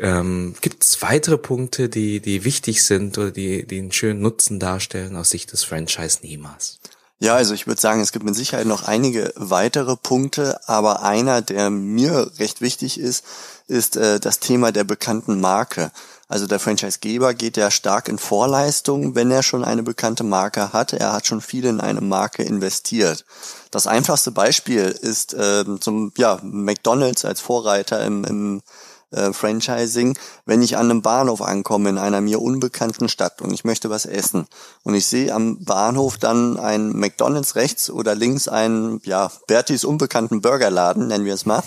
Ähm, 0.00 0.54
Gibt 0.62 0.82
es 0.82 1.02
weitere 1.02 1.36
Punkte, 1.36 1.90
die, 1.90 2.20
die 2.20 2.44
wichtig 2.44 2.82
sind 2.82 3.18
oder 3.18 3.30
die, 3.30 3.66
die 3.66 3.78
einen 3.78 3.92
schönen 3.92 4.22
Nutzen 4.22 4.58
darstellen 4.58 5.16
aus 5.16 5.28
Sicht 5.28 5.52
des 5.52 5.64
Franchise-Nehmers? 5.64 6.80
Ja, 7.22 7.34
also 7.34 7.52
ich 7.52 7.66
würde 7.66 7.78
sagen, 7.78 8.00
es 8.00 8.12
gibt 8.12 8.24
mit 8.24 8.34
Sicherheit 8.34 8.66
noch 8.66 8.84
einige 8.84 9.34
weitere 9.36 9.94
Punkte, 9.94 10.58
aber 10.66 11.02
einer, 11.02 11.42
der 11.42 11.68
mir 11.68 12.30
recht 12.38 12.62
wichtig 12.62 12.98
ist, 12.98 13.24
ist 13.68 13.96
äh, 13.96 14.18
das 14.18 14.40
Thema 14.40 14.72
der 14.72 14.84
bekannten 14.84 15.38
Marke. 15.38 15.92
Also 16.28 16.46
der 16.46 16.58
Franchisegeber 16.58 17.34
geht 17.34 17.58
ja 17.58 17.70
stark 17.70 18.08
in 18.08 18.16
Vorleistung, 18.16 19.16
wenn 19.16 19.30
er 19.30 19.42
schon 19.42 19.64
eine 19.64 19.82
bekannte 19.82 20.24
Marke 20.24 20.72
hat. 20.72 20.94
Er 20.94 21.12
hat 21.12 21.26
schon 21.26 21.42
viel 21.42 21.66
in 21.66 21.80
eine 21.80 22.00
Marke 22.00 22.42
investiert. 22.42 23.26
Das 23.70 23.86
einfachste 23.86 24.30
Beispiel 24.30 24.84
ist 24.84 25.34
äh, 25.34 25.64
zum 25.78 26.12
ja 26.16 26.38
McDonald's 26.42 27.26
als 27.26 27.42
Vorreiter 27.42 28.02
im, 28.02 28.24
im 28.24 28.62
äh, 29.10 29.32
Franchising, 29.32 30.16
wenn 30.46 30.62
ich 30.62 30.76
an 30.76 30.90
einem 30.90 31.02
Bahnhof 31.02 31.42
ankomme 31.42 31.88
in 31.88 31.98
einer 31.98 32.20
mir 32.20 32.40
unbekannten 32.40 33.08
Stadt 33.08 33.42
und 33.42 33.52
ich 33.52 33.64
möchte 33.64 33.90
was 33.90 34.06
essen 34.06 34.46
und 34.82 34.94
ich 34.94 35.06
sehe 35.06 35.34
am 35.34 35.64
Bahnhof 35.64 36.18
dann 36.18 36.56
ein 36.58 36.90
McDonald's 36.90 37.56
rechts 37.56 37.90
oder 37.90 38.14
links 38.14 38.48
einen 38.48 39.00
ja 39.04 39.30
Bertis 39.46 39.84
unbekannten 39.84 40.40
Burgerladen, 40.40 41.08
nennen 41.08 41.24
wir 41.24 41.34
es 41.34 41.46
mal, 41.46 41.62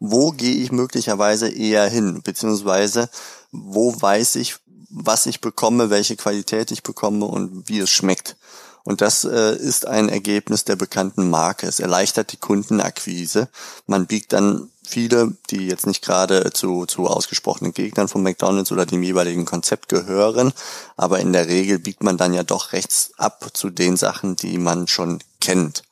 wo 0.00 0.32
gehe 0.32 0.56
ich 0.56 0.72
möglicherweise 0.72 1.48
eher 1.48 1.86
hin, 1.88 2.22
beziehungsweise 2.22 3.08
wo 3.52 3.94
weiß 4.00 4.36
ich, 4.36 4.56
was 4.88 5.26
ich 5.26 5.40
bekomme, 5.40 5.90
welche 5.90 6.16
Qualität 6.16 6.72
ich 6.72 6.82
bekomme 6.82 7.26
und 7.26 7.68
wie 7.68 7.78
es 7.78 7.90
schmeckt. 7.90 8.36
Und 8.82 9.02
das 9.02 9.24
äh, 9.24 9.54
ist 9.56 9.86
ein 9.86 10.08
Ergebnis 10.08 10.64
der 10.64 10.76
bekannten 10.76 11.28
Marke. 11.28 11.66
Es 11.66 11.80
erleichtert 11.80 12.32
die 12.32 12.38
Kundenakquise. 12.38 13.48
Man 13.86 14.06
biegt 14.06 14.32
dann 14.32 14.70
viele, 14.90 15.36
die 15.50 15.66
jetzt 15.66 15.86
nicht 15.86 16.02
gerade 16.02 16.52
zu, 16.52 16.86
zu 16.86 17.06
ausgesprochenen 17.06 17.72
Gegnern 17.72 18.08
von 18.08 18.22
McDonald's 18.22 18.72
oder 18.72 18.86
dem 18.86 19.02
jeweiligen 19.02 19.44
Konzept 19.44 19.88
gehören, 19.88 20.52
aber 20.96 21.20
in 21.20 21.32
der 21.32 21.46
Regel 21.46 21.78
biegt 21.78 22.02
man 22.02 22.16
dann 22.16 22.34
ja 22.34 22.42
doch 22.42 22.72
rechts 22.72 23.12
ab 23.16 23.50
zu 23.54 23.70
den 23.70 23.96
Sachen, 23.96 24.36
die 24.36 24.58
man 24.58 24.88
schon 24.88 25.20
kennt. 25.40 25.82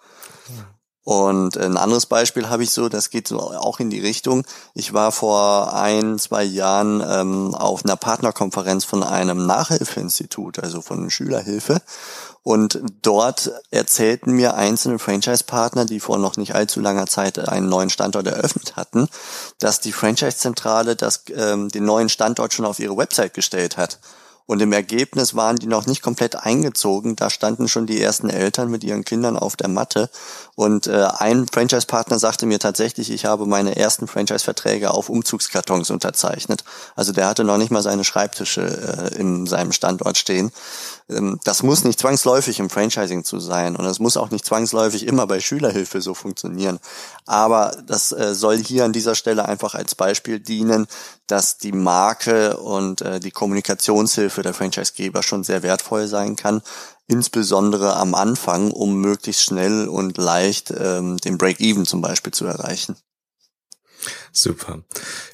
Und 1.09 1.57
ein 1.57 1.79
anderes 1.79 2.05
Beispiel 2.05 2.51
habe 2.51 2.65
ich 2.65 2.71
so, 2.71 2.91
das 2.91 3.09
geht 3.09 3.29
so 3.29 3.39
auch 3.41 3.81
in 3.81 3.89
die 3.89 3.99
Richtung. 3.99 4.45
Ich 4.75 4.93
war 4.93 5.11
vor 5.11 5.73
ein, 5.73 6.19
zwei 6.19 6.45
Jahren 6.45 7.03
ähm, 7.03 7.55
auf 7.55 7.83
einer 7.83 7.97
Partnerkonferenz 7.97 8.85
von 8.85 9.03
einem 9.03 9.47
Nachhilfeinstitut, 9.47 10.59
also 10.59 10.83
von 10.83 11.09
Schülerhilfe. 11.09 11.81
Und 12.49 12.81
dort 13.03 13.51
erzählten 13.71 14.33
mir 14.33 14.55
einzelne 14.55 14.99
Franchise-Partner, 14.99 15.85
die 15.85 16.01
vor 16.01 16.17
noch 16.17 16.39
nicht 16.39 16.55
allzu 16.55 16.81
langer 16.81 17.07
Zeit 17.07 17.39
einen 17.39 17.69
neuen 17.69 17.91
Standort 17.91 18.27
eröffnet 18.27 18.75
hatten, 18.75 19.11
dass 19.59 19.81
die 19.81 19.93
Franchise-Zentrale 19.93 20.97
das, 20.97 21.25
ähm, 21.37 21.69
den 21.69 21.85
neuen 21.85 22.09
Standort 22.09 22.55
schon 22.55 22.65
auf 22.65 22.79
ihre 22.79 22.97
Website 22.97 23.35
gestellt 23.35 23.77
hat. 23.77 23.99
Und 24.47 24.63
im 24.63 24.73
Ergebnis 24.73 25.35
waren 25.35 25.57
die 25.57 25.67
noch 25.67 25.85
nicht 25.85 26.01
komplett 26.01 26.37
eingezogen. 26.37 27.17
Da 27.17 27.29
standen 27.29 27.69
schon 27.69 27.87
die 27.87 28.01
ersten 28.01 28.31
Eltern 28.31 28.71
mit 28.71 28.83
ihren 28.83 29.05
Kindern 29.05 29.37
auf 29.37 29.57
der 29.57 29.69
Matte. 29.69 30.09
Und 30.55 30.87
äh, 30.87 31.07
ein 31.19 31.47
Franchise-Partner 31.53 32.19
sagte 32.19 32.47
mir 32.47 32.59
tatsächlich, 32.59 33.11
ich 33.11 33.27
habe 33.27 33.45
meine 33.45 33.77
ersten 33.77 34.09
Franchise-Verträge 34.09 34.93
auf 34.93 35.11
Umzugskartons 35.11 35.91
unterzeichnet. 35.91 36.65
Also 36.97 37.13
der 37.13 37.27
hatte 37.27 37.45
noch 37.45 37.59
nicht 37.59 37.71
mal 37.71 37.83
seine 37.83 38.05
Schreibtische 38.05 38.63
äh, 39.13 39.21
in 39.21 39.45
seinem 39.45 39.73
Standort 39.73 40.17
stehen. 40.17 40.51
Ähm, 41.09 41.41
das 41.45 41.63
muss 41.63 41.85
nicht 41.85 41.99
zwangsläufig 41.99 42.61
im 42.61 42.71
Franchising 42.71 43.25
zu 43.25 43.41
sein 43.41 43.77
und 43.77 43.85
es 43.87 43.99
muss 43.99 44.17
auch 44.17 44.31
nicht 44.31 44.45
zwangsläufig 44.45 45.07
immer 45.07 45.27
bei 45.27 45.41
Schülerhilfe 45.41 46.01
so 46.01 46.15
funktionieren. 46.15 46.79
Aber 47.27 47.77
das 47.87 48.13
äh, 48.13 48.35
soll 48.35 48.59
hier 48.59 48.85
an 48.85 48.93
dieser 48.93 49.15
Stelle 49.15 49.47
einfach 49.47 49.75
als 49.75 49.95
Beispiel 49.95 50.41
dienen, 50.41 50.87
dass 51.27 51.59
die 51.59 51.73
Marke 51.73 52.57
und 52.57 53.03
äh, 53.03 53.21
die 53.21 53.31
Kommunikationshilfe 53.31 54.43
der 54.43 54.55
Franchisegeber 54.55 55.23
schon 55.23 55.45
sehr 55.45 55.63
wertvoll 55.63 56.07
sein 56.07 56.37
kann, 56.37 56.63
insbesondere 57.07 57.97
am 57.97 58.15
Anfang, 58.15 58.71
um 58.71 59.01
möglichst 59.01 59.43
schnell 59.43 59.89
und 59.89 60.19
leicht 60.19 60.73
ähm, 60.77 61.17
den 61.19 61.39
Break-Even 61.39 61.87
zum 61.87 62.03
Beispiel 62.03 62.33
zu 62.33 62.47
erreichen. 62.47 62.97
Super. 64.33 64.83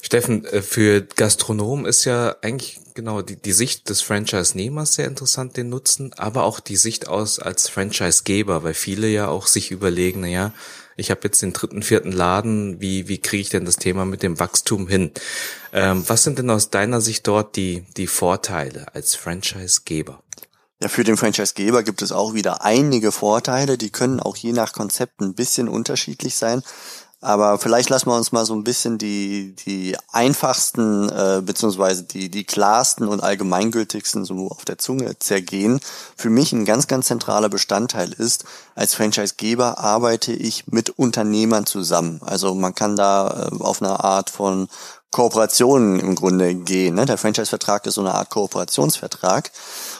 Steffen, 0.01 0.45
äh, 0.45 0.61
für 0.61 1.01
Gastronomen 1.01 1.85
ist 1.85 2.05
ja 2.05 2.35
eigentlich 2.41 2.79
genau 2.95 3.21
die, 3.21 3.35
die 3.35 3.51
Sicht 3.51 3.89
des 3.89 4.01
Franchise-Nehmers 4.01 4.95
sehr 4.95 5.07
interessant, 5.07 5.57
den 5.57 5.69
Nutzen, 5.69 6.13
aber 6.13 6.43
auch 6.43 6.59
die 6.59 6.77
Sicht 6.77 7.07
aus 7.07 7.39
als 7.39 7.69
Franchise-Geber, 7.69 8.63
weil 8.63 8.73
viele 8.73 9.07
ja 9.07 9.27
auch 9.27 9.47
sich 9.47 9.71
überlegen, 9.71 10.21
na 10.21 10.27
ja, 10.27 10.53
ich 10.97 11.11
habe 11.11 11.21
jetzt 11.25 11.41
den 11.41 11.53
dritten, 11.53 11.83
vierten 11.83 12.11
Laden, 12.11 12.79
wie, 12.79 13.07
wie 13.07 13.17
kriege 13.17 13.41
ich 13.41 13.49
denn 13.49 13.65
das 13.65 13.75
Thema 13.75 14.05
mit 14.05 14.23
dem 14.23 14.39
Wachstum 14.39 14.87
hin? 14.87 15.11
Ähm, 15.73 16.03
was 16.07 16.23
sind 16.23 16.39
denn 16.39 16.49
aus 16.49 16.69
deiner 16.69 17.01
Sicht 17.01 17.27
dort 17.27 17.57
die, 17.57 17.85
die 17.97 18.07
Vorteile 18.07 18.93
als 18.95 19.13
Franchise-Geber? 19.13 20.23
Ja, 20.81 20.89
für 20.89 21.03
den 21.03 21.17
Franchise-Geber 21.17 21.83
gibt 21.83 22.01
es 22.01 22.11
auch 22.11 22.33
wieder 22.33 22.63
einige 22.63 23.11
Vorteile, 23.11 23.77
die 23.77 23.91
können 23.91 24.19
auch 24.19 24.35
je 24.35 24.51
nach 24.51 24.73
Konzept 24.73 25.21
ein 25.21 25.33
bisschen 25.33 25.67
unterschiedlich 25.67 26.35
sein. 26.35 26.63
Aber 27.21 27.57
vielleicht 27.57 27.89
lassen 27.89 28.07
wir 28.07 28.15
uns 28.15 28.31
mal 28.31 28.45
so 28.45 28.53
ein 28.53 28.63
bisschen 28.63 28.97
die, 28.97 29.55
die 29.65 29.97
einfachsten 30.11 31.09
äh, 31.09 31.41
beziehungsweise 31.43 32.03
die, 32.03 32.29
die 32.29 32.43
klarsten 32.43 33.07
und 33.07 33.23
allgemeingültigsten 33.23 34.25
so 34.25 34.49
auf 34.49 34.65
der 34.65 34.77
Zunge 34.77 35.17
zergehen. 35.17 35.79
Für 36.15 36.29
mich 36.29 36.53
ein 36.53 36.65
ganz, 36.65 36.87
ganz 36.87 37.07
zentraler 37.07 37.49
Bestandteil 37.49 38.11
ist, 38.13 38.45
als 38.75 38.93
Franchisegeber 38.93 39.79
arbeite 39.79 40.33
ich 40.33 40.67
mit 40.67 40.91
Unternehmern 40.91 41.65
zusammen. 41.65 42.21
Also 42.23 42.53
man 42.53 42.75
kann 42.75 42.95
da 42.95 43.49
äh, 43.51 43.63
auf 43.63 43.81
eine 43.81 44.03
Art 44.03 44.29
von 44.29 44.67
Kooperationen 45.15 46.01
im 46.01 46.13
Grunde 46.13 46.53
gehen. 46.53 46.95
Ne? 46.95 47.05
Der 47.05 47.17
Franchise-Vertrag 47.17 47.85
ist 47.85 47.93
so 47.93 48.01
eine 48.01 48.13
Art 48.13 48.29
Kooperationsvertrag. 48.29 49.49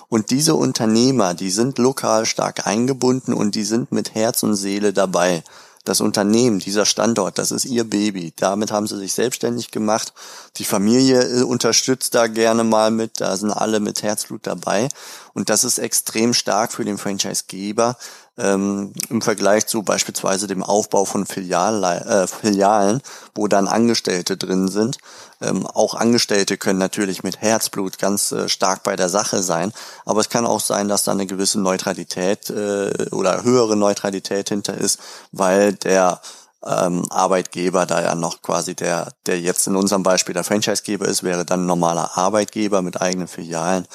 Und 0.10 0.30
diese 0.30 0.56
Unternehmer, 0.56 1.34
die 1.34 1.52
sind 1.52 1.78
lokal 1.78 2.26
stark 2.26 2.68
eingebunden 2.68 3.34
und 3.34 3.56
die 3.56 3.64
sind 3.64 3.94
mit 3.94 4.14
Herz 4.14 4.44
und 4.44 4.56
Seele 4.56 4.92
dabei 4.92 5.42
das 5.86 6.02
Unternehmen, 6.02 6.60
dieser 6.60 6.86
Standort, 6.86 7.38
das 7.38 7.52
ist 7.52 7.66
ihr 7.66 7.84
Baby. 7.84 8.34
Damit 8.36 8.72
haben 8.72 8.88
sie 8.88 8.98
sich 8.98 9.14
selbstständig 9.14 9.72
gemacht. 9.72 10.14
Die 10.58 10.66
Familie 10.66 11.22
äh, 11.22 11.44
unterstützt 11.44 12.16
da 12.16 12.28
gerne 12.28 12.64
mal 12.64 12.92
mit, 12.92 13.22
da 13.22 13.38
sind 13.38 13.52
alle 13.52 13.80
mit 13.80 14.04
Herzblut 14.04 14.46
dabei. 14.48 14.90
Und 15.34 15.50
das 15.50 15.64
ist 15.64 15.78
extrem 15.78 16.34
stark 16.34 16.72
für 16.74 16.86
den 16.86 16.98
Franchisegeber 16.98 17.98
ähm, 18.38 18.94
im 19.10 19.22
Vergleich 19.22 19.68
zu 19.68 19.84
beispielsweise 19.84 20.48
dem 20.48 20.64
Aufbau 20.64 21.06
von 21.06 21.26
Filial, 21.26 21.84
äh, 21.84 22.28
Filialen, 22.28 23.02
wo 23.34 23.48
dann 23.48 23.68
Angestellte 23.68 24.38
drin 24.38 24.68
sind. 24.68 24.98
Ähm, 25.42 25.66
auch 25.68 25.96
Angestellte 25.96 26.58
können 26.58 26.80
natürlich 26.80 27.24
mit 27.24 27.42
Herzblut 27.42 28.00
ganz 28.00 28.32
äh, 28.32 28.50
stark 28.50 28.84
bei 28.84 28.96
der 28.96 29.10
Sache 29.10 29.44
sein, 29.44 29.74
aber 30.06 30.22
es 30.22 30.30
kann 30.30 30.46
auch 30.46 30.62
sein, 30.62 30.88
dass 30.88 31.04
da 31.04 31.12
eine 31.12 31.26
gewisse 31.26 31.60
Neutralität 31.60 32.50
äh, 32.50 33.10
oder 33.12 33.44
höhere 33.44 33.76
Neutralität 33.76 34.50
hinter 34.50 34.76
ist, 34.76 35.00
weil 35.32 35.74
der 35.74 36.22
ähm, 36.66 37.04
Arbeitgeber, 37.10 37.86
da 37.86 38.02
ja 38.02 38.16
noch 38.16 38.42
quasi 38.42 38.76
der, 38.76 39.12
der 39.26 39.40
jetzt 39.40 39.68
in 39.68 39.76
unserem 39.76 40.04
Beispiel 40.04 40.34
der 40.34 40.44
Franchisegeber 40.44 41.08
ist, 41.08 41.24
wäre 41.24 41.46
dann 41.46 41.66
normaler 41.66 42.18
Arbeitgeber 42.18 42.82
mit 42.82 43.02
eigenen 43.02 43.28
Filialen. 43.28 43.88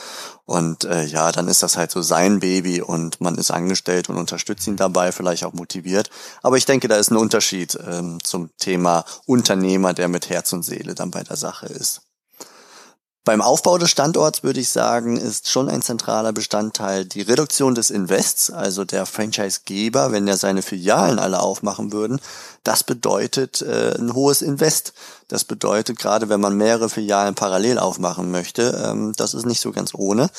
Und 0.44 0.84
äh, 0.84 1.04
ja, 1.04 1.32
dann 1.32 1.48
ist 1.48 1.62
das 1.62 1.76
halt 1.76 1.90
so 1.90 2.02
sein 2.02 2.40
Baby 2.40 2.80
und 2.82 3.20
man 3.20 3.36
ist 3.36 3.50
angestellt 3.50 4.08
und 4.08 4.16
unterstützt 4.16 4.66
ihn 4.66 4.76
dabei, 4.76 5.12
vielleicht 5.12 5.44
auch 5.44 5.52
motiviert. 5.52 6.10
Aber 6.42 6.56
ich 6.56 6.66
denke, 6.66 6.88
da 6.88 6.96
ist 6.96 7.10
ein 7.10 7.16
Unterschied 7.16 7.78
ähm, 7.86 8.18
zum 8.22 8.50
Thema 8.58 9.04
Unternehmer, 9.26 9.94
der 9.94 10.08
mit 10.08 10.28
Herz 10.28 10.52
und 10.52 10.64
Seele 10.64 10.94
dann 10.94 11.10
bei 11.10 11.22
der 11.22 11.36
Sache 11.36 11.66
ist. 11.66 12.02
Beim 13.22 13.42
Aufbau 13.42 13.76
des 13.76 13.90
Standorts 13.90 14.42
würde 14.42 14.60
ich 14.60 14.70
sagen, 14.70 15.18
ist 15.18 15.50
schon 15.50 15.68
ein 15.68 15.82
zentraler 15.82 16.32
Bestandteil 16.32 17.04
die 17.04 17.20
Reduktion 17.20 17.74
des 17.74 17.90
Invests, 17.90 18.50
also 18.50 18.86
der 18.86 19.04
Franchisegeber, 19.04 20.10
wenn 20.10 20.26
er 20.26 20.38
seine 20.38 20.62
Filialen 20.62 21.18
alle 21.18 21.40
aufmachen 21.40 21.92
würden. 21.92 22.18
Das 22.64 22.82
bedeutet 22.82 23.60
äh, 23.60 23.94
ein 23.98 24.14
hohes 24.14 24.40
Invest. 24.40 24.94
Das 25.28 25.44
bedeutet, 25.44 25.98
gerade 25.98 26.30
wenn 26.30 26.40
man 26.40 26.56
mehrere 26.56 26.88
Filialen 26.88 27.34
parallel 27.34 27.78
aufmachen 27.78 28.30
möchte, 28.30 28.82
ähm, 28.86 29.12
das 29.14 29.34
ist 29.34 29.44
nicht 29.44 29.60
so 29.60 29.70
ganz 29.70 29.92
ohne. 29.92 30.30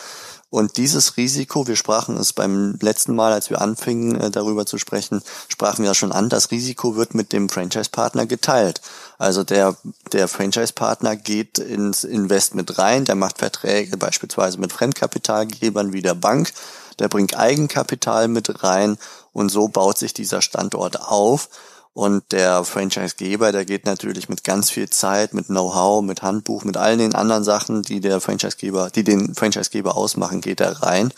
Und 0.51 0.75
dieses 0.75 1.15
Risiko, 1.15 1.65
wir 1.65 1.77
sprachen 1.77 2.17
es 2.17 2.33
beim 2.33 2.77
letzten 2.81 3.15
Mal, 3.15 3.31
als 3.31 3.49
wir 3.49 3.61
anfingen 3.61 4.19
äh, 4.19 4.29
darüber 4.29 4.65
zu 4.65 4.77
sprechen, 4.77 5.23
sprachen 5.47 5.85
wir 5.85 5.93
schon 5.93 6.11
an, 6.11 6.27
das 6.27 6.51
Risiko 6.51 6.97
wird 6.97 7.15
mit 7.15 7.31
dem 7.31 7.47
Franchise-Partner 7.47 8.25
geteilt. 8.25 8.81
Also 9.17 9.45
der, 9.45 9.77
der 10.11 10.27
Franchise-Partner 10.27 11.15
geht 11.15 11.57
ins 11.57 12.03
Invest 12.03 12.53
mit 12.53 12.77
rein, 12.77 13.05
der 13.05 13.15
macht 13.15 13.37
Verträge 13.37 13.95
beispielsweise 13.95 14.59
mit 14.59 14.73
Fremdkapitalgebern 14.73 15.93
wie 15.93 16.01
der 16.01 16.15
Bank, 16.15 16.51
der 16.99 17.07
bringt 17.07 17.37
Eigenkapital 17.37 18.27
mit 18.27 18.61
rein 18.61 18.97
und 19.31 19.49
so 19.49 19.69
baut 19.69 19.97
sich 19.97 20.13
dieser 20.13 20.41
Standort 20.41 20.99
auf. 20.99 21.47
Und 21.93 22.31
der 22.31 22.63
Franchisegeber, 22.63 23.51
der 23.51 23.65
geht 23.65 23.85
natürlich 23.85 24.29
mit 24.29 24.45
ganz 24.45 24.69
viel 24.69 24.89
Zeit, 24.89 25.33
mit 25.33 25.47
Know-how, 25.47 26.01
mit 26.01 26.21
Handbuch, 26.21 26.63
mit 26.63 26.77
all 26.77 26.95
den 26.95 27.15
anderen 27.15 27.43
Sachen, 27.43 27.81
die 27.81 27.99
der 27.99 28.21
Franchisegeber, 28.21 28.89
die 28.89 29.03
den 29.03 29.35
Franchisegeber 29.35 29.97
ausmachen, 29.97 30.39
geht 30.39 30.61
er 30.61 30.83
rein 30.83 31.13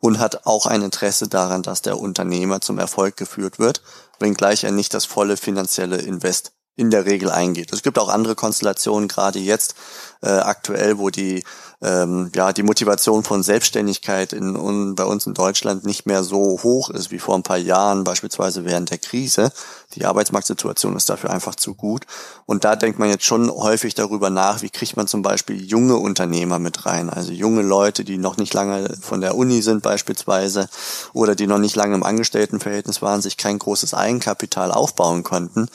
und 0.00 0.18
hat 0.18 0.44
auch 0.44 0.66
ein 0.66 0.82
Interesse 0.82 1.28
daran, 1.28 1.62
dass 1.62 1.82
der 1.82 2.00
Unternehmer 2.00 2.60
zum 2.60 2.78
Erfolg 2.78 3.16
geführt 3.16 3.60
wird, 3.60 3.82
wenngleich 4.18 4.64
er 4.64 4.72
nicht 4.72 4.94
das 4.94 5.04
volle 5.04 5.36
finanzielle 5.36 5.98
Invest 5.98 6.55
in 6.76 6.90
der 6.90 7.06
Regel 7.06 7.30
eingeht. 7.30 7.72
Es 7.72 7.82
gibt 7.82 7.98
auch 7.98 8.08
andere 8.08 8.34
Konstellationen, 8.34 9.08
gerade 9.08 9.38
jetzt 9.38 9.74
äh, 10.22 10.28
aktuell, 10.28 10.98
wo 10.98 11.10
die 11.10 11.42
ähm, 11.82 12.30
ja 12.34 12.52
die 12.52 12.62
Motivation 12.62 13.22
von 13.22 13.42
Selbstständigkeit 13.42 14.32
in, 14.32 14.56
un, 14.56 14.94
bei 14.94 15.04
uns 15.04 15.26
in 15.26 15.34
Deutschland 15.34 15.84
nicht 15.84 16.06
mehr 16.06 16.24
so 16.24 16.60
hoch 16.62 16.90
ist 16.90 17.10
wie 17.10 17.18
vor 17.18 17.34
ein 17.34 17.42
paar 17.42 17.58
Jahren, 17.58 18.04
beispielsweise 18.04 18.64
während 18.64 18.90
der 18.90 18.98
Krise. 18.98 19.52
Die 19.94 20.04
Arbeitsmarktsituation 20.04 20.96
ist 20.96 21.08
dafür 21.08 21.30
einfach 21.30 21.54
zu 21.54 21.74
gut. 21.74 22.06
Und 22.46 22.64
da 22.64 22.76
denkt 22.76 22.98
man 22.98 23.08
jetzt 23.08 23.24
schon 23.24 23.50
häufig 23.50 23.94
darüber 23.94 24.30
nach, 24.30 24.62
wie 24.62 24.70
kriegt 24.70 24.96
man 24.96 25.06
zum 25.06 25.22
Beispiel 25.22 25.62
junge 25.62 25.96
Unternehmer 25.96 26.58
mit 26.58 26.86
rein, 26.86 27.10
also 27.10 27.32
junge 27.32 27.62
Leute, 27.62 28.04
die 28.04 28.18
noch 28.18 28.36
nicht 28.36 28.54
lange 28.54 28.94
von 29.00 29.20
der 29.20 29.36
Uni 29.36 29.62
sind 29.62 29.82
beispielsweise 29.82 30.68
oder 31.12 31.34
die 31.34 31.46
noch 31.46 31.58
nicht 31.58 31.76
lange 31.76 31.94
im 31.94 32.02
Angestelltenverhältnis 32.02 33.02
waren, 33.02 33.22
sich 33.22 33.36
kein 33.36 33.58
großes 33.58 33.94
Eigenkapital 33.94 34.72
aufbauen 34.72 35.22
konnten 35.22 35.68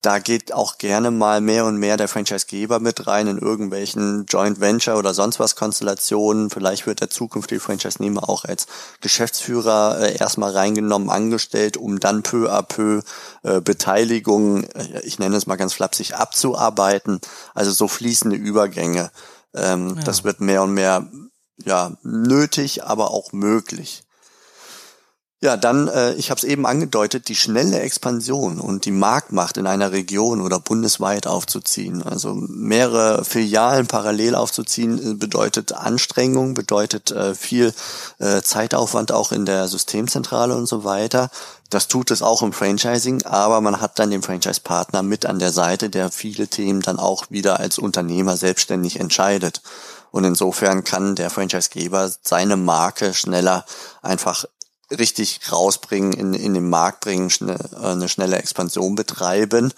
da 0.00 0.20
geht 0.20 0.52
auch 0.52 0.78
gerne 0.78 1.10
mal 1.10 1.40
mehr 1.40 1.64
und 1.64 1.76
mehr 1.76 1.96
der 1.96 2.06
Franchisegeber 2.06 2.78
mit 2.78 3.08
rein 3.08 3.26
in 3.26 3.38
irgendwelchen 3.38 4.26
Joint 4.26 4.60
Venture 4.60 4.96
oder 4.96 5.12
sonst 5.12 5.40
was 5.40 5.56
Konstellationen. 5.56 6.50
Vielleicht 6.50 6.86
wird 6.86 7.00
der 7.00 7.10
zukünftige 7.10 7.60
Franchise-Nehmer 7.60 8.28
auch 8.28 8.44
als 8.44 8.68
Geschäftsführer 9.00 9.98
äh, 10.00 10.16
erstmal 10.16 10.52
reingenommen, 10.52 11.10
angestellt, 11.10 11.76
um 11.76 11.98
dann 11.98 12.22
peu 12.22 12.48
à 12.48 12.62
peu 12.62 13.02
äh, 13.42 13.60
Beteiligung, 13.60 14.62
äh, 14.64 15.00
ich 15.02 15.18
nenne 15.18 15.36
es 15.36 15.48
mal 15.48 15.56
ganz 15.56 15.72
flapsig, 15.72 16.14
abzuarbeiten. 16.14 17.20
Also 17.54 17.72
so 17.72 17.88
fließende 17.88 18.36
Übergänge. 18.36 19.10
Ähm, 19.52 19.96
ja. 19.96 20.02
Das 20.04 20.22
wird 20.22 20.40
mehr 20.40 20.62
und 20.62 20.74
mehr 20.74 21.10
ja 21.64 21.96
nötig, 22.02 22.84
aber 22.84 23.10
auch 23.10 23.32
möglich. 23.32 24.04
Ja, 25.40 25.56
dann, 25.56 25.86
äh, 25.86 26.14
ich 26.14 26.30
habe 26.30 26.38
es 26.38 26.42
eben 26.42 26.66
angedeutet, 26.66 27.28
die 27.28 27.36
schnelle 27.36 27.78
Expansion 27.78 28.58
und 28.58 28.84
die 28.86 28.90
Marktmacht 28.90 29.56
in 29.56 29.68
einer 29.68 29.92
Region 29.92 30.40
oder 30.40 30.58
bundesweit 30.58 31.28
aufzuziehen. 31.28 32.02
Also 32.02 32.34
mehrere 32.34 33.24
Filialen 33.24 33.86
parallel 33.86 34.34
aufzuziehen, 34.34 35.12
äh, 35.12 35.14
bedeutet 35.14 35.72
Anstrengung, 35.74 36.54
bedeutet 36.54 37.12
äh, 37.12 37.36
viel 37.36 37.72
äh, 38.18 38.42
Zeitaufwand 38.42 39.12
auch 39.12 39.30
in 39.30 39.46
der 39.46 39.68
Systemzentrale 39.68 40.56
und 40.56 40.66
so 40.66 40.82
weiter. 40.82 41.30
Das 41.70 41.86
tut 41.86 42.10
es 42.10 42.20
auch 42.20 42.42
im 42.42 42.52
Franchising, 42.52 43.24
aber 43.24 43.60
man 43.60 43.80
hat 43.80 44.00
dann 44.00 44.10
den 44.10 44.22
Franchise-Partner 44.22 45.04
mit 45.04 45.24
an 45.24 45.38
der 45.38 45.52
Seite, 45.52 45.88
der 45.88 46.10
viele 46.10 46.48
Themen 46.48 46.80
dann 46.80 46.98
auch 46.98 47.26
wieder 47.30 47.60
als 47.60 47.78
Unternehmer 47.78 48.36
selbstständig 48.36 48.98
entscheidet. 48.98 49.62
Und 50.10 50.24
insofern 50.24 50.82
kann 50.82 51.14
der 51.14 51.30
Franchisegeber 51.30 52.10
seine 52.22 52.56
Marke 52.56 53.14
schneller 53.14 53.64
einfach 54.02 54.46
richtig 54.90 55.40
rausbringen, 55.50 56.12
in, 56.12 56.34
in 56.34 56.54
den 56.54 56.68
Markt 56.68 57.00
bringen, 57.00 57.30
schnell, 57.30 57.58
äh, 57.72 57.86
eine 57.86 58.08
schnelle 58.08 58.38
Expansion 58.38 58.94
betreiben. 58.94 59.72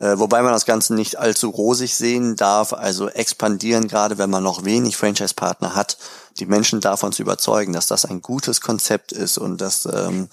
Äh, 0.00 0.18
wobei 0.18 0.42
man 0.42 0.52
das 0.52 0.66
Ganze 0.66 0.94
nicht 0.94 1.18
allzu 1.18 1.50
rosig 1.50 1.94
sehen 1.94 2.36
darf, 2.36 2.72
also 2.72 3.08
expandieren, 3.08 3.88
gerade 3.88 4.18
wenn 4.18 4.30
man 4.30 4.42
noch 4.42 4.64
wenig 4.64 4.96
Franchise-Partner 4.96 5.74
hat, 5.74 5.98
die 6.38 6.46
Menschen 6.46 6.80
davon 6.80 7.12
zu 7.12 7.22
überzeugen, 7.22 7.72
dass 7.72 7.86
das 7.86 8.04
ein 8.04 8.22
gutes 8.22 8.60
Konzept 8.60 9.12
ist 9.12 9.38
und 9.38 9.60
dass 9.60 9.86
ähm, 9.86 10.28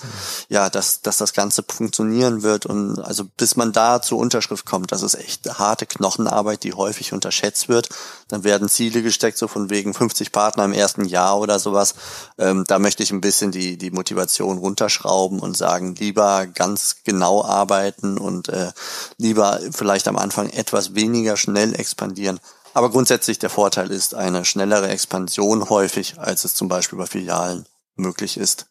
ja, 0.50 0.70
dass, 0.70 1.02
dass 1.02 1.18
das 1.18 1.34
Ganze 1.34 1.64
funktionieren 1.68 2.44
wird 2.44 2.66
und 2.66 3.00
also 3.00 3.26
bis 3.38 3.56
man 3.56 3.72
da 3.72 4.02
zur 4.02 4.20
Unterschrift 4.20 4.66
kommt, 4.66 4.92
das 4.92 5.04
ist 5.04 5.16
echt 5.16 5.60
harte 5.60 5.86
Knochenarbeit, 5.86 6.64
die 6.64 6.74
häufig 6.74 7.14
unterschätzt 7.14 7.70
wird. 7.70 7.90
Dann 8.28 8.44
werden 8.44 8.70
Ziele 8.70 9.02
gesteckt, 9.02 9.38
so 9.38 9.48
von 9.48 9.70
wegen 9.70 9.94
50 9.94 10.32
Partner 10.32 10.66
im 10.66 10.74
ersten 10.74 11.06
Jahr 11.06 11.40
oder 11.40 11.60
sowas. 11.60 11.96
Ähm, 12.38 12.64
da 12.68 12.80
möchte 12.80 13.04
ich 13.04 13.12
ein 13.12 13.22
bisschen 13.22 13.52
die 13.52 13.78
die 13.78 13.92
Motivation 13.92 14.58
runterschrauben 14.58 15.40
und 15.40 15.56
sagen, 15.56 15.96
lieber 15.96 16.48
ganz 16.48 16.98
genau 17.04 17.44
arbeiten 17.44 18.18
und 18.18 18.50
äh, 18.50 18.72
lieber 19.18 19.60
vielleicht 19.72 20.08
am 20.08 20.18
Anfang 20.18 20.50
etwas 20.50 20.96
weniger 20.96 21.38
schnell 21.38 21.76
expandieren 21.76 22.40
aber 22.74 22.90
grundsätzlich 22.90 23.40
der 23.40 23.50
Vorteil 23.50 23.92
ist 23.92 24.16
eine 24.16 24.46
schnellere 24.46 24.90
Expansion 24.90 25.70
häufig, 25.70 26.20
als 26.20 26.44
es 26.46 26.56
zum 26.56 26.68
Beispiel 26.68 26.98
bei 26.98 27.06
Filialen 27.06 27.66
möglich 27.96 28.38
ist. 28.38 28.68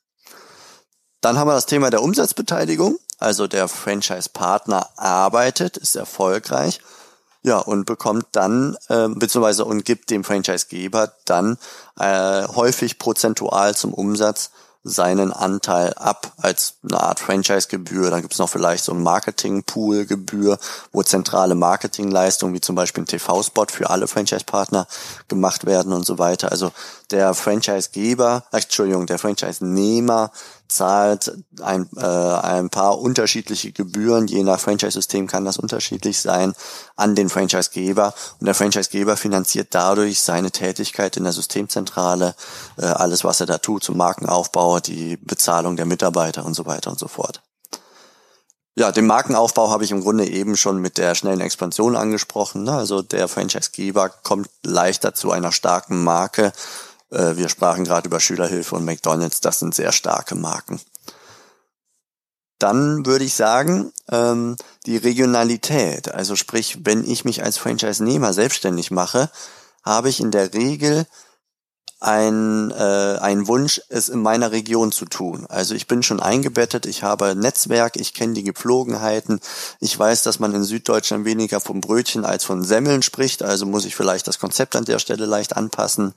Dann 1.21 1.39
haben 1.39 1.49
wir 1.49 1.55
das 1.55 1.67
Thema 1.67 1.91
der 1.91 2.03
Umsatzbeteiligung. 2.03 2.99
Also 3.19 3.47
der 3.47 3.69
Franchise-Partner 3.69 4.89
arbeitet, 4.97 5.77
ist 5.77 5.95
erfolgreich, 5.95 6.81
ja, 7.43 7.59
und 7.59 7.85
bekommt 7.85 8.27
dann, 8.33 8.77
äh, 8.89 9.09
beziehungsweise 9.09 9.65
und 9.67 9.85
gibt 9.85 10.11
dem 10.11 10.25
Franchise-Geber 10.25 11.13
dann 11.27 11.59
äh, 11.99 12.47
häufig 12.49 12.99
prozentual 12.99 13.75
zum 13.75 13.93
Umsatz 13.93 14.51
seinen 14.83 15.33
Anteil 15.33 15.93
ab 15.95 16.33
als 16.39 16.75
eine 16.83 17.01
Art 17.01 17.21
Franchise-Gebühr. 17.21 18.11
Dann 18.11 18.23
gibt 18.23 18.33
es 18.33 18.39
noch 18.39 18.49
vielleicht 18.49 18.85
so 18.85 18.93
ein 18.93 19.03
Marketing-Pool-Gebühr, 19.03 20.59
wo 20.93 21.03
zentrale 21.03 21.55
Marketingleistungen 21.55 22.55
wie 22.55 22.61
zum 22.61 22.77
Beispiel 22.77 23.03
ein 23.03 23.07
TV-Spot 23.07 23.67
für 23.71 23.91
alle 23.91 24.07
Franchise-Partner 24.07 24.87
gemacht 25.29 25.67
werden 25.67 25.93
und 25.93 26.07
so 26.07 26.19
weiter. 26.19 26.51
Also 26.51 26.73
der 27.11 27.35
Franchise-Geber, 27.35 28.45
äh, 28.53 28.57
Entschuldigung, 28.57 29.07
der 29.07 29.19
Franchise-Nehmer 29.19 30.31
zahlt 30.71 31.33
ein, 31.61 31.89
äh, 31.97 32.05
ein 32.05 32.71
paar 32.71 32.99
unterschiedliche 32.99 33.73
Gebühren, 33.73 34.27
je 34.27 34.43
nach 34.43 34.61
Franchise-System 34.61 35.27
kann 35.27 35.45
das 35.45 35.59
unterschiedlich 35.59 36.21
sein, 36.21 36.55
an 36.97 37.15
den 37.15 37.29
Franchise-Geber. 37.29 38.15
Und 38.39 38.47
der 38.47 38.55
Franchise-Geber 38.55 39.17
finanziert 39.17 39.69
dadurch 39.71 40.21
seine 40.21 40.51
Tätigkeit 40.51 41.17
in 41.17 41.25
der 41.25 41.33
Systemzentrale, 41.33 42.35
äh, 42.77 42.87
alles, 42.87 43.25
was 43.25 43.41
er 43.41 43.47
da 43.47 43.59
tut, 43.59 43.85
zum 43.85 43.97
Markenaufbau, 43.97 44.81
die 44.81 45.17
Bezahlung 45.17 45.77
der 45.77 45.87
Mitarbeiter 45.87 46.45
und 46.45 46.55
so 46.55 46.67
weiter 46.67 46.91
und 46.91 46.99
so 46.99 47.09
fort. 47.09 47.43
Ja, 48.77 48.93
den 48.93 49.07
Markenaufbau 49.07 49.71
habe 49.71 49.85
ich 49.85 49.91
im 49.91 50.01
Grunde 50.01 50.27
eben 50.27 50.57
schon 50.57 50.79
mit 50.79 50.97
der 50.97 51.15
schnellen 51.15 51.41
Expansion 51.41 51.97
angesprochen. 51.97 52.63
Ne? 52.63 52.73
Also 52.73 53.03
der 53.03 53.29
Franchise-Geber 53.29 54.09
kommt 54.09 54.49
leichter 54.65 55.13
zu 55.13 55.33
einer 55.33 55.53
starken 55.53 56.03
Marke, 56.03 56.53
äh, 57.11 57.37
wir 57.37 57.49
sprachen 57.49 57.85
gerade 57.85 58.09
über 58.09 58.21
Schülerhilfe 58.21 58.77
und 58.77 58.85
McDonald's, 58.85 59.41
das 59.41 59.59
sind 59.59 59.75
sehr 59.75 59.93
starke 59.93 60.35
Marken. 60.35 60.81
Dann 62.59 63.07
würde 63.07 63.25
ich 63.25 63.35
sagen, 63.35 63.93
ähm, 64.11 64.57
die 64.85 64.99
Regionalität, 64.99 66.13
also 66.13 66.37
sprich, 66.37 66.79
wenn 66.85 67.05
ich 67.05 67.25
mich 67.25 67.43
als 67.43 67.57
Franchise-Nehmer 67.57 68.33
selbstständig 68.33 68.91
mache, 68.91 69.31
habe 69.83 70.11
ich 70.11 70.21
in 70.21 70.31
der 70.31 70.53
Regel 70.53 71.07
ein, 72.01 72.71
äh, 72.71 73.19
ein 73.21 73.47
Wunsch, 73.47 73.83
es 73.91 74.09
in 74.09 74.23
meiner 74.23 74.53
Region 74.53 74.91
zu 74.91 75.05
tun. 75.05 75.45
Also 75.51 75.75
ich 75.75 75.87
bin 75.87 76.03
schon 76.03 76.19
eingebettet, 76.19 76.87
ich 76.87 77.03
habe 77.03 77.37
Netzwerk, 77.37 77.97
ich 77.97 78.15
kenne 78.15 78.33
die 78.33 78.43
Gepflogenheiten, 78.43 79.39
ich 79.81 79.99
weiß, 79.99 80.23
dass 80.23 80.39
man 80.39 80.55
in 80.55 80.65
Süddeutschland 80.65 81.27
weniger 81.27 81.61
vom 81.61 81.83
Brötchen 81.83 82.25
als 82.25 82.45
von 82.45 82.65
Semmeln 82.65 83.03
spricht, 83.03 83.43
also 83.43 83.67
muss 83.67 83.85
ich 83.85 83.95
vielleicht 83.95 84.27
das 84.27 84.39
Konzept 84.39 84.77
an 84.77 84.87
der 84.87 84.99
Stelle 84.99 85.27
leicht 85.27 85.59
anpassen. 85.59 86.15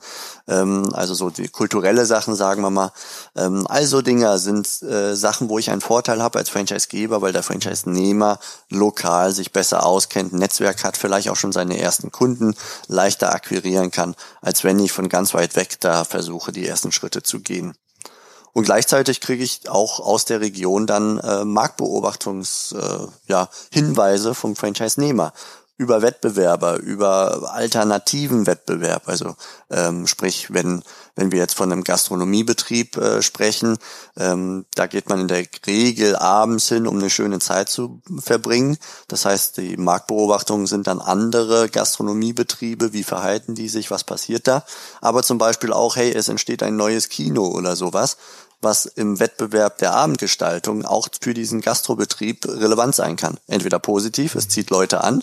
Ähm, 0.48 0.88
also 0.94 1.12
so 1.12 1.28
die 1.28 1.48
kulturelle 1.48 2.06
Sachen, 2.06 2.34
sagen 2.34 2.62
wir 2.62 2.70
mal. 2.70 2.92
Ähm, 3.36 3.66
also 3.68 4.00
Dinger 4.00 4.38
sind 4.38 4.82
äh, 4.82 5.14
Sachen, 5.14 5.50
wo 5.50 5.58
ich 5.58 5.70
einen 5.70 5.82
Vorteil 5.82 6.22
habe 6.22 6.38
als 6.38 6.48
Franchisegeber, 6.48 7.20
weil 7.20 7.34
der 7.34 7.42
Franchise-Nehmer 7.42 8.38
lokal 8.70 9.32
sich 9.32 9.52
besser 9.52 9.84
auskennt, 9.84 10.32
Netzwerk 10.32 10.82
hat, 10.82 10.96
vielleicht 10.96 11.28
auch 11.28 11.36
schon 11.36 11.52
seine 11.52 11.78
ersten 11.78 12.10
Kunden 12.10 12.54
leichter 12.88 13.34
akquirieren 13.34 13.90
kann, 13.90 14.14
als 14.40 14.64
wenn 14.64 14.78
ich 14.78 14.90
von 14.90 15.10
ganz 15.10 15.34
weit 15.34 15.56
weg 15.56 15.73
da 15.78 16.04
versuche, 16.04 16.52
die 16.52 16.66
ersten 16.66 16.92
Schritte 16.92 17.22
zu 17.22 17.40
gehen. 17.40 17.74
Und 18.52 18.64
gleichzeitig 18.64 19.20
kriege 19.20 19.42
ich 19.42 19.68
auch 19.68 19.98
aus 19.98 20.24
der 20.24 20.40
Region 20.40 20.86
dann 20.86 21.18
äh, 21.18 21.44
Marktbeobachtungs 21.44 22.72
äh, 22.72 23.06
ja, 23.26 23.48
Hinweise 23.72 24.34
vom 24.34 24.54
Franchise-Nehmer 24.54 25.32
über 25.76 26.02
Wettbewerber, 26.02 26.76
über 26.76 27.52
alternativen 27.52 28.46
Wettbewerb. 28.46 29.08
Also 29.08 29.34
ähm, 29.70 30.06
sprich, 30.06 30.52
wenn 30.52 30.84
wenn 31.16 31.32
wir 31.32 31.38
jetzt 31.38 31.54
von 31.54 31.70
einem 31.70 31.84
Gastronomiebetrieb 31.84 32.96
äh, 32.96 33.22
sprechen, 33.22 33.78
ähm, 34.16 34.66
da 34.74 34.86
geht 34.86 35.08
man 35.08 35.20
in 35.20 35.28
der 35.28 35.44
Regel 35.66 36.16
abends 36.16 36.68
hin, 36.68 36.86
um 36.86 36.98
eine 36.98 37.10
schöne 37.10 37.38
Zeit 37.38 37.68
zu 37.68 38.00
verbringen. 38.18 38.78
Das 39.08 39.24
heißt, 39.24 39.58
die 39.58 39.76
Marktbeobachtungen 39.76 40.66
sind 40.66 40.86
dann 40.86 41.00
andere 41.00 41.68
Gastronomiebetriebe, 41.68 42.92
wie 42.92 43.04
verhalten 43.04 43.54
die 43.54 43.68
sich, 43.68 43.90
was 43.90 44.04
passiert 44.04 44.48
da. 44.48 44.64
Aber 45.00 45.22
zum 45.22 45.38
Beispiel 45.38 45.72
auch, 45.72 45.96
hey, 45.96 46.12
es 46.12 46.28
entsteht 46.28 46.62
ein 46.62 46.76
neues 46.76 47.08
Kino 47.08 47.46
oder 47.46 47.76
sowas 47.76 48.16
was 48.60 48.86
im 48.86 49.20
Wettbewerb 49.20 49.76
der 49.76 49.92
Abendgestaltung 49.92 50.86
auch 50.86 51.08
für 51.20 51.34
diesen 51.34 51.60
Gastrobetrieb 51.60 52.46
relevant 52.46 52.94
sein 52.94 53.16
kann. 53.16 53.38
Entweder 53.46 53.78
positiv, 53.78 54.34
es 54.36 54.48
zieht 54.48 54.70
Leute 54.70 55.04
an, 55.04 55.22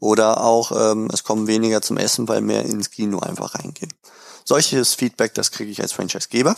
oder 0.00 0.42
auch 0.42 0.72
ähm, 0.72 1.08
es 1.12 1.24
kommen 1.24 1.46
weniger 1.46 1.82
zum 1.82 1.98
Essen, 1.98 2.26
weil 2.26 2.40
mehr 2.40 2.64
ins 2.64 2.90
Kino 2.90 3.20
einfach 3.20 3.54
reingehen. 3.54 3.92
Solches 4.50 4.94
Feedback, 4.94 5.32
das 5.34 5.52
kriege 5.52 5.70
ich 5.70 5.80
als 5.80 5.92
Franchisegeber. 5.92 6.56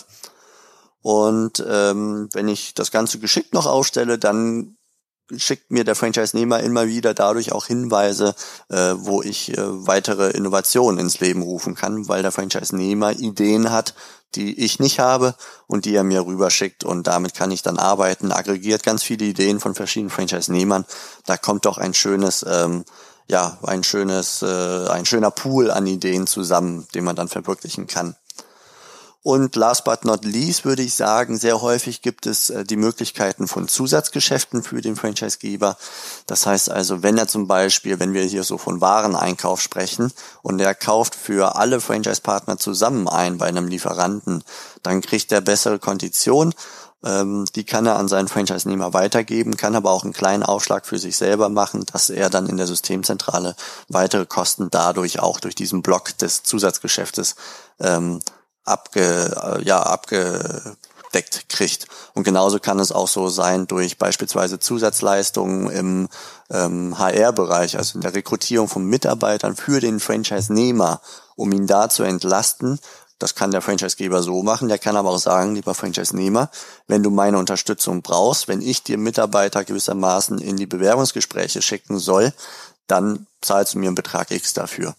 Und 1.02 1.62
ähm, 1.68 2.31
wenn 2.33 2.48
ich 2.48 2.72
das 2.72 2.90
Ganze 2.90 3.18
geschickt 3.18 3.52
noch 3.52 3.66
ausstelle, 3.66 4.18
dann 4.18 4.78
schickt 5.37 5.70
mir 5.70 5.85
der 5.85 5.94
Franchise-Nehmer 5.94 6.61
immer 6.61 6.87
wieder 6.87 7.12
dadurch 7.12 7.52
auch 7.52 7.66
Hinweise, 7.66 8.35
äh, 8.70 8.94
wo 8.96 9.20
ich 9.20 9.59
äh, 9.59 9.87
weitere 9.87 10.31
Innovationen 10.31 11.00
ins 11.00 11.20
Leben 11.20 11.42
rufen 11.42 11.74
kann, 11.74 12.09
weil 12.09 12.22
der 12.22 12.33
Franchise-Nehmer 12.33 13.12
Ideen 13.12 13.70
hat, 13.70 13.94
die 14.37 14.59
ich 14.59 14.78
nicht 14.78 14.98
habe 14.98 15.35
und 15.66 15.85
die 15.85 15.94
er 15.94 16.02
mir 16.02 16.24
rüberschickt 16.24 16.85
und 16.85 17.07
damit 17.07 17.35
kann 17.35 17.50
ich 17.50 17.61
dann 17.61 17.78
arbeiten, 17.78 18.33
aggregiert 18.33 18.85
ganz 18.85 19.02
viele 19.02 19.26
Ideen 19.26 19.61
von 19.61 19.74
verschiedenen 19.74 20.09
Franchise-Nehmern. 20.09 20.87
Da 21.26 21.37
kommt 21.37 21.66
doch 21.66 21.76
ein 21.76 21.92
schönes 21.92 22.42
ähm, 22.48 22.87
ja, 23.28 23.58
ein 23.62 23.85
schönes, 23.85 24.42
äh, 24.42 24.88
ein 24.88 25.06
schöner 25.06 25.30
Pool 25.30 25.70
an 25.70 25.87
Ideen 25.87 26.26
zusammen, 26.26 26.87
den 26.94 27.04
man 27.04 27.16
dann 27.16 27.28
verwirklichen 27.28 27.87
kann. 27.87 28.16
Und 29.24 29.54
last 29.54 29.85
but 29.85 30.04
not 30.04 30.24
least 30.24 30.64
würde 30.64 30.82
ich 30.82 30.94
sagen, 30.94 31.38
sehr 31.38 31.62
häufig 31.62 32.02
gibt 32.02 32.26
es 32.26 32.50
äh, 32.50 32.64
die 32.64 32.76
Möglichkeiten 32.76 33.46
von 33.46 33.68
Zusatzgeschäften 33.68 34.64
für 34.64 34.80
den 34.80 34.96
Franchisegeber. 34.96 35.76
Das 36.26 36.44
heißt 36.44 36.70
also, 36.70 37.04
wenn 37.04 37.16
er 37.18 37.28
zum 37.28 37.46
Beispiel, 37.46 38.00
wenn 38.00 38.14
wir 38.14 38.24
hier 38.24 38.42
so 38.42 38.58
von 38.58 38.80
Wareneinkauf 38.80 39.61
sprechen 39.61 40.12
und 40.42 40.61
er 40.61 40.74
kauft 40.74 41.14
für 41.14 41.54
alle 41.54 41.80
Franchise-Partner 41.80 42.58
zusammen 42.58 43.06
ein 43.06 43.38
bei 43.38 43.46
einem 43.46 43.68
Lieferanten, 43.68 44.42
dann 44.82 45.02
kriegt 45.02 45.30
er 45.30 45.40
bessere 45.40 45.78
Konditionen 45.78 46.52
ähm, 47.04 47.46
die 47.54 47.64
kann 47.64 47.86
er 47.86 47.96
an 47.96 48.08
seinen 48.08 48.28
Franchise-Nehmer 48.28 48.94
weitergeben, 48.94 49.56
kann 49.56 49.74
aber 49.74 49.90
auch 49.90 50.04
einen 50.04 50.12
kleinen 50.12 50.42
Aufschlag 50.42 50.86
für 50.86 50.98
sich 50.98 51.16
selber 51.16 51.48
machen, 51.48 51.84
dass 51.92 52.10
er 52.10 52.30
dann 52.30 52.46
in 52.46 52.56
der 52.56 52.66
Systemzentrale 52.66 53.56
weitere 53.88 54.26
Kosten 54.26 54.68
dadurch 54.70 55.20
auch 55.20 55.40
durch 55.40 55.54
diesen 55.54 55.82
Block 55.82 56.16
des 56.18 56.42
Zusatzgeschäftes 56.42 57.34
ähm, 57.80 58.20
abge, 58.64 59.34
äh, 59.60 59.62
ja, 59.64 59.82
abgedeckt 59.82 61.48
kriegt. 61.48 61.86
Und 62.14 62.22
genauso 62.22 62.60
kann 62.60 62.78
es 62.78 62.92
auch 62.92 63.08
so 63.08 63.28
sein 63.28 63.66
durch 63.66 63.98
beispielsweise 63.98 64.60
Zusatzleistungen 64.60 65.70
im 65.70 66.08
ähm, 66.50 66.98
HR-Bereich, 66.98 67.78
also 67.78 67.96
in 67.96 68.02
der 68.02 68.14
Rekrutierung 68.14 68.68
von 68.68 68.84
Mitarbeitern 68.84 69.56
für 69.56 69.80
den 69.80 69.98
Franchise-Nehmer, 69.98 71.00
um 71.34 71.50
ihn 71.50 71.66
da 71.66 71.88
zu 71.88 72.04
entlasten, 72.04 72.78
Das 73.22 73.35
kann 73.35 73.52
der 73.52 73.62
Franchisegeber 73.62 74.22
so 74.22 74.42
machen. 74.42 74.68
Der 74.68 74.78
kann 74.78 74.96
aber 74.96 75.11
auch 75.11 75.18
sagen, 75.18 75.54
lieber 75.54 75.74
Franchise-Nehmer, 75.74 76.50
wenn 76.88 77.02
du 77.02 77.11
meine 77.11 77.38
Unterstützung 77.38 78.02
brauchst, 78.02 78.48
wenn 78.48 78.61
ich 78.61 78.82
dir 78.82 78.98
Mitarbeiter 78.98 79.64
gewissermaßen 79.64 80.38
in 80.38 80.56
die 80.56 80.66
Bewerbungsgespräche 80.66 81.62
schicken 81.62 81.98
soll, 81.98 82.32
dann 82.88 83.26
zahlst 83.40 83.74
du 83.74 83.78
mir 83.78 83.87
einen 83.87 83.94
Betrag 83.94 84.30
X 84.30 84.54
dafür. 84.54 84.94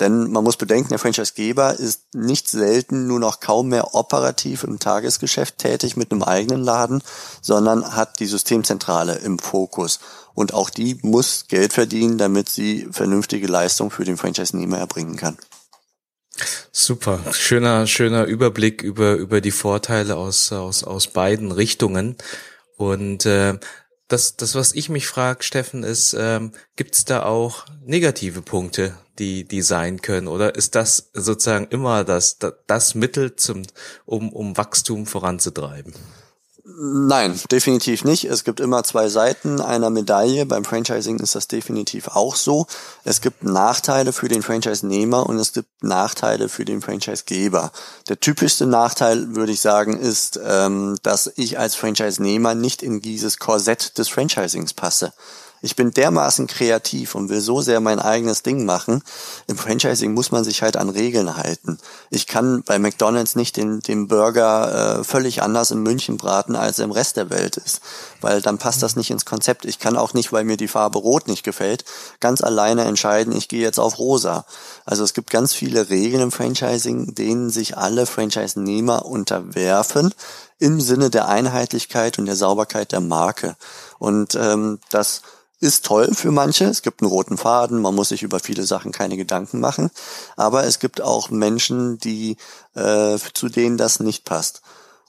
Denn 0.00 0.30
man 0.30 0.44
muss 0.44 0.56
bedenken, 0.56 0.88
der 0.88 0.98
Franchisegeber 0.98 1.74
ist 1.74 2.14
nicht 2.14 2.48
selten 2.48 3.06
nur 3.06 3.20
noch 3.20 3.40
kaum 3.40 3.68
mehr 3.68 3.94
operativ 3.94 4.64
im 4.64 4.78
Tagesgeschäft 4.78 5.58
tätig 5.58 5.96
mit 5.96 6.10
einem 6.10 6.22
eigenen 6.22 6.62
Laden, 6.62 7.02
sondern 7.42 7.94
hat 7.94 8.18
die 8.18 8.26
Systemzentrale 8.26 9.16
im 9.16 9.38
Fokus. 9.38 10.00
Und 10.32 10.54
auch 10.54 10.70
die 10.70 10.98
muss 11.02 11.46
Geld 11.48 11.74
verdienen, 11.74 12.16
damit 12.16 12.48
sie 12.48 12.88
vernünftige 12.90 13.46
Leistung 13.46 13.90
für 13.90 14.04
den 14.04 14.16
Franchise-Nehmer 14.16 14.78
erbringen 14.78 15.16
kann. 15.16 15.36
Super, 16.72 17.20
schöner, 17.32 17.86
schöner 17.86 18.24
Überblick 18.24 18.82
über, 18.82 19.14
über 19.14 19.40
die 19.40 19.50
Vorteile 19.50 20.16
aus, 20.16 20.52
aus, 20.52 20.84
aus 20.84 21.08
beiden 21.08 21.52
Richtungen. 21.52 22.16
Und 22.76 23.26
äh, 23.26 23.58
das, 24.08 24.36
das, 24.36 24.54
was 24.54 24.72
ich 24.74 24.88
mich 24.88 25.06
frage, 25.06 25.42
Steffen, 25.42 25.84
ist, 25.84 26.16
ähm, 26.18 26.52
gibt 26.76 26.96
es 26.96 27.04
da 27.04 27.22
auch 27.22 27.66
negative 27.84 28.42
Punkte, 28.42 28.94
die, 29.18 29.46
die 29.46 29.62
sein 29.62 30.02
können? 30.02 30.28
Oder 30.28 30.54
ist 30.54 30.74
das 30.74 31.10
sozusagen 31.12 31.68
immer 31.68 32.04
das, 32.04 32.38
das 32.66 32.94
Mittel, 32.94 33.36
zum, 33.36 33.62
um, 34.06 34.32
um 34.32 34.56
Wachstum 34.56 35.06
voranzutreiben? 35.06 35.94
Nein, 36.64 37.40
definitiv 37.50 38.04
nicht. 38.04 38.24
Es 38.24 38.44
gibt 38.44 38.60
immer 38.60 38.82
zwei 38.84 39.08
Seiten 39.08 39.60
einer 39.60 39.88
Medaille. 39.88 40.46
Beim 40.46 40.64
Franchising 40.64 41.18
ist 41.18 41.34
das 41.34 41.48
definitiv 41.48 42.08
auch 42.08 42.36
so. 42.36 42.66
Es 43.04 43.20
gibt 43.20 43.42
Nachteile 43.42 44.12
für 44.12 44.28
den 44.28 44.42
Franchise-Nehmer 44.42 45.26
und 45.26 45.38
es 45.38 45.52
gibt 45.52 45.68
Nachteile 45.82 46.48
für 46.48 46.64
den 46.64 46.82
Franchise-Geber. 46.82 47.72
Der 48.08 48.20
typischste 48.20 48.66
Nachteil, 48.66 49.34
würde 49.34 49.52
ich 49.52 49.60
sagen, 49.60 49.98
ist, 49.98 50.38
ähm, 50.44 50.96
dass 51.02 51.32
ich 51.36 51.58
als 51.58 51.76
Franchise-Nehmer 51.76 52.54
nicht 52.54 52.82
in 52.82 53.00
dieses 53.00 53.38
Korsett 53.38 53.96
des 53.98 54.08
Franchisings 54.08 54.74
passe. 54.74 55.12
Ich 55.62 55.76
bin 55.76 55.90
dermaßen 55.90 56.46
kreativ 56.46 57.14
und 57.14 57.28
will 57.28 57.40
so 57.40 57.60
sehr 57.60 57.80
mein 57.80 57.98
eigenes 57.98 58.42
Ding 58.42 58.64
machen. 58.64 59.02
Im 59.46 59.56
Franchising 59.56 60.14
muss 60.14 60.30
man 60.30 60.44
sich 60.44 60.62
halt 60.62 60.76
an 60.76 60.88
Regeln 60.88 61.36
halten. 61.36 61.78
Ich 62.10 62.26
kann 62.26 62.62
bei 62.62 62.78
McDonald's 62.78 63.36
nicht 63.36 63.56
den, 63.56 63.80
den 63.80 64.08
Burger 64.08 65.00
äh, 65.00 65.04
völlig 65.04 65.42
anders 65.42 65.70
in 65.70 65.82
München 65.82 66.16
braten, 66.16 66.56
als 66.56 66.78
er 66.78 66.86
im 66.86 66.92
Rest 66.92 67.16
der 67.16 67.30
Welt 67.30 67.56
ist. 67.56 67.80
Weil 68.20 68.40
dann 68.40 68.58
passt 68.58 68.82
das 68.82 68.96
nicht 68.96 69.10
ins 69.10 69.24
Konzept. 69.24 69.64
Ich 69.64 69.78
kann 69.78 69.96
auch 69.96 70.14
nicht, 70.14 70.32
weil 70.32 70.44
mir 70.44 70.56
die 70.56 70.68
Farbe 70.68 70.98
Rot 70.98 71.28
nicht 71.28 71.42
gefällt, 71.42 71.84
ganz 72.20 72.42
alleine 72.42 72.84
entscheiden, 72.84 73.34
ich 73.34 73.48
gehe 73.48 73.62
jetzt 73.62 73.78
auf 73.78 73.98
Rosa. 73.98 74.44
Also 74.84 75.04
es 75.04 75.14
gibt 75.14 75.30
ganz 75.30 75.52
viele 75.54 75.90
Regeln 75.90 76.22
im 76.22 76.32
Franchising, 76.32 77.14
denen 77.14 77.50
sich 77.50 77.76
alle 77.76 78.06
Franchise-Nehmer 78.06 79.04
unterwerfen 79.04 80.14
im 80.58 80.80
Sinne 80.80 81.10
der 81.10 81.28
Einheitlichkeit 81.28 82.18
und 82.18 82.26
der 82.26 82.36
Sauberkeit 82.36 82.92
der 82.92 83.00
Marke. 83.00 83.56
Und 83.98 84.34
ähm, 84.34 84.78
das 84.90 85.22
ist 85.60 85.84
toll 85.84 86.14
für 86.14 86.30
manche. 86.32 86.64
Es 86.64 86.82
gibt 86.82 87.02
einen 87.02 87.10
roten 87.10 87.36
Faden, 87.36 87.80
man 87.80 87.94
muss 87.94 88.08
sich 88.08 88.22
über 88.22 88.40
viele 88.40 88.64
Sachen 88.64 88.92
keine 88.92 89.16
Gedanken 89.16 89.60
machen. 89.60 89.90
Aber 90.36 90.64
es 90.64 90.78
gibt 90.78 91.00
auch 91.00 91.30
Menschen, 91.30 91.98
die 91.98 92.36
äh, 92.74 93.18
zu 93.34 93.48
denen 93.48 93.76
das 93.76 94.00
nicht 94.00 94.24
passt. 94.24 94.62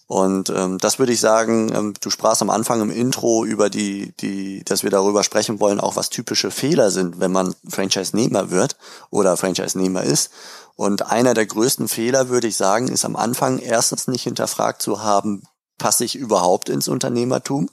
Und 0.07 0.49
ähm, 0.49 0.77
das 0.77 0.99
würde 0.99 1.13
ich 1.13 1.21
sagen, 1.21 1.71
ähm, 1.73 1.93
du 2.01 2.09
sprachst 2.09 2.41
am 2.41 2.49
Anfang 2.49 2.81
im 2.81 2.91
Intro 2.91 3.45
über 3.45 3.69
die, 3.69 4.11
die, 4.19 4.61
dass 4.65 4.83
wir 4.83 4.89
darüber 4.89 5.23
sprechen 5.23 5.61
wollen, 5.61 5.79
auch 5.79 5.95
was 5.95 6.09
typische 6.09 6.51
Fehler 6.51 6.91
sind, 6.91 7.21
wenn 7.21 7.31
man 7.31 7.55
Franchise-Nehmer 7.69 8.51
wird 8.51 8.75
oder 9.09 9.37
Franchise-Nehmer 9.37 10.03
ist. 10.03 10.29
Und 10.75 11.09
einer 11.09 11.33
der 11.33 11.45
größten 11.45 11.87
Fehler, 11.87 12.27
würde 12.27 12.47
ich 12.47 12.57
sagen, 12.57 12.89
ist 12.89 13.05
am 13.05 13.15
Anfang 13.15 13.59
erstens 13.59 14.09
nicht 14.09 14.23
hinterfragt 14.23 14.81
zu 14.81 15.01
haben, 15.01 15.43
passe 15.77 16.03
ich 16.03 16.15
überhaupt 16.15 16.67
ins 16.67 16.89
Unternehmertum? 16.89 17.69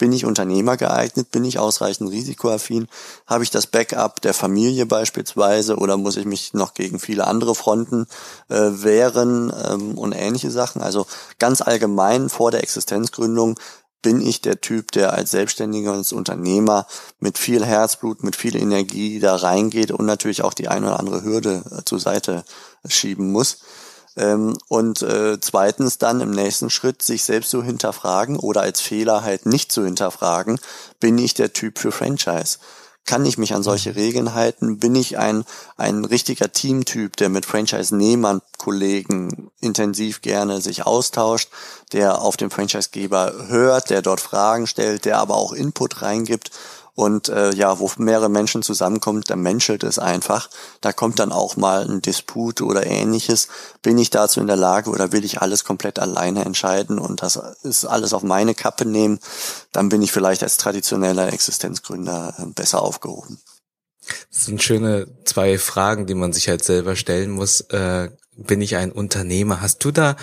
Bin 0.00 0.12
ich 0.14 0.24
Unternehmer 0.24 0.78
geeignet? 0.78 1.30
Bin 1.30 1.44
ich 1.44 1.58
ausreichend 1.58 2.10
risikoaffin? 2.10 2.88
Habe 3.26 3.44
ich 3.44 3.50
das 3.50 3.66
Backup 3.66 4.22
der 4.22 4.32
Familie 4.32 4.86
beispielsweise 4.86 5.76
oder 5.76 5.98
muss 5.98 6.16
ich 6.16 6.24
mich 6.24 6.54
noch 6.54 6.72
gegen 6.72 6.98
viele 6.98 7.26
andere 7.26 7.54
Fronten 7.54 8.06
äh, 8.48 8.54
wehren 8.54 9.52
ähm, 9.68 9.98
und 9.98 10.12
ähnliche 10.12 10.50
Sachen? 10.50 10.80
Also 10.80 11.06
ganz 11.38 11.60
allgemein 11.60 12.30
vor 12.30 12.50
der 12.50 12.62
Existenzgründung 12.62 13.60
bin 14.00 14.22
ich 14.22 14.40
der 14.40 14.62
Typ, 14.62 14.90
der 14.92 15.12
als 15.12 15.32
Selbstständiger 15.32 15.92
als 15.92 16.14
Unternehmer 16.14 16.86
mit 17.18 17.36
viel 17.36 17.62
Herzblut, 17.62 18.22
mit 18.22 18.36
viel 18.36 18.56
Energie 18.56 19.20
da 19.20 19.36
reingeht 19.36 19.90
und 19.90 20.06
natürlich 20.06 20.42
auch 20.42 20.54
die 20.54 20.68
eine 20.68 20.86
oder 20.86 20.98
andere 20.98 21.22
Hürde 21.24 21.62
äh, 21.70 21.84
zur 21.84 22.00
Seite 22.00 22.44
schieben 22.88 23.32
muss. 23.32 23.58
Ähm, 24.16 24.56
und 24.68 25.02
äh, 25.02 25.40
zweitens 25.40 25.98
dann 25.98 26.20
im 26.20 26.30
nächsten 26.30 26.70
Schritt 26.70 27.02
sich 27.02 27.24
selbst 27.24 27.50
zu 27.50 27.62
hinterfragen 27.62 28.38
oder 28.38 28.62
als 28.62 28.80
Fehler 28.80 29.22
halt 29.22 29.46
nicht 29.46 29.72
zu 29.72 29.84
hinterfragen, 29.84 30.58
bin 30.98 31.18
ich 31.18 31.34
der 31.34 31.52
Typ 31.52 31.78
für 31.78 31.92
Franchise? 31.92 32.58
Kann 33.06 33.24
ich 33.24 33.38
mich 33.38 33.54
an 33.54 33.62
solche 33.62 33.96
Regeln 33.96 34.34
halten? 34.34 34.78
Bin 34.78 34.94
ich 34.94 35.18
ein, 35.18 35.44
ein 35.76 36.04
richtiger 36.04 36.52
Teamtyp, 36.52 37.16
der 37.16 37.28
mit 37.28 37.46
Franchise-Nehmern, 37.46 38.42
Kollegen 38.58 39.50
intensiv 39.60 40.20
gerne 40.20 40.60
sich 40.60 40.86
austauscht, 40.86 41.48
der 41.92 42.20
auf 42.20 42.36
den 42.36 42.50
Franchise-Geber 42.50 43.48
hört, 43.48 43.90
der 43.90 44.02
dort 44.02 44.20
Fragen 44.20 44.66
stellt, 44.66 45.06
der 45.06 45.18
aber 45.18 45.36
auch 45.36 45.52
Input 45.52 46.02
reingibt 46.02 46.50
und 47.00 47.30
äh, 47.30 47.54
ja, 47.54 47.78
wo 47.78 47.90
mehrere 47.96 48.28
Menschen 48.28 48.62
zusammenkommen, 48.62 49.22
da 49.26 49.34
menschelt 49.34 49.84
es 49.84 49.98
einfach. 49.98 50.50
Da 50.82 50.92
kommt 50.92 51.18
dann 51.18 51.32
auch 51.32 51.56
mal 51.56 51.88
ein 51.88 52.02
Disput 52.02 52.60
oder 52.60 52.86
ähnliches. 52.86 53.48
Bin 53.80 53.96
ich 53.96 54.10
dazu 54.10 54.38
in 54.38 54.46
der 54.46 54.56
Lage 54.56 54.90
oder 54.90 55.10
will 55.10 55.24
ich 55.24 55.40
alles 55.40 55.64
komplett 55.64 55.98
alleine 55.98 56.44
entscheiden 56.44 56.98
und 56.98 57.22
das 57.22 57.40
ist 57.62 57.86
alles 57.86 58.12
auf 58.12 58.22
meine 58.22 58.54
Kappe 58.54 58.84
nehmen, 58.84 59.18
dann 59.72 59.88
bin 59.88 60.02
ich 60.02 60.12
vielleicht 60.12 60.42
als 60.42 60.58
traditioneller 60.58 61.32
Existenzgründer 61.32 62.34
äh, 62.38 62.46
besser 62.54 62.82
aufgehoben. 62.82 63.40
Das 64.30 64.44
sind 64.44 64.62
schöne 64.62 65.06
zwei 65.24 65.56
Fragen, 65.56 66.04
die 66.04 66.14
man 66.14 66.34
sich 66.34 66.48
halt 66.50 66.62
selber 66.62 66.96
stellen 66.96 67.30
muss. 67.30 67.62
Äh, 67.62 68.10
bin 68.36 68.60
ich 68.60 68.76
ein 68.76 68.92
Unternehmer? 68.92 69.62
Hast 69.62 69.82
du 69.84 69.90
da 69.90 70.16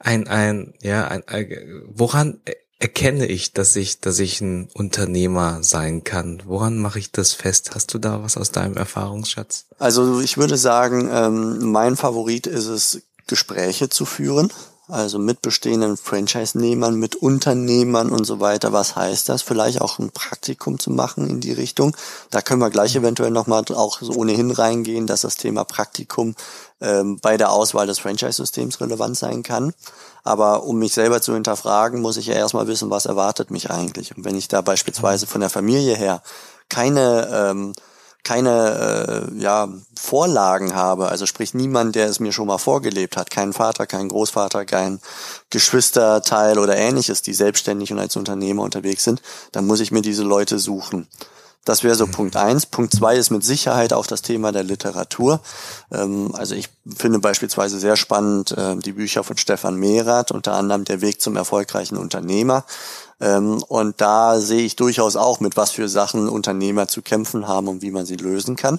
ein, 0.00 0.26
ein, 0.26 0.74
ja, 0.82 1.06
ein, 1.06 1.22
ein 1.28 1.82
woran 1.86 2.40
erkenne 2.84 3.24
ich, 3.24 3.54
dass 3.54 3.76
ich, 3.76 4.00
dass 4.00 4.18
ich 4.18 4.42
ein 4.42 4.68
Unternehmer 4.74 5.62
sein 5.62 6.04
kann? 6.04 6.42
Woran 6.44 6.76
mache 6.76 6.98
ich 6.98 7.10
das 7.10 7.32
fest? 7.32 7.70
Hast 7.74 7.94
du 7.94 7.98
da 7.98 8.22
was 8.22 8.36
aus 8.36 8.52
deinem 8.52 8.76
Erfahrungsschatz? 8.76 9.64
Also 9.78 10.20
ich 10.20 10.36
würde 10.36 10.58
sagen, 10.58 11.08
ähm, 11.10 11.72
mein 11.72 11.96
Favorit 11.96 12.46
ist 12.46 12.66
es, 12.66 13.00
Gespräche 13.26 13.88
zu 13.88 14.04
führen. 14.04 14.52
Also 14.86 15.18
mit 15.18 15.40
bestehenden 15.40 15.96
Franchise-Nehmern, 15.96 16.96
mit 16.96 17.16
Unternehmern 17.16 18.10
und 18.10 18.24
so 18.24 18.38
weiter. 18.40 18.74
Was 18.74 18.96
heißt 18.96 19.30
das? 19.30 19.40
Vielleicht 19.40 19.80
auch 19.80 19.98
ein 19.98 20.10
Praktikum 20.10 20.78
zu 20.78 20.90
machen 20.90 21.28
in 21.30 21.40
die 21.40 21.52
Richtung. 21.52 21.96
Da 22.30 22.42
können 22.42 22.60
wir 22.60 22.68
gleich 22.68 22.94
eventuell 22.94 23.30
nochmal 23.30 23.64
auch 23.70 24.00
so 24.00 24.12
ohnehin 24.12 24.50
reingehen, 24.50 25.06
dass 25.06 25.22
das 25.22 25.36
Thema 25.36 25.64
Praktikum 25.64 26.34
ähm, 26.82 27.18
bei 27.22 27.38
der 27.38 27.50
Auswahl 27.50 27.86
des 27.86 27.98
Franchise-Systems 27.98 28.82
relevant 28.82 29.16
sein 29.16 29.42
kann. 29.42 29.72
Aber 30.22 30.64
um 30.64 30.78
mich 30.78 30.92
selber 30.92 31.22
zu 31.22 31.32
hinterfragen, 31.32 32.02
muss 32.02 32.18
ich 32.18 32.26
ja 32.26 32.34
erstmal 32.34 32.66
wissen, 32.66 32.90
was 32.90 33.06
erwartet 33.06 33.50
mich 33.50 33.70
eigentlich. 33.70 34.14
Und 34.14 34.26
wenn 34.26 34.36
ich 34.36 34.48
da 34.48 34.60
beispielsweise 34.60 35.26
von 35.26 35.40
der 35.40 35.50
Familie 35.50 35.96
her 35.96 36.22
keine 36.68 37.28
ähm, 37.32 37.72
keine 38.24 39.30
äh, 39.36 39.40
ja, 39.40 39.68
Vorlagen 39.94 40.74
habe, 40.74 41.08
also 41.08 41.26
sprich 41.26 41.54
niemand, 41.54 41.94
der 41.94 42.08
es 42.08 42.20
mir 42.20 42.32
schon 42.32 42.46
mal 42.46 42.58
vorgelebt 42.58 43.16
hat, 43.16 43.30
keinen 43.30 43.52
Vater, 43.52 43.86
keinen 43.86 44.08
Großvater, 44.08 44.64
kein 44.64 44.98
Geschwisterteil 45.50 46.58
oder 46.58 46.76
ähnliches, 46.76 47.22
die 47.22 47.34
selbstständig 47.34 47.92
und 47.92 47.98
als 47.98 48.16
Unternehmer 48.16 48.62
unterwegs 48.62 49.04
sind, 49.04 49.22
dann 49.52 49.66
muss 49.66 49.80
ich 49.80 49.92
mir 49.92 50.02
diese 50.02 50.24
Leute 50.24 50.58
suchen. 50.58 51.06
Das 51.64 51.82
wäre 51.82 51.94
so 51.94 52.06
Punkt 52.06 52.36
eins. 52.36 52.66
Punkt 52.66 52.92
zwei 52.94 53.16
ist 53.16 53.30
mit 53.30 53.42
Sicherheit 53.42 53.92
auch 53.94 54.06
das 54.06 54.20
Thema 54.20 54.52
der 54.52 54.64
Literatur. 54.64 55.40
Ähm, 55.90 56.34
also 56.34 56.54
ich 56.54 56.68
finde 56.94 57.18
beispielsweise 57.20 57.78
sehr 57.78 57.96
spannend 57.96 58.52
äh, 58.52 58.76
die 58.76 58.92
Bücher 58.92 59.24
von 59.24 59.38
Stefan 59.38 59.76
Mehrath, 59.76 60.30
unter 60.30 60.54
anderem 60.54 60.84
Der 60.84 61.00
Weg 61.00 61.20
zum 61.22 61.36
erfolgreichen 61.36 61.96
Unternehmer. 61.96 62.64
Ähm, 63.20 63.62
und 63.62 64.00
da 64.00 64.40
sehe 64.40 64.62
ich 64.62 64.76
durchaus 64.76 65.16
auch, 65.16 65.40
mit 65.40 65.56
was 65.56 65.70
für 65.70 65.88
Sachen 65.88 66.28
Unternehmer 66.28 66.88
zu 66.88 67.00
kämpfen 67.00 67.48
haben 67.48 67.68
und 67.68 67.80
wie 67.80 67.90
man 67.90 68.04
sie 68.04 68.16
lösen 68.16 68.56
kann. 68.56 68.78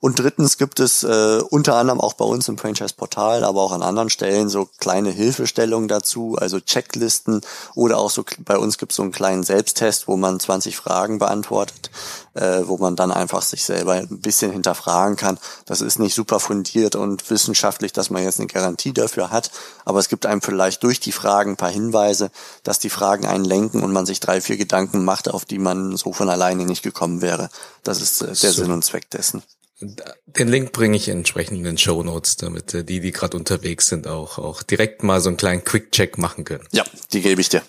Und 0.00 0.18
drittens 0.18 0.58
gibt 0.58 0.80
es 0.80 1.02
äh, 1.02 1.40
unter 1.50 1.74
anderem 1.76 2.00
auch 2.00 2.14
bei 2.14 2.24
uns 2.24 2.48
im 2.48 2.58
Franchise-Portal, 2.58 3.44
aber 3.44 3.62
auch 3.62 3.72
an 3.72 3.82
anderen 3.82 4.10
Stellen 4.10 4.48
so 4.48 4.68
kleine 4.78 5.10
Hilfestellungen 5.10 5.88
dazu, 5.88 6.36
also 6.38 6.60
Checklisten 6.60 7.40
oder 7.74 7.98
auch 7.98 8.10
so 8.10 8.24
bei 8.38 8.56
uns 8.56 8.78
gibt 8.78 8.92
es 8.92 8.96
so 8.96 9.02
einen 9.02 9.12
kleinen 9.12 9.42
Selbsttest, 9.42 10.06
wo 10.06 10.16
man 10.16 10.38
20 10.38 10.76
Fragen 10.76 11.18
beantwortet, 11.18 11.90
äh, 12.34 12.62
wo 12.64 12.78
man 12.78 12.94
dann 12.94 13.10
einfach 13.10 13.42
sich 13.42 13.64
selber 13.64 13.94
ein 13.94 14.20
bisschen 14.20 14.52
hinterfragen 14.52 15.16
kann. 15.16 15.38
Das 15.66 15.80
ist 15.80 15.98
nicht 15.98 16.14
super 16.14 16.38
fundiert 16.38 16.94
und 16.94 17.28
wissenschaftlich, 17.30 17.92
dass 17.92 18.10
man 18.10 18.22
jetzt 18.22 18.38
eine 18.38 18.46
Garantie 18.46 18.92
dafür 18.92 19.30
hat, 19.30 19.50
aber 19.84 19.98
es 19.98 20.08
gibt 20.08 20.26
einem 20.26 20.42
vielleicht 20.42 20.82
durch 20.84 21.00
die 21.00 21.12
Fragen 21.12 21.52
ein 21.52 21.56
paar 21.56 21.70
Hinweise, 21.70 22.30
dass 22.62 22.78
die 22.78 22.90
Fragen 22.90 23.26
einen 23.26 23.44
lenken 23.44 23.82
und 23.82 23.92
man 23.92 24.06
sich 24.06 24.20
drei, 24.20 24.40
vier 24.40 24.56
Gedanken 24.56 25.04
macht, 25.04 25.28
auf 25.28 25.44
die 25.44 25.58
man 25.58 25.96
so 25.96 26.12
von 26.12 26.28
alleine 26.28 26.64
nicht 26.64 26.82
gekommen 26.82 27.20
wäre. 27.20 27.50
Das 27.82 28.00
ist 28.00 28.22
äh, 28.22 28.26
der 28.26 28.34
so. 28.34 28.62
Sinn 28.62 28.70
und 28.70 28.84
Zweck 28.84 29.10
dessen. 29.10 29.42
Den 29.80 30.48
Link 30.48 30.72
bringe 30.72 30.96
ich 30.96 31.08
entsprechend 31.08 31.58
in 31.58 31.64
den 31.64 31.78
Show 31.78 32.02
Notes, 32.02 32.36
damit 32.36 32.74
äh, 32.74 32.84
die, 32.84 33.00
die 33.00 33.12
gerade 33.12 33.36
unterwegs 33.36 33.86
sind, 33.86 34.08
auch, 34.08 34.38
auch 34.38 34.62
direkt 34.62 35.02
mal 35.04 35.20
so 35.20 35.28
einen 35.28 35.36
kleinen 35.36 35.62
Quick-Check 35.62 36.18
machen 36.18 36.44
können. 36.44 36.66
Ja, 36.72 36.84
die 37.12 37.22
gebe 37.22 37.40
ich 37.40 37.48
dir. 37.48 37.62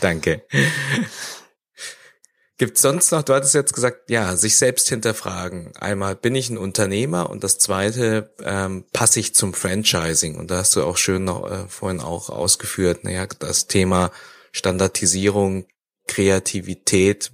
Danke. 0.00 0.42
Gibt 2.58 2.78
sonst 2.78 3.10
noch, 3.10 3.22
du 3.22 3.34
hattest 3.34 3.54
jetzt 3.54 3.72
gesagt, 3.72 4.10
ja, 4.10 4.36
sich 4.36 4.56
selbst 4.56 4.88
hinterfragen. 4.88 5.72
Einmal, 5.78 6.14
bin 6.14 6.34
ich 6.34 6.50
ein 6.50 6.58
Unternehmer? 6.58 7.30
Und 7.30 7.42
das 7.42 7.58
zweite, 7.58 8.32
ähm, 8.44 8.84
passe 8.92 9.18
ich 9.20 9.34
zum 9.34 9.54
Franchising? 9.54 10.36
Und 10.36 10.50
da 10.50 10.58
hast 10.58 10.76
du 10.76 10.84
auch 10.84 10.96
schön 10.96 11.24
noch 11.24 11.50
äh, 11.50 11.66
vorhin 11.66 12.00
auch 12.00 12.28
ausgeführt, 12.28 13.04
naja, 13.04 13.26
das 13.38 13.66
Thema 13.66 14.12
Standardisierung, 14.52 15.64
Kreativität, 16.06 17.30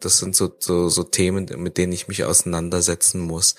das 0.00 0.18
sind 0.18 0.36
so, 0.36 0.54
so, 0.58 0.88
so 0.88 1.02
Themen, 1.04 1.46
mit 1.56 1.78
denen 1.78 1.92
ich 1.92 2.08
mich 2.08 2.24
auseinandersetzen 2.24 3.20
muss. 3.20 3.54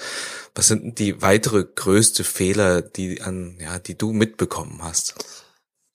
Was 0.53 0.67
sind 0.67 0.83
denn 0.83 0.95
die 0.95 1.21
weitere 1.21 1.63
größte 1.63 2.23
Fehler, 2.23 2.81
die 2.81 3.21
an, 3.21 3.57
ja, 3.59 3.79
die 3.79 3.97
du 3.97 4.13
mitbekommen 4.13 4.83
hast? 4.83 5.15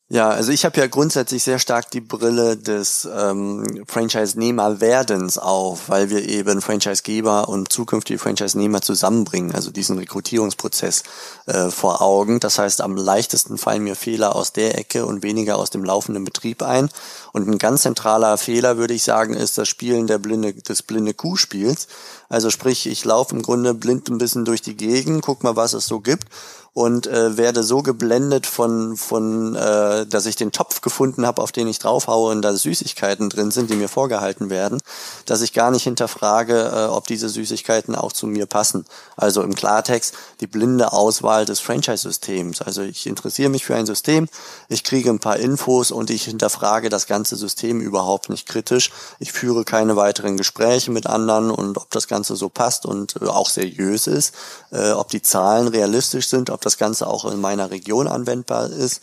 Ja, 0.09 0.29
also 0.29 0.53
ich 0.53 0.65
habe 0.65 0.79
ja 0.79 0.87
grundsätzlich 0.87 1.43
sehr 1.43 1.59
stark 1.59 1.91
die 1.91 2.01
Brille 2.01 2.57
des 2.57 3.09
ähm, 3.13 3.85
Franchise-Nehmer-Werdens 3.89 5.37
auf, 5.37 5.89
weil 5.89 6.11
wir 6.11 6.29
eben 6.29 6.63
Franchise-Geber 6.63 7.49
und 7.49 7.73
zukünftige 7.73 8.21
Franchise-Nehmer 8.21 8.83
zusammenbringen, 8.83 9.53
also 9.53 9.73
diesen 9.73 9.99
Rekrutierungsprozess 9.99 11.03
äh, 11.47 11.71
vor 11.71 12.03
Augen. 12.03 12.39
Das 12.39 12.61
heißt, 12.61 12.83
am 12.83 12.97
leichtesten 12.97 13.59
fallen 13.59 13.83
mir 13.83 13.97
Fehler 13.97 14.37
aus 14.37 14.53
der 14.53 14.79
Ecke 14.79 15.07
und 15.07 15.25
weniger 15.25 15.57
aus 15.57 15.71
dem 15.71 15.83
laufenden 15.83 16.23
Betrieb 16.23 16.63
ein. 16.63 16.89
Und 17.33 17.49
ein 17.49 17.59
ganz 17.59 17.83
zentraler 17.83 18.39
Fehler, 18.39 18.77
würde 18.77 18.95
ich 18.95 19.03
sagen, 19.03 19.35
ist 19.35 19.59
das 19.59 19.67
Spielen 19.67 20.07
der 20.07 20.19
blinde, 20.19 20.55
des 20.55 20.85
blinde 20.85 21.15
Kuhspiels. 21.15 21.89
Also 22.29 22.51
sprich, 22.51 22.87
ich 22.87 23.05
laufe 23.05 23.35
im 23.35 23.43
Grunde 23.43 23.75
blind 23.75 24.09
ein 24.09 24.19
bisschen 24.19 24.45
durch 24.45 24.63
die 24.63 24.77
Gegend, 24.77 25.23
guck 25.23 25.43
mal, 25.43 25.57
was 25.57 25.73
es 25.73 25.87
so 25.87 25.99
gibt 25.99 26.29
und 26.77 27.07
äh, 27.07 27.39
werde 27.39 27.63
so 27.63 27.83
geblendet 27.83 28.45
von, 28.45 28.99
von 28.99 29.57
äh, 29.57 30.05
dass 30.05 30.27
ich 30.27 30.37
den 30.37 30.53
Topf 30.53 30.83
gefunden 30.83 31.27
habe, 31.27 31.41
auf 31.41 31.51
den 31.51 31.69
ich 31.69 31.79
draufhaue 31.79 32.31
und 32.33 32.43
da 32.43 32.55
Süßigkeiten 32.55 33.31
drin 33.31 33.51
sind, 33.51 33.71
die 33.71 33.77
mir 33.77 33.89
vorgehalten 33.89 34.51
werden, 34.51 34.83
dass 35.25 35.41
ich 35.41 35.55
gar 35.55 35.71
nicht 35.71 35.85
hinterfrage, 35.85 36.71
äh, 36.75 36.85
ob 36.91 37.07
diese 37.07 37.31
Süßigkeiten 37.31 37.95
auch 37.95 38.13
zu 38.13 38.27
mir 38.27 38.45
passen. 38.45 38.85
Also 39.17 39.41
im 39.41 39.55
Klartext 39.55 40.13
die 40.41 40.47
blinde 40.47 40.93
Auswahl 40.93 41.47
des 41.47 41.61
Franchise-Systems. 41.61 42.61
Also 42.61 42.83
ich 42.83 43.07
interessiere 43.07 43.49
mich 43.49 43.65
für 43.65 43.75
ein 43.75 43.87
System, 43.87 44.29
ich 44.69 44.85
kriege 44.85 45.09
ein 45.09 45.19
paar 45.19 45.39
Infos 45.39 45.91
und 45.91 46.11
ich 46.11 46.25
hinterfrage 46.25 46.91
das 46.91 47.07
ganze 47.07 47.37
System 47.37 47.81
überhaupt 47.81 48.29
nicht 48.29 48.47
kritisch. 48.47 48.93
Ich 49.19 49.33
führe 49.33 49.65
keine 49.65 49.97
weiteren 49.97 50.37
Gespräche 50.37 50.91
mit 50.91 51.07
anderen 51.07 51.51
und 51.51 51.79
ob 51.79 51.91
das 51.91 52.07
Ganze 52.07 52.37
so 52.37 52.51
passt 52.51 52.85
und 52.85 53.17
äh, 53.23 53.29
auch 53.29 53.49
seriös 53.49 54.07
ist, 54.09 54.35
äh, 54.73 54.91
ob 54.91 55.09
die 55.09 55.23
Zahlen 55.23 55.69
realistisch 55.69 56.29
sind, 56.29 56.51
ob 56.51 56.66
das 56.67 56.79
Ganze 56.79 57.07
auch 57.07 57.25
in 57.25 57.41
meiner 57.41 57.71
Region 57.71 58.09
anwendbar 58.09 58.69
ist 58.69 59.01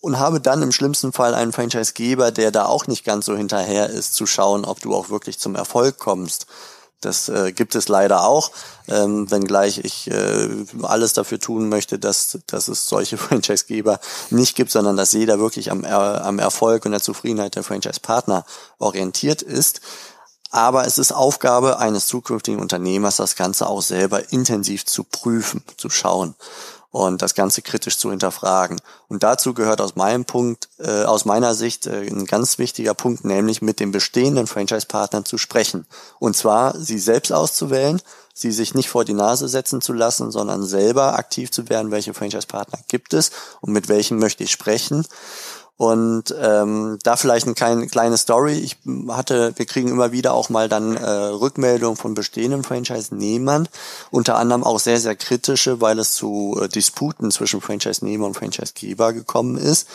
und 0.00 0.18
habe 0.18 0.40
dann 0.40 0.62
im 0.62 0.72
schlimmsten 0.72 1.12
Fall 1.12 1.34
einen 1.34 1.52
Franchisegeber, 1.52 2.30
der 2.30 2.50
da 2.50 2.66
auch 2.66 2.86
nicht 2.86 3.04
ganz 3.04 3.26
so 3.26 3.36
hinterher 3.36 3.90
ist, 3.90 4.14
zu 4.14 4.26
schauen, 4.26 4.64
ob 4.64 4.80
du 4.80 4.94
auch 4.94 5.10
wirklich 5.10 5.38
zum 5.38 5.54
Erfolg 5.54 5.98
kommst. 5.98 6.46
Das 7.00 7.30
äh, 7.30 7.52
gibt 7.52 7.74
es 7.74 7.88
leider 7.88 8.24
auch, 8.24 8.50
ähm, 8.86 9.30
wenngleich 9.30 9.78
ich 9.78 10.10
äh, 10.10 10.48
alles 10.82 11.14
dafür 11.14 11.38
tun 11.38 11.70
möchte, 11.70 11.98
dass, 11.98 12.38
dass 12.46 12.68
es 12.68 12.88
solche 12.88 13.16
Franchisegeber 13.18 14.00
nicht 14.28 14.54
gibt, 14.54 14.70
sondern 14.70 14.96
dass 14.96 15.12
jeder 15.12 15.38
wirklich 15.38 15.70
am, 15.70 15.84
am 15.84 16.38
Erfolg 16.38 16.84
und 16.84 16.92
der 16.92 17.00
Zufriedenheit 17.00 17.56
der 17.56 17.62
Franchise-Partner 17.62 18.44
orientiert 18.78 19.40
ist. 19.40 19.80
Aber 20.50 20.84
es 20.84 20.98
ist 20.98 21.12
Aufgabe 21.12 21.78
eines 21.78 22.06
zukünftigen 22.06 22.60
Unternehmers, 22.60 23.16
das 23.16 23.36
Ganze 23.36 23.68
auch 23.68 23.82
selber 23.82 24.32
intensiv 24.32 24.84
zu 24.84 25.04
prüfen, 25.04 25.62
zu 25.76 25.88
schauen 25.90 26.34
und 26.90 27.22
das 27.22 27.34
Ganze 27.34 27.62
kritisch 27.62 27.98
zu 27.98 28.10
hinterfragen. 28.10 28.80
Und 29.08 29.22
dazu 29.22 29.54
gehört 29.54 29.80
aus 29.80 29.96
meinem 29.96 30.24
Punkt, 30.24 30.68
äh, 30.78 31.04
aus 31.04 31.24
meiner 31.24 31.54
Sicht 31.54 31.86
äh, 31.86 32.06
ein 32.06 32.26
ganz 32.26 32.58
wichtiger 32.58 32.94
Punkt, 32.94 33.24
nämlich 33.24 33.62
mit 33.62 33.80
den 33.80 33.92
bestehenden 33.92 34.46
Franchise-Partnern 34.46 35.24
zu 35.24 35.38
sprechen. 35.38 35.86
Und 36.18 36.36
zwar 36.36 36.76
sie 36.76 36.98
selbst 36.98 37.32
auszuwählen, 37.32 38.02
sie 38.34 38.52
sich 38.52 38.74
nicht 38.74 38.88
vor 38.88 39.04
die 39.04 39.12
Nase 39.12 39.48
setzen 39.48 39.80
zu 39.80 39.92
lassen, 39.92 40.30
sondern 40.30 40.64
selber 40.64 41.18
aktiv 41.18 41.50
zu 41.50 41.68
werden, 41.68 41.90
welche 41.90 42.14
Franchise-Partner 42.14 42.80
gibt 42.88 43.14
es 43.14 43.30
und 43.60 43.72
mit 43.72 43.88
welchen 43.88 44.18
möchte 44.18 44.44
ich 44.44 44.50
sprechen 44.50 45.04
und 45.80 46.34
ähm, 46.38 46.98
da 47.04 47.16
vielleicht 47.16 47.46
eine 47.46 47.54
kleine, 47.54 47.86
kleine 47.86 48.18
Story. 48.18 48.52
Ich 48.52 48.76
hatte, 49.08 49.54
wir 49.56 49.64
kriegen 49.64 49.88
immer 49.88 50.12
wieder 50.12 50.34
auch 50.34 50.50
mal 50.50 50.68
dann 50.68 50.94
äh, 50.94 51.10
Rückmeldungen 51.10 51.96
von 51.96 52.12
bestehenden 52.12 52.64
Franchise-Nehmern, 52.64 53.66
unter 54.10 54.36
anderem 54.36 54.62
auch 54.62 54.78
sehr, 54.78 55.00
sehr 55.00 55.16
kritische, 55.16 55.80
weil 55.80 55.98
es 55.98 56.12
zu 56.12 56.60
äh, 56.60 56.68
Disputen 56.68 57.30
zwischen 57.30 57.62
Franchise-Nehmer 57.62 58.26
und 58.26 58.36
Franchise-Geber 58.36 59.14
gekommen 59.14 59.56
ist. 59.56 59.88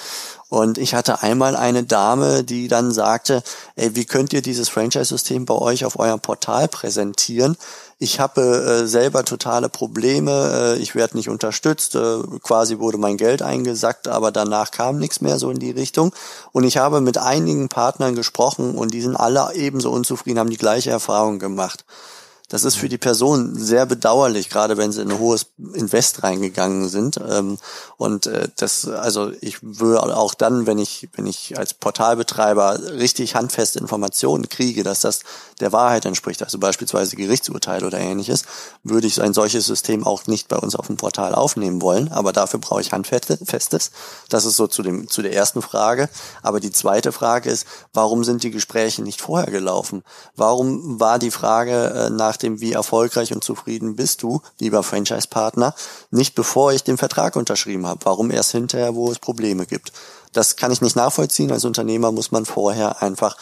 Und 0.49 0.79
ich 0.79 0.95
hatte 0.95 1.21
einmal 1.21 1.55
eine 1.55 1.83
Dame, 1.83 2.43
die 2.43 2.67
dann 2.67 2.91
sagte, 2.91 3.43
ey, 3.75 3.95
wie 3.95 4.05
könnt 4.05 4.33
ihr 4.33 4.41
dieses 4.41 4.69
Franchise-System 4.69 5.45
bei 5.45 5.53
euch 5.53 5.85
auf 5.85 5.99
eurem 5.99 6.19
Portal 6.19 6.67
präsentieren? 6.67 7.57
Ich 7.97 8.19
habe 8.19 8.41
äh, 8.41 8.87
selber 8.87 9.23
totale 9.23 9.69
Probleme, 9.69 10.75
äh, 10.75 10.81
ich 10.81 10.95
werde 10.95 11.15
nicht 11.15 11.29
unterstützt, 11.29 11.95
äh, 11.95 12.17
quasi 12.43 12.79
wurde 12.79 12.97
mein 12.97 13.15
Geld 13.15 13.41
eingesackt, 13.41 14.09
aber 14.09 14.33
danach 14.33 14.71
kam 14.71 14.99
nichts 14.99 15.21
mehr 15.21 15.39
so 15.39 15.49
in 15.49 15.59
die 15.59 15.71
Richtung. 15.71 16.13
Und 16.51 16.65
ich 16.65 16.75
habe 16.75 16.99
mit 16.99 17.17
einigen 17.17 17.69
Partnern 17.69 18.13
gesprochen 18.13 18.75
und 18.75 18.93
die 18.93 19.01
sind 19.01 19.15
alle 19.15 19.53
ebenso 19.55 19.91
unzufrieden, 19.91 20.39
haben 20.39 20.49
die 20.49 20.57
gleiche 20.57 20.91
Erfahrung 20.91 21.39
gemacht. 21.39 21.85
Das 22.49 22.63
ist 22.63 22.75
für 22.75 22.89
die 22.89 22.99
Person 22.99 23.55
sehr 23.55 23.87
bedauerlich, 23.87 24.49
gerade 24.49 24.77
wenn 24.77 24.91
sie 24.91 25.01
in 25.01 25.11
ein 25.11 25.17
hohes 25.17 25.47
Invest 25.73 26.21
reingegangen 26.21 26.89
sind. 26.89 27.19
Ähm, 27.27 27.57
und 27.97 28.27
äh, 28.27 28.49
das, 28.57 28.87
also 28.87 29.31
ich 29.41 29.57
würde 29.63 30.15
auch 30.15 30.35
dann, 30.35 30.67
wenn 30.67 30.77
ich, 30.77 31.09
wenn 31.15 31.25
ich 31.25 31.57
als 31.57 31.73
Portalbetreiber 31.73 32.79
richtig 32.99 33.33
handfeste 33.33 33.79
Informationen 33.79 34.47
kriege, 34.47 34.83
dass 34.83 35.01
das 35.01 35.21
der 35.59 35.71
Wahrheit 35.71 36.05
entspricht, 36.05 36.43
also 36.43 36.59
beispielsweise 36.59 37.15
Gerichtsurteile 37.15 37.87
oder 37.87 37.97
ähnliches, 37.97 38.43
würde 38.83 39.07
ich 39.07 39.21
ein 39.21 39.33
solches 39.33 39.65
System 39.65 40.05
auch 40.05 40.27
nicht 40.27 40.47
bei 40.47 40.57
uns 40.57 40.75
auf 40.75 40.85
dem 40.85 40.97
Portal 40.97 41.33
aufnehmen 41.33 41.81
wollen. 41.81 42.11
Aber 42.11 42.31
dafür 42.31 42.59
brauche 42.59 42.81
ich 42.81 42.91
Handfestes. 42.91 43.91
Das 44.29 44.45
ist 44.45 44.55
so 44.55 44.67
zu 44.67 44.83
dem, 44.83 45.09
zu 45.09 45.23
der 45.23 45.33
ersten 45.33 45.63
Frage. 45.63 46.09
Aber 46.43 46.59
die 46.59 46.71
zweite 46.71 47.11
Frage 47.11 47.49
ist, 47.49 47.65
warum 47.93 48.23
sind 48.23 48.43
die 48.43 48.51
Gespräche 48.51 49.01
nicht 49.01 49.21
vorher 49.21 49.49
gelaufen? 49.49 50.03
Warum 50.35 50.99
war 50.99 51.17
die 51.17 51.31
Frage 51.31 51.85
äh, 51.89 52.09
nach 52.11 52.34
nach 52.34 52.34
dem, 52.37 52.61
wie 52.61 52.73
erfolgreich 52.73 53.33
und 53.33 53.43
zufrieden 53.43 53.95
bist 53.95 54.23
du, 54.23 54.41
lieber 54.59 54.83
Franchise-Partner, 54.83 55.75
nicht 56.11 56.35
bevor 56.35 56.73
ich 56.73 56.83
den 56.83 56.97
Vertrag 56.97 57.35
unterschrieben 57.35 57.85
habe. 57.85 58.05
Warum 58.05 58.31
erst 58.31 58.51
hinterher, 58.51 58.95
wo 58.95 59.11
es 59.11 59.19
Probleme 59.19 59.65
gibt? 59.65 59.91
Das 60.33 60.55
kann 60.55 60.71
ich 60.71 60.81
nicht 60.81 60.95
nachvollziehen. 60.95 61.51
Als 61.51 61.65
Unternehmer 61.65 62.11
muss 62.11 62.31
man 62.31 62.45
vorher 62.45 63.01
einfach 63.01 63.37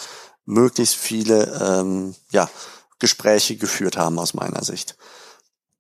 möglichst 0.46 0.96
viele 0.96 1.46
ähm, 1.62 2.16
ja, 2.32 2.50
Gespräche 3.00 3.56
geführt 3.56 3.98
haben 3.98 4.20
aus 4.20 4.34
meiner 4.34 4.64
Sicht. 4.64 4.96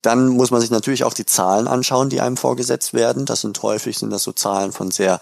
Dann 0.01 0.27
muss 0.27 0.51
man 0.51 0.59
sich 0.59 0.69
natürlich 0.69 1.05
auch 1.05 1.13
die 1.13 1.25
Zahlen 1.25 1.67
anschauen, 1.67 2.09
die 2.09 2.19
einem 2.19 2.35
vorgesetzt 2.35 2.93
werden. 2.93 3.25
Das 3.25 3.41
sind 3.41 3.61
häufig 3.63 3.97
sind 3.97 4.09
das 4.09 4.23
so 4.23 4.33
Zahlen 4.33 4.73
von 4.73 4.91
sehr 4.91 5.21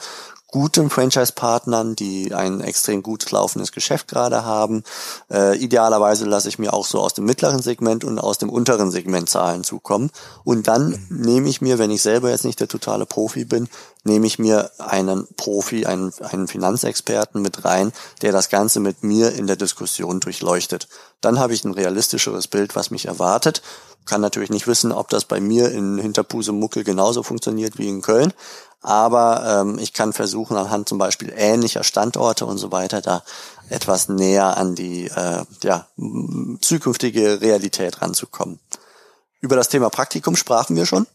guten 0.52 0.90
Franchise-Partnern, 0.90 1.96
die 1.96 2.34
ein 2.34 2.62
extrem 2.62 3.02
gut 3.02 3.32
laufendes 3.32 3.72
Geschäft 3.72 4.10
gerade 4.10 4.46
haben. 4.46 4.84
Äh, 5.32 5.58
idealerweise 5.58 6.26
lasse 6.26 6.50
ich 6.50 6.60
mir 6.60 6.74
auch 6.74 6.86
so 6.86 7.00
aus 7.00 7.14
dem 7.14 7.26
mittleren 7.26 7.62
Segment 7.62 8.04
und 8.04 8.20
aus 8.20 8.38
dem 8.38 8.50
unteren 8.50 8.92
Segment 8.92 9.30
Zahlen 9.30 9.64
zukommen. 9.64 10.12
Und 10.44 10.68
dann 10.68 11.06
mhm. 11.10 11.22
nehme 11.22 11.50
ich 11.50 11.62
mir, 11.62 11.80
wenn 11.80 11.90
ich 11.90 12.02
selber 12.02 12.30
jetzt 12.30 12.46
nicht 12.46 12.60
der 12.60 12.68
totale 12.68 13.06
Profi 13.06 13.46
bin, 13.46 13.70
nehme 14.04 14.26
ich 14.28 14.40
mir 14.40 14.72
einen 14.80 15.28
Profi, 15.36 15.86
einen, 15.86 16.14
einen 16.22 16.48
Finanzexperten 16.48 17.42
mit 17.42 17.66
rein, 17.66 17.92
der 18.22 18.32
das 18.32 18.50
Ganze 18.50 18.80
mit 18.80 19.04
mir 19.04 19.34
in 19.34 19.48
der 19.48 19.56
Diskussion 19.56 20.20
durchleuchtet. 20.20 20.88
Dann 21.22 21.40
habe 21.40 21.54
ich 21.54 21.64
ein 21.64 21.74
realistischeres 21.74 22.48
Bild, 22.48 22.76
was 22.76 22.92
mich 22.92 23.06
erwartet. 23.06 23.62
Kann 24.06 24.22
natürlich 24.22 24.50
nicht 24.50 24.68
wissen, 24.68 24.92
ob 24.92 25.10
das 25.10 25.26
bei 25.26 25.40
mir 25.40 25.72
in 25.72 26.00
Hinterpusemuckel 26.00 26.84
genauso 26.84 27.22
funktioniert 27.22 27.78
wie 27.78 27.88
in 27.88 28.02
Köln, 28.02 28.34
aber 28.82 29.62
ähm, 29.62 29.78
ich 29.78 29.94
kann 29.94 30.12
versuchen, 30.12 30.58
anhand 30.58 30.90
zum 30.90 30.98
Beispiel 30.98 31.32
ähnlicher 31.36 31.84
Standorte 31.84 32.48
und 32.48 32.58
so 32.58 32.72
weiter, 32.72 33.02
da 33.02 33.24
etwas 33.70 34.10
näher 34.10 34.58
an 34.58 34.74
die 34.74 35.06
äh, 35.06 35.44
ja, 35.64 35.88
zukünftige 36.62 37.42
Realität 37.42 38.02
ranzukommen. 38.02 38.60
Über 39.40 39.56
das 39.56 39.70
Thema 39.70 39.90
Praktikum 39.90 40.36
sprachen 40.36 40.76
wir 40.76 40.88
schon. 40.88 41.06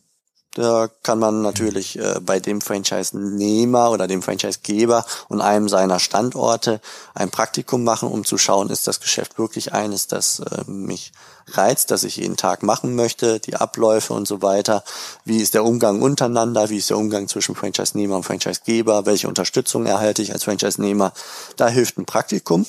Da 0.57 0.89
kann 1.03 1.19
man 1.19 1.43
natürlich 1.43 1.99
äh, 1.99 2.19
bei 2.23 2.41
dem 2.41 2.63
Franchise-Nehmer 2.63 3.91
oder 3.91 4.07
dem 4.07 4.23
Franchise-Geber 4.23 5.05
und 5.29 5.43
einem 5.43 5.69
seiner 5.69 5.99
Standorte 5.99 6.81
ein 7.15 7.31
Praktikum 7.31 7.85
machen, 7.85 8.09
um 8.09 8.25
zu 8.25 8.39
schauen, 8.39 8.71
ist 8.71 8.87
das 8.87 9.01
Geschäft 9.01 9.39
wirklich 9.39 9.75
eines, 9.75 10.07
das 10.07 10.41
äh, 10.41 10.65
mich 10.67 11.13
reizt, 11.49 11.91
das 11.91 12.05
ich 12.05 12.17
jeden 12.17 12.39
Tag 12.39 12.63
machen 12.63 12.97
möchte, 12.97 13.39
die 13.39 13.55
Abläufe 13.55 14.15
und 14.15 14.27
so 14.27 14.41
weiter. 14.41 14.83
Wie 15.27 15.43
ist 15.43 15.53
der 15.53 15.63
Umgang 15.63 16.01
untereinander? 16.01 16.71
Wie 16.71 16.79
ist 16.79 16.89
der 16.89 16.97
Umgang 16.97 17.29
zwischen 17.29 17.55
Franchise-Nehmer 17.55 18.17
und 18.17 18.23
Franchise-Geber? 18.23 19.05
Welche 19.05 19.29
Unterstützung 19.29 19.85
erhalte 19.85 20.23
ich 20.23 20.33
als 20.33 20.45
Franchise-Nehmer? 20.45 21.13
Da 21.57 21.69
hilft 21.69 21.99
ein 21.99 22.07
Praktikum. 22.07 22.65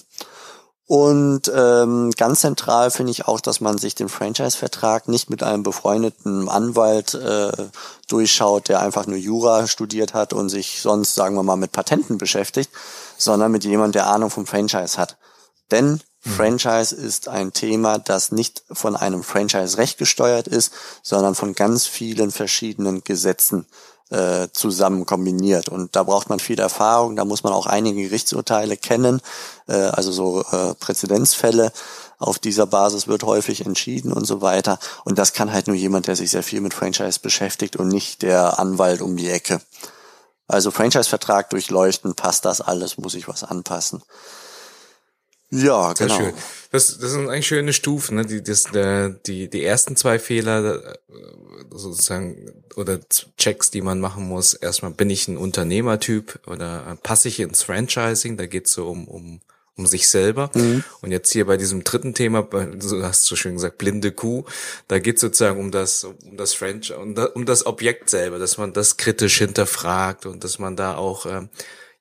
Und 0.88 1.52
ähm, 1.54 2.12
ganz 2.12 2.40
zentral 2.40 2.92
finde 2.92 3.12
ich 3.12 3.28
auch, 3.28 3.42
dass 3.42 3.60
man 3.60 3.78
sich 3.78 3.94
den 3.94 4.08
Franchise-Vertrag 4.08 5.10
nicht 5.10 5.30
mit 5.30 5.44
einem 5.44 5.62
befreundeten 5.62 6.48
Anwalt 6.48 7.14
äh, 7.14 7.52
durchschaut, 8.08 8.70
der 8.70 8.80
einfach 8.80 9.06
nur 9.06 9.18
Jura 9.18 9.68
studiert 9.68 10.14
hat 10.14 10.32
und 10.32 10.48
sich 10.48 10.82
sonst, 10.82 11.14
sagen 11.14 11.36
wir 11.36 11.44
mal, 11.44 11.58
mit 11.58 11.74
Patenten 11.74 12.18
beschäftigt, 12.18 12.72
sondern 13.18 13.52
mit 13.52 13.66
jemandem, 13.66 13.92
der 13.94 14.08
Ahnung 14.08 14.30
vom 14.30 14.46
Franchise 14.46 14.98
hat. 14.98 15.18
Denn 15.72 16.00
mhm. 16.24 16.32
Franchise 16.32 16.96
ist 16.96 17.28
ein 17.28 17.52
Thema, 17.52 18.00
das 18.00 18.32
nicht 18.32 18.64
von 18.72 18.96
einem 18.96 19.24
Franchise-Recht 19.24 19.98
gesteuert 19.98 20.48
ist, 20.48 20.72
sondern 21.04 21.36
von 21.36 21.54
ganz 21.54 21.86
vielen 21.86 22.32
verschiedenen 22.32 23.04
Gesetzen 23.04 23.68
äh, 24.10 24.48
zusammen 24.52 25.06
kombiniert. 25.06 25.70
Und 25.70 25.96
da 25.96 26.04
braucht 26.04 26.30
man 26.30 26.40
viel 26.40 26.60
Erfahrung, 26.60 27.16
da 27.16 27.26
muss 27.26 27.44
man 27.44 27.54
auch 27.54 27.66
einige 27.66 28.04
Gerichtsurteile 28.04 28.78
kennen, 28.78 29.22
äh, 29.68 29.74
also 29.74 30.12
so 30.12 30.42
äh, 30.52 30.74
Präzedenzfälle. 30.76 31.72
Auf 32.20 32.40
dieser 32.40 32.66
Basis 32.66 33.08
wird 33.08 33.24
häufig 33.24 33.66
entschieden 33.66 34.12
und 34.12 34.26
so 34.26 34.42
weiter. 34.42 34.80
Und 35.04 35.20
das 35.20 35.34
kann 35.34 35.54
halt 35.54 35.68
nur 35.68 35.76
jemand, 35.76 36.08
der 36.08 36.16
sich 36.16 36.32
sehr 36.32 36.44
viel 36.44 36.62
mit 36.62 36.74
Franchise 36.74 37.20
beschäftigt 37.22 37.76
und 37.76 37.90
nicht 37.90 38.22
der 38.22 38.60
Anwalt 38.60 39.02
um 39.02 39.18
die 39.18 39.30
Ecke. 39.30 39.62
Also 40.48 40.72
Franchise-Vertrag 40.72 41.50
durchleuchten, 41.50 42.16
passt 42.16 42.46
das 42.46 42.62
alles, 42.62 42.98
muss 42.98 43.14
ich 43.14 43.28
was 43.28 43.44
anpassen. 43.44 44.02
Ja, 45.50 45.94
Sehr 45.96 46.08
genau. 46.08 46.20
Schön. 46.20 46.34
Das, 46.72 46.98
das 46.98 47.12
sind 47.12 47.30
eigentlich 47.30 47.48
schöne 47.48 47.72
Stufen, 47.72 48.18
ne? 48.18 48.26
Die, 48.26 48.44
das, 48.44 48.64
der, 48.64 49.10
die, 49.10 49.50
die 49.50 49.64
ersten 49.64 49.96
zwei 49.96 50.20
Fehler 50.20 50.84
äh, 50.86 50.98
sozusagen 51.72 52.52
oder 52.76 53.00
Checks, 53.38 53.72
die 53.72 53.82
man 53.82 54.00
machen 54.02 54.28
muss. 54.28 54.54
Erstmal 54.54 54.92
bin 54.92 55.10
ich 55.10 55.28
ein 55.28 55.38
Unternehmertyp 55.38 56.40
oder 56.48 56.86
äh, 56.92 56.96
passe 56.96 57.30
ich 57.30 57.40
ins 57.40 57.64
Franchising? 57.64 58.36
Da 58.36 58.46
geht's 58.46 58.74
so 58.74 58.90
um, 58.90 59.08
um, 59.08 59.40
um 59.78 59.88
sich 59.88 60.10
selber. 60.10 60.52
Mhm. 60.54 60.84
Und 61.02 61.12
jetzt 61.12 61.32
hier 61.32 61.46
bei 61.46 61.56
diesem 61.56 61.86
dritten 61.86 62.14
Thema, 62.14 62.44
du 62.44 63.04
hast 63.04 63.24
so 63.24 63.38
schön 63.38 63.54
gesagt, 63.54 63.78
blinde 63.78 64.12
Kuh, 64.12 64.44
da 64.90 65.00
geht's 65.00 65.22
sozusagen 65.22 65.60
um 65.62 65.72
das, 65.72 66.04
um 66.04 66.36
das 66.36 66.54
Franchise, 66.54 66.98
um, 66.98 67.16
um 67.16 67.46
das 67.46 67.66
Objekt 67.66 68.10
selber, 68.10 68.38
dass 68.38 68.58
man 68.58 68.74
das 68.74 68.98
kritisch 68.98 69.38
hinterfragt 69.38 70.26
und 70.26 70.44
dass 70.44 70.60
man 70.60 70.76
da 70.76 70.98
auch 70.98 71.26
ähm, 71.26 71.50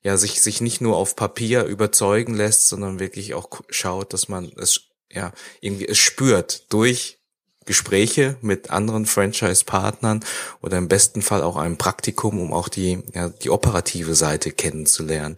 ja 0.07 0.15
sich 0.15 0.41
sich 0.41 0.61
nicht 0.61 0.79
nur 0.79 0.95
auf 0.95 1.17
Papier 1.17 1.65
überzeugen 1.65 2.33
lässt, 2.33 2.69
sondern 2.69 2.97
wirklich 2.97 3.33
auch 3.33 3.49
schaut, 3.67 4.13
dass 4.13 4.29
man 4.29 4.49
es 4.55 4.83
ja 5.11 5.33
irgendwie 5.59 5.85
es 5.85 5.97
spürt 5.97 6.71
durch 6.71 7.19
Gespräche 7.65 8.37
mit 8.39 8.69
anderen 8.69 9.05
Franchise-Partnern 9.05 10.23
oder 10.61 10.77
im 10.77 10.87
besten 10.87 11.21
Fall 11.21 11.43
auch 11.43 11.57
einem 11.57 11.77
Praktikum, 11.77 12.39
um 12.39 12.53
auch 12.53 12.69
die 12.69 13.03
ja 13.13 13.27
die 13.27 13.49
operative 13.49 14.15
Seite 14.15 14.51
kennenzulernen. 14.51 15.35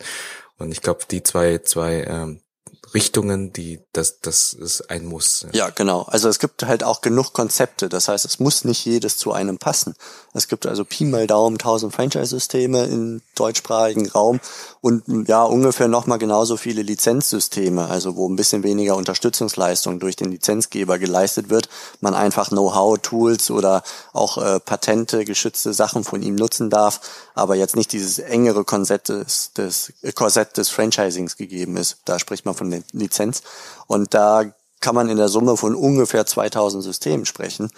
Und 0.60 0.72
ich 0.72 0.84
glaube, 0.84 1.02
die 1.10 1.24
zwei 1.24 1.58
zwei 1.58 2.04
ähm, 2.04 2.42
Richtungen, 2.94 3.54
die 3.54 3.80
das 3.94 4.20
das 4.22 4.54
ist 4.54 4.90
ein 4.90 5.06
Muss. 5.06 5.46
Ja, 5.54 5.70
genau. 5.70 6.04
Also 6.04 6.30
es 6.30 6.40
gibt 6.40 6.64
halt 6.64 6.84
auch 6.84 7.02
genug 7.02 7.34
Konzepte. 7.34 7.90
Das 7.90 8.08
heißt, 8.08 8.26
es 8.26 8.40
muss 8.40 8.66
nicht 8.66 8.86
jedes 8.86 9.18
zu 9.18 9.32
einem 9.32 9.58
passen. 9.58 9.96
Es 10.34 10.48
gibt 10.48 10.66
also 10.66 10.86
Pi 10.86 11.06
mal 11.06 11.28
Daumen 11.28 11.56
1000 11.56 11.94
Franchise-Systeme 11.94 12.86
im 12.86 13.22
deutschsprachigen 13.36 14.10
Raum 14.10 14.40
und 14.82 15.28
ja 15.28 15.44
ungefähr 15.44 15.88
nochmal 15.88 16.20
genauso 16.20 16.58
viele 16.58 16.82
Lizenzsysteme, 16.82 17.88
also 17.88 18.16
wo 18.16 18.30
ein 18.30 18.36
bisschen 18.36 18.64
weniger 18.64 18.96
Unterstützungsleistung 18.96 20.00
durch 20.00 20.16
den 20.16 20.32
Lizenzgeber 20.32 21.00
geleistet 21.00 21.50
wird, 21.50 21.70
man 22.02 22.14
einfach 22.14 22.50
Know-how, 22.50 23.00
Tools 23.00 23.50
oder 23.50 23.84
auch 24.14 24.38
äh, 24.38 24.60
Patente, 24.60 25.26
geschützte 25.26 25.74
Sachen 25.74 26.04
von 26.04 26.22
ihm 26.22 26.36
nutzen 26.36 26.70
darf, 26.70 27.02
aber 27.34 27.56
jetzt 27.56 27.76
nicht 27.76 27.92
dieses 27.92 28.20
engere 28.20 28.64
Korsett 28.64 29.10
des, 29.10 29.54
des, 29.54 29.94
Korsett 30.16 30.58
des 30.58 30.70
Franchisings 30.70 31.38
gegeben 31.38 31.78
ist. 31.78 31.98
Da 32.06 32.20
spricht 32.20 32.46
man 32.46 32.56
von 32.56 32.70
Lizenz 32.92 33.42
und 33.88 34.14
da 34.14 34.46
kann 34.82 34.96
man 34.96 35.10
in 35.10 35.18
der 35.18 35.30
Summe 35.30 35.58
von 35.58 35.76
ungefähr 35.76 36.26
2000 36.26 36.84
Systemen 36.84 37.26
sprechen. 37.26 37.70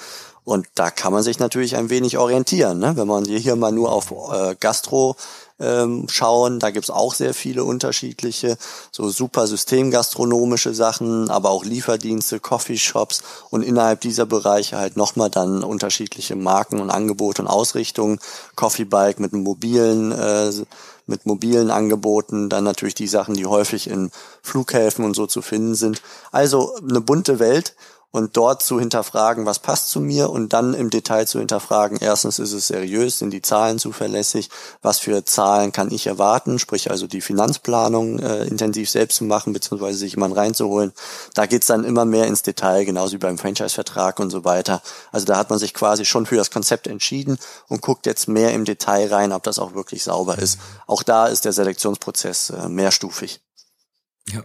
Und 0.43 0.67
da 0.73 0.89
kann 0.89 1.13
man 1.13 1.23
sich 1.23 1.39
natürlich 1.39 1.75
ein 1.75 1.89
wenig 1.89 2.17
orientieren. 2.17 2.79
Ne? 2.79 2.93
Wenn 2.95 3.07
man 3.07 3.25
hier 3.25 3.55
mal 3.55 3.71
nur 3.71 3.91
auf 3.91 4.11
äh, 4.11 4.55
Gastro 4.59 5.15
ähm, 5.59 6.07
schauen, 6.09 6.59
da 6.59 6.71
gibt's 6.71 6.89
auch 6.89 7.13
sehr 7.13 7.35
viele 7.35 7.63
unterschiedliche, 7.63 8.57
so 8.91 9.09
super 9.09 9.45
systemgastronomische 9.45 10.73
Sachen, 10.73 11.29
aber 11.29 11.51
auch 11.51 11.63
Lieferdienste, 11.63 12.39
Coffeeshops 12.39 13.21
und 13.51 13.61
innerhalb 13.61 14.01
dieser 14.01 14.25
Bereiche 14.25 14.77
halt 14.77 14.97
nochmal 14.97 15.29
dann 15.29 15.63
unterschiedliche 15.63 16.35
Marken 16.35 16.79
und 16.79 16.89
Angebote 16.89 17.43
und 17.43 17.47
Ausrichtungen. 17.47 18.19
Coffee 18.55 18.85
Bike 18.85 19.19
mit 19.19 19.33
einem 19.33 19.43
mobilen 19.43 20.11
äh, 20.11 20.51
mit 21.11 21.27
mobilen 21.27 21.69
Angeboten, 21.69 22.49
dann 22.49 22.63
natürlich 22.63 22.95
die 22.95 23.07
Sachen, 23.07 23.35
die 23.35 23.45
häufig 23.45 23.87
in 23.87 24.09
Flughäfen 24.41 25.05
und 25.05 25.15
so 25.15 25.27
zu 25.27 25.43
finden 25.43 25.75
sind. 25.75 26.01
Also 26.31 26.75
eine 26.77 27.01
bunte 27.01 27.37
Welt 27.37 27.75
und 28.11 28.35
dort 28.37 28.61
zu 28.61 28.79
hinterfragen, 28.79 29.45
was 29.45 29.59
passt 29.59 29.89
zu 29.89 29.99
mir 30.01 30.29
und 30.29 30.53
dann 30.53 30.73
im 30.73 30.89
Detail 30.89 31.25
zu 31.25 31.39
hinterfragen, 31.39 31.97
erstens 32.01 32.39
ist 32.39 32.51
es 32.51 32.67
seriös, 32.67 33.19
sind 33.19 33.31
die 33.31 33.41
Zahlen 33.41 33.79
zuverlässig, 33.79 34.49
was 34.81 34.99
für 34.99 35.23
Zahlen 35.25 35.71
kann 35.71 35.91
ich 35.91 36.07
erwarten, 36.07 36.59
sprich 36.59 36.91
also 36.91 37.07
die 37.07 37.21
Finanzplanung 37.21 38.19
äh, 38.19 38.43
intensiv 38.45 38.89
selbst 38.89 39.17
zu 39.17 39.23
machen, 39.23 39.53
beziehungsweise 39.53 39.97
sich 39.97 40.13
jemanden 40.13 40.37
reinzuholen. 40.37 40.91
Da 41.33 41.45
geht's 41.45 41.67
dann 41.67 41.83
immer 41.83 42.05
mehr 42.05 42.27
ins 42.27 42.43
Detail, 42.43 42.85
genauso 42.85 43.13
wie 43.13 43.17
beim 43.17 43.37
Franchise-Vertrag 43.37 44.19
und 44.19 44.29
so 44.29 44.43
weiter. 44.43 44.81
Also 45.11 45.25
da 45.25 45.37
hat 45.37 45.49
man 45.49 45.59
sich 45.59 45.73
quasi 45.73 46.05
schon 46.05 46.25
für 46.25 46.35
das 46.35 46.51
Konzept 46.51 46.87
entschieden 46.87 47.37
und 47.67 47.81
guckt 47.81 48.05
jetzt 48.05 48.27
mehr 48.27 48.53
im 48.53 48.65
Detail 48.65 49.13
rein, 49.13 49.31
ob 49.31 49.43
das 49.43 49.59
auch 49.59 49.73
wirklich 49.73 50.03
sauber 50.03 50.37
ist. 50.37 50.59
Auch 50.87 51.03
da 51.03 51.27
ist 51.27 51.45
der 51.45 51.53
Selektionsprozess 51.53 52.49
äh, 52.49 52.69
mehrstufig. 52.69 53.41
Ja. 54.29 54.43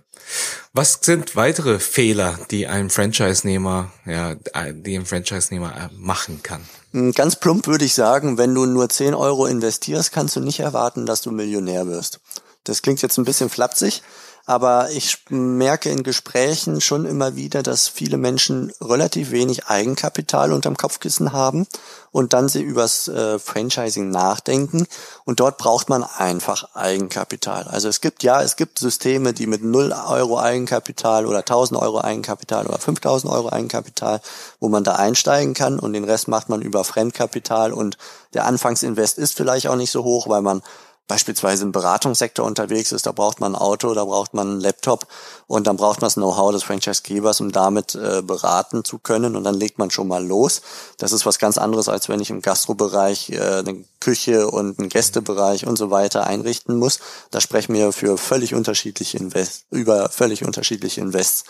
Was 0.72 0.98
sind 1.02 1.36
weitere 1.36 1.78
Fehler, 1.78 2.38
die 2.50 2.66
ein 2.66 2.90
Franchise-Nehmer, 2.90 3.92
ja, 4.04 4.34
die 4.72 4.96
ein 4.96 5.06
Franchise-Nehmer 5.06 5.74
äh, 5.76 5.94
machen 5.94 6.42
kann? 6.42 6.62
Hm, 6.92 7.12
ganz 7.12 7.36
plump 7.36 7.66
würde 7.66 7.84
ich 7.84 7.94
sagen, 7.94 8.38
wenn 8.38 8.54
du 8.54 8.66
nur 8.66 8.88
10 8.88 9.14
Euro 9.14 9.46
investierst, 9.46 10.12
kannst 10.12 10.36
du 10.36 10.40
nicht 10.40 10.60
erwarten, 10.60 11.06
dass 11.06 11.22
du 11.22 11.30
Millionär 11.30 11.86
wirst. 11.86 12.20
Das 12.64 12.82
klingt 12.82 13.00
jetzt 13.02 13.16
ein 13.18 13.24
bisschen 13.24 13.48
flapsig, 13.48 14.02
aber 14.46 14.90
ich 14.92 15.18
merke 15.28 15.90
in 15.90 16.04
Gesprächen 16.04 16.80
schon 16.80 17.04
immer 17.04 17.34
wieder, 17.34 17.64
dass 17.64 17.88
viele 17.88 18.16
Menschen 18.16 18.72
relativ 18.80 19.32
wenig 19.32 19.66
Eigenkapital 19.66 20.52
unterm 20.52 20.76
Kopfkissen 20.76 21.32
haben 21.32 21.66
und 22.12 22.32
dann 22.32 22.48
sie 22.48 22.62
übers 22.62 23.08
äh, 23.08 23.40
Franchising 23.40 24.08
nachdenken. 24.08 24.86
Und 25.24 25.40
dort 25.40 25.58
braucht 25.58 25.88
man 25.88 26.04
einfach 26.04 26.74
Eigenkapital. 26.74 27.64
Also 27.64 27.88
es 27.88 28.00
gibt, 28.00 28.22
ja, 28.22 28.40
es 28.40 28.54
gibt 28.54 28.78
Systeme, 28.78 29.32
die 29.32 29.48
mit 29.48 29.64
0 29.64 29.92
Euro 29.92 30.38
Eigenkapital 30.38 31.26
oder 31.26 31.40
1000 31.40 31.80
Euro 31.80 32.00
Eigenkapital 32.00 32.66
oder 32.66 32.78
5000 32.78 33.32
Euro 33.32 33.50
Eigenkapital, 33.50 34.20
wo 34.60 34.68
man 34.68 34.84
da 34.84 34.94
einsteigen 34.94 35.54
kann 35.54 35.80
und 35.80 35.92
den 35.92 36.04
Rest 36.04 36.28
macht 36.28 36.48
man 36.48 36.62
über 36.62 36.84
Fremdkapital 36.84 37.72
und 37.72 37.98
der 38.32 38.44
Anfangsinvest 38.44 39.18
ist 39.18 39.36
vielleicht 39.36 39.66
auch 39.66 39.76
nicht 39.76 39.90
so 39.90 40.04
hoch, 40.04 40.28
weil 40.28 40.42
man 40.42 40.62
beispielsweise 41.08 41.64
im 41.64 41.72
Beratungssektor 41.72 42.44
unterwegs 42.44 42.92
ist, 42.92 43.06
da 43.06 43.12
braucht 43.12 43.40
man 43.40 43.54
ein 43.54 43.60
Auto, 43.60 43.94
da 43.94 44.04
braucht 44.04 44.34
man 44.34 44.50
einen 44.50 44.60
Laptop 44.60 45.06
und 45.46 45.66
dann 45.66 45.76
braucht 45.76 46.00
man 46.00 46.06
das 46.06 46.14
Know-how 46.14 46.52
des 46.52 46.64
Franchise-Gebers, 46.64 47.40
um 47.40 47.52
damit 47.52 47.94
äh, 47.94 48.22
beraten 48.22 48.84
zu 48.84 48.98
können 48.98 49.36
und 49.36 49.44
dann 49.44 49.54
legt 49.54 49.78
man 49.78 49.90
schon 49.90 50.08
mal 50.08 50.24
los. 50.24 50.62
Das 50.98 51.12
ist 51.12 51.26
was 51.26 51.38
ganz 51.38 51.58
anderes, 51.58 51.88
als 51.88 52.08
wenn 52.08 52.20
ich 52.20 52.30
im 52.30 52.42
Gastrobereich 52.42 53.30
äh, 53.30 53.58
eine 53.58 53.84
Küche 54.00 54.48
und 54.50 54.78
einen 54.78 54.88
Gästebereich 54.88 55.66
und 55.66 55.76
so 55.76 55.90
weiter 55.90 56.26
einrichten 56.26 56.76
muss. 56.76 56.98
Da 57.30 57.40
sprechen 57.40 57.74
wir 57.74 57.92
für 57.92 58.18
völlig 58.18 58.54
unterschiedliche 58.54 59.18
Invest 59.18 59.66
über 59.70 60.08
völlig 60.08 60.44
unterschiedliche 60.44 61.00
Invests. 61.00 61.44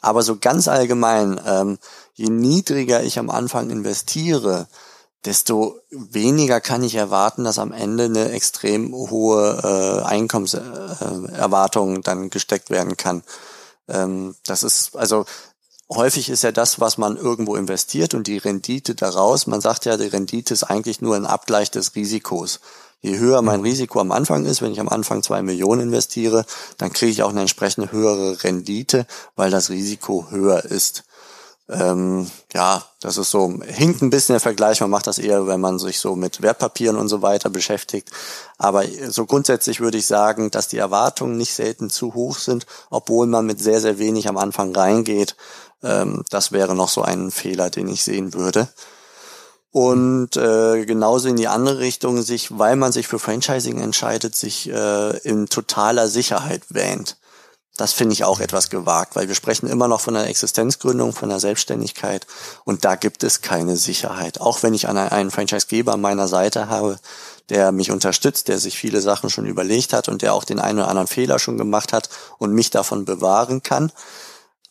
Aber 0.00 0.22
so 0.22 0.36
ganz 0.36 0.68
allgemein, 0.68 1.40
ähm, 1.46 1.78
je 2.14 2.28
niedriger 2.28 3.02
ich 3.02 3.18
am 3.18 3.30
Anfang 3.30 3.70
investiere, 3.70 4.68
desto 5.26 5.80
weniger 5.90 6.60
kann 6.60 6.82
ich 6.82 6.94
erwarten, 6.94 7.44
dass 7.44 7.58
am 7.58 7.72
Ende 7.72 8.04
eine 8.04 8.30
extrem 8.30 8.94
hohe 8.94 9.60
äh, 9.62 10.04
Einkommenserwartung 10.06 12.02
dann 12.02 12.30
gesteckt 12.30 12.70
werden 12.70 12.96
kann. 12.96 13.22
Ähm, 13.88 14.36
das 14.46 14.62
ist 14.62 14.96
also 14.96 15.26
häufig 15.90 16.30
ist 16.30 16.42
ja 16.42 16.52
das, 16.52 16.80
was 16.80 16.98
man 16.98 17.16
irgendwo 17.16 17.56
investiert 17.56 18.14
und 18.14 18.26
die 18.26 18.38
Rendite 18.38 18.94
daraus. 18.94 19.46
Man 19.46 19.60
sagt 19.60 19.84
ja, 19.84 19.96
die 19.96 20.06
Rendite 20.06 20.54
ist 20.54 20.64
eigentlich 20.64 21.00
nur 21.00 21.16
ein 21.16 21.26
Abgleich 21.26 21.70
des 21.70 21.94
Risikos. 21.94 22.60
Je 23.02 23.18
höher 23.18 23.42
mein 23.42 23.60
mhm. 23.60 23.66
Risiko 23.66 24.00
am 24.00 24.12
Anfang 24.12 24.46
ist, 24.46 24.62
wenn 24.62 24.72
ich 24.72 24.80
am 24.80 24.88
Anfang 24.88 25.22
zwei 25.22 25.42
Millionen 25.42 25.82
investiere, 25.82 26.44
dann 26.78 26.92
kriege 26.92 27.12
ich 27.12 27.22
auch 27.22 27.30
eine 27.30 27.42
entsprechende 27.42 27.92
höhere 27.92 28.42
Rendite, 28.42 29.06
weil 29.36 29.50
das 29.50 29.70
Risiko 29.70 30.26
höher 30.30 30.64
ist. 30.64 31.04
Ähm, 31.68 32.30
ja, 32.54 32.84
das 33.00 33.16
ist 33.16 33.30
so, 33.30 33.52
hinkt 33.64 34.00
ein 34.00 34.10
bisschen 34.10 34.34
der 34.34 34.40
Vergleich. 34.40 34.80
Man 34.80 34.90
macht 34.90 35.08
das 35.08 35.18
eher, 35.18 35.46
wenn 35.48 35.60
man 35.60 35.78
sich 35.78 35.98
so 35.98 36.14
mit 36.14 36.40
Wertpapieren 36.40 36.96
und 36.96 37.08
so 37.08 37.22
weiter 37.22 37.50
beschäftigt. 37.50 38.10
Aber 38.56 38.84
so 39.08 39.26
grundsätzlich 39.26 39.80
würde 39.80 39.98
ich 39.98 40.06
sagen, 40.06 40.50
dass 40.50 40.68
die 40.68 40.78
Erwartungen 40.78 41.36
nicht 41.36 41.52
selten 41.52 41.90
zu 41.90 42.14
hoch 42.14 42.38
sind, 42.38 42.66
obwohl 42.90 43.26
man 43.26 43.46
mit 43.46 43.60
sehr, 43.60 43.80
sehr 43.80 43.98
wenig 43.98 44.28
am 44.28 44.36
Anfang 44.36 44.74
reingeht. 44.74 45.34
Ähm, 45.82 46.22
das 46.30 46.52
wäre 46.52 46.76
noch 46.76 46.88
so 46.88 47.02
ein 47.02 47.32
Fehler, 47.32 47.68
den 47.68 47.88
ich 47.88 48.04
sehen 48.04 48.32
würde. 48.32 48.68
Und 49.72 50.36
äh, 50.36 50.86
genauso 50.86 51.28
in 51.28 51.36
die 51.36 51.48
andere 51.48 51.80
Richtung, 51.80 52.22
sich, 52.22 52.58
weil 52.58 52.76
man 52.76 52.92
sich 52.92 53.08
für 53.08 53.18
Franchising 53.18 53.78
entscheidet, 53.80 54.34
sich 54.34 54.70
äh, 54.70 55.18
in 55.18 55.48
totaler 55.48 56.08
Sicherheit 56.08 56.62
wähnt. 56.70 57.18
Das 57.76 57.92
finde 57.92 58.14
ich 58.14 58.24
auch 58.24 58.40
etwas 58.40 58.70
gewagt, 58.70 59.16
weil 59.16 59.28
wir 59.28 59.34
sprechen 59.34 59.68
immer 59.68 59.88
noch 59.88 60.00
von 60.00 60.14
der 60.14 60.26
Existenzgründung, 60.26 61.12
von 61.12 61.28
der 61.28 61.40
Selbstständigkeit 61.40 62.26
und 62.64 62.84
da 62.84 62.96
gibt 62.96 63.22
es 63.22 63.42
keine 63.42 63.76
Sicherheit. 63.76 64.40
Auch 64.40 64.62
wenn 64.62 64.74
ich 64.74 64.88
einen 64.88 65.30
Franchisegeber 65.30 65.94
an 65.94 66.00
meiner 66.00 66.28
Seite 66.28 66.68
habe, 66.68 66.98
der 67.48 67.72
mich 67.72 67.90
unterstützt, 67.90 68.48
der 68.48 68.58
sich 68.58 68.76
viele 68.76 69.00
Sachen 69.00 69.30
schon 69.30 69.46
überlegt 69.46 69.92
hat 69.92 70.08
und 70.08 70.22
der 70.22 70.34
auch 70.34 70.44
den 70.44 70.58
einen 70.58 70.78
oder 70.78 70.88
anderen 70.88 71.06
Fehler 71.06 71.38
schon 71.38 71.58
gemacht 71.58 71.92
hat 71.92 72.08
und 72.38 72.52
mich 72.52 72.70
davon 72.70 73.04
bewahren 73.04 73.62
kann. 73.62 73.92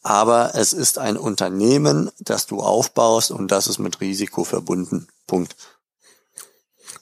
Aber 0.02 0.54
es 0.54 0.74
ist 0.74 1.00
ein 1.00 1.18
Unternehmen, 1.18 2.12
das 2.20 2.46
du 2.46 2.60
aufbaust 2.60 3.32
und 3.32 3.52
das 3.52 3.68
ist 3.68 3.80
mit 3.80 4.02
Risiko 4.02 4.44
verbunden. 4.44 5.08
Punkt. 5.26 5.56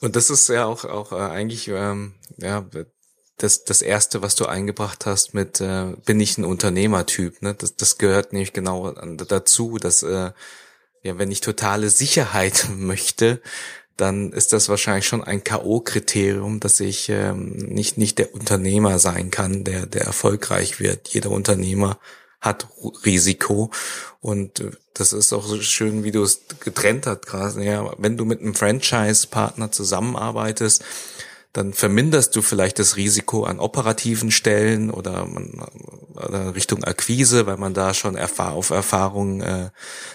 Und 0.00 0.16
das 0.16 0.30
ist 0.30 0.48
ja 0.48 0.64
auch, 0.66 0.84
auch 0.84 1.12
äh, 1.12 1.16
eigentlich 1.16 1.68
ähm, 1.68 2.14
ja, 2.38 2.64
das, 3.38 3.64
das 3.64 3.82
erste, 3.82 4.22
was 4.22 4.36
du 4.36 4.46
eingebracht 4.46 5.06
hast 5.06 5.34
mit 5.34 5.60
äh, 5.60 5.94
bin 6.04 6.20
ich 6.20 6.38
ein 6.38 6.44
Unternehmertyp. 6.44 7.42
Ne? 7.42 7.54
Das, 7.54 7.76
das 7.76 7.98
gehört 7.98 8.32
nämlich 8.32 8.52
genau 8.52 8.92
dazu, 8.92 9.78
dass 9.78 10.02
äh, 10.02 10.30
ja, 11.02 11.18
wenn 11.18 11.30
ich 11.30 11.40
totale 11.40 11.90
Sicherheit 11.90 12.68
möchte, 12.76 13.40
dann 13.96 14.32
ist 14.32 14.52
das 14.52 14.68
wahrscheinlich 14.68 15.06
schon 15.06 15.22
ein 15.22 15.44
K.O.-Kriterium, 15.44 16.58
dass 16.58 16.80
ich 16.80 17.08
ähm, 17.10 17.52
nicht, 17.52 17.96
nicht 17.96 18.18
der 18.18 18.34
Unternehmer 18.34 18.98
sein 18.98 19.30
kann, 19.30 19.62
der, 19.62 19.86
der 19.86 20.02
erfolgreich 20.02 20.80
wird. 20.80 21.08
Jeder 21.08 21.30
Unternehmer 21.30 21.98
hat 22.40 22.66
Risiko. 23.04 23.70
Und 24.20 24.60
äh, 24.60 24.72
das 24.94 25.12
ist 25.12 25.32
auch 25.32 25.46
so 25.46 25.60
schön, 25.60 26.02
wie 26.02 26.10
du 26.10 26.22
es 26.22 26.42
getrennt 26.60 27.06
hast, 27.06 27.26
gerade. 27.26 27.62
Ja, 27.64 27.92
wenn 27.98 28.16
du 28.16 28.24
mit 28.24 28.40
einem 28.40 28.54
Franchise-Partner 28.54 29.70
zusammenarbeitest, 29.70 30.84
dann 31.54 31.72
verminderst 31.72 32.34
du 32.34 32.42
vielleicht 32.42 32.80
das 32.80 32.96
Risiko 32.96 33.44
an 33.44 33.60
operativen 33.60 34.32
Stellen 34.32 34.90
oder, 34.90 35.28
oder 36.16 36.56
Richtung 36.56 36.82
Akquise, 36.82 37.46
weil 37.46 37.58
man 37.58 37.74
da 37.74 37.94
schon 37.94 38.18
auf 38.18 38.70
Erfahrungen 38.70 39.40
äh, 39.40 39.70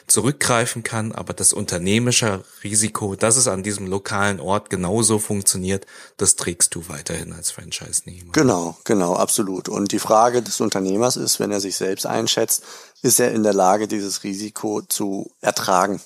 zurückgreifen 0.06 0.84
kann. 0.84 1.14
Aber 1.14 1.32
das 1.34 1.54
unternehmische 1.54 2.44
Risiko, 2.62 3.16
dass 3.16 3.38
es 3.38 3.48
an 3.48 3.64
diesem 3.64 3.88
lokalen 3.88 4.42
Ort 4.42 4.70
genauso 4.70 5.18
funktioniert, 5.18 5.86
das 6.18 6.36
trägst 6.36 6.76
du 6.76 6.90
weiterhin 6.90 7.32
als 7.32 7.52
Franchise-Nehmer. 7.52 8.34
Genau, 8.34 8.78
genau, 8.84 9.16
absolut. 9.16 9.70
Und 9.70 9.94
die 9.94 10.00
Frage 10.00 10.42
des 10.42 10.60
Unternehmers 10.60 11.16
ist, 11.16 11.40
wenn 11.40 11.52
er 11.52 11.62
sich 11.62 11.78
selbst 11.78 12.06
einschätzt, 12.06 12.64
ist 13.02 13.18
er 13.22 13.32
in 13.32 13.44
der 13.44 13.54
Lage, 13.54 13.88
dieses 13.88 14.26
Risiko 14.26 14.82
zu 14.82 15.32
ertragen? 15.40 16.02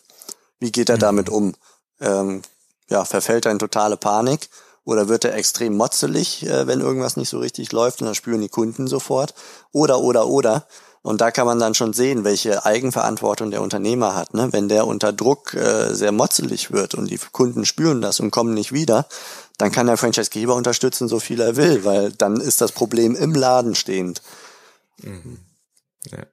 Wie 0.59 0.71
geht 0.71 0.89
er 0.89 0.97
mhm. 0.97 1.01
damit 1.01 1.29
um? 1.29 1.55
Ähm, 1.99 2.43
ja, 2.87 3.03
verfällt 3.03 3.47
er 3.47 3.51
in 3.51 3.57
totale 3.57 3.97
Panik? 3.97 4.47
Oder 4.85 5.07
wird 5.07 5.23
er 5.23 5.35
extrem 5.35 5.75
motzelig, 5.75 6.45
äh, 6.45 6.67
wenn 6.67 6.81
irgendwas 6.81 7.15
nicht 7.17 7.29
so 7.29 7.39
richtig 7.39 7.71
läuft 7.71 8.01
und 8.01 8.07
dann 8.07 8.15
spüren 8.15 8.41
die 8.41 8.49
Kunden 8.49 8.87
sofort? 8.87 9.33
Oder, 9.71 9.99
oder, 9.99 10.27
oder. 10.27 10.67
Und 11.03 11.19
da 11.19 11.31
kann 11.31 11.45
man 11.45 11.59
dann 11.59 11.75
schon 11.75 11.91
sehen, 11.91 12.23
welche 12.23 12.65
Eigenverantwortung 12.65 13.51
der 13.51 13.61
Unternehmer 13.61 14.15
hat. 14.15 14.33
Ne? 14.33 14.49
Wenn 14.51 14.69
der 14.69 14.87
unter 14.87 15.11
Druck 15.11 15.53
äh, 15.53 15.93
sehr 15.93 16.13
motzelig 16.13 16.71
wird 16.71 16.95
und 16.95 17.11
die 17.11 17.19
Kunden 17.31 17.65
spüren 17.65 18.01
das 18.01 18.21
und 18.21 18.31
kommen 18.31 18.53
nicht 18.53 18.71
wieder, 18.71 19.05
dann 19.57 19.71
kann 19.71 19.87
der 19.87 19.97
Franchisegeber 19.97 20.55
unterstützen, 20.55 21.09
so 21.09 21.19
viel 21.19 21.41
er 21.41 21.57
will, 21.57 21.83
weil 21.83 22.11
dann 22.13 22.37
ist 22.37 22.61
das 22.61 22.71
Problem 22.71 23.15
im 23.15 23.35
Laden 23.35 23.75
stehend. 23.75 24.21
Mhm. 25.01 25.39
Ja. 26.09 26.23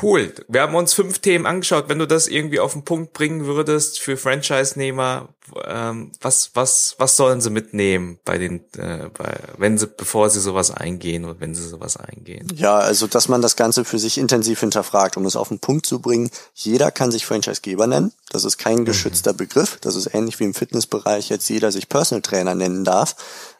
Cool. 0.00 0.32
Wir 0.48 0.62
haben 0.62 0.74
uns 0.74 0.94
fünf 0.94 1.18
Themen 1.18 1.44
angeschaut. 1.44 1.88
Wenn 1.88 1.98
du 1.98 2.06
das 2.06 2.26
irgendwie 2.26 2.60
auf 2.60 2.72
den 2.72 2.82
Punkt 2.82 3.12
bringen 3.12 3.44
würdest 3.44 4.00
für 4.00 4.16
Franchise-Nehmer, 4.16 5.28
ähm, 5.66 6.12
was, 6.20 6.52
was, 6.54 6.94
was 6.98 7.16
sollen 7.16 7.42
sie 7.42 7.50
mitnehmen 7.50 8.18
bei 8.24 8.38
den, 8.38 8.60
äh, 8.78 9.10
bei, 9.12 9.36
wenn 9.58 9.76
sie, 9.76 9.86
bevor 9.86 10.30
sie 10.30 10.40
sowas 10.40 10.70
eingehen 10.70 11.26
oder 11.26 11.40
wenn 11.40 11.54
sie 11.54 11.68
sowas 11.68 11.98
eingehen? 11.98 12.48
Ja, 12.54 12.78
also, 12.78 13.06
dass 13.06 13.28
man 13.28 13.42
das 13.42 13.54
Ganze 13.54 13.84
für 13.84 13.98
sich 13.98 14.16
intensiv 14.16 14.60
hinterfragt, 14.60 15.18
um 15.18 15.26
es 15.26 15.36
auf 15.36 15.48
den 15.48 15.58
Punkt 15.58 15.84
zu 15.84 16.00
bringen. 16.00 16.30
Jeder 16.54 16.90
kann 16.90 17.10
sich 17.10 17.26
Franchise-Geber 17.26 17.86
nennen. 17.86 18.12
Das 18.30 18.44
ist 18.44 18.56
kein 18.56 18.80
mhm. 18.80 18.84
geschützter 18.86 19.34
mhm. 19.34 19.38
Begriff. 19.38 19.78
Das 19.82 19.94
ist 19.94 20.14
ähnlich 20.14 20.40
wie 20.40 20.44
im 20.44 20.54
Fitnessbereich 20.54 21.28
jetzt 21.28 21.48
jeder 21.50 21.70
sich 21.70 21.90
Personal 21.90 22.22
Trainer 22.22 22.54
nennen 22.54 22.84
darf. 22.84 23.14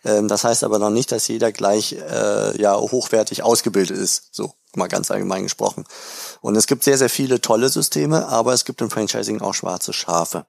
Ähm, 0.05 0.29
das 0.29 0.45
heißt 0.45 0.65
aber 0.65 0.79
noch 0.79 0.91
nicht, 0.91 1.13
dass 1.13 1.29
jeder 1.29 1.53
gleich, 1.53 1.93
äh, 1.93 2.61
ja, 2.61 2.75
hochwertig 2.75 3.43
ausgebildet 3.43 3.99
ist. 3.99 4.29
So 4.33 4.55
mal 4.77 4.89
ganz 4.89 5.11
allgemein 5.11 5.45
gesprochen. 5.45 5.85
Und 6.41 6.57
es 6.57 6.67
gibt 6.67 6.85
sehr, 6.85 6.99
sehr 6.99 7.11
viele 7.11 7.41
tolle 7.41 7.69
Systeme, 7.69 8.29
aber 8.29 8.53
es 8.53 8.65
gibt 8.65 8.81
im 8.81 8.91
Franchising 8.91 9.41
auch 9.41 9.55
schwarze 9.55 9.93
Schafe. 9.93 10.47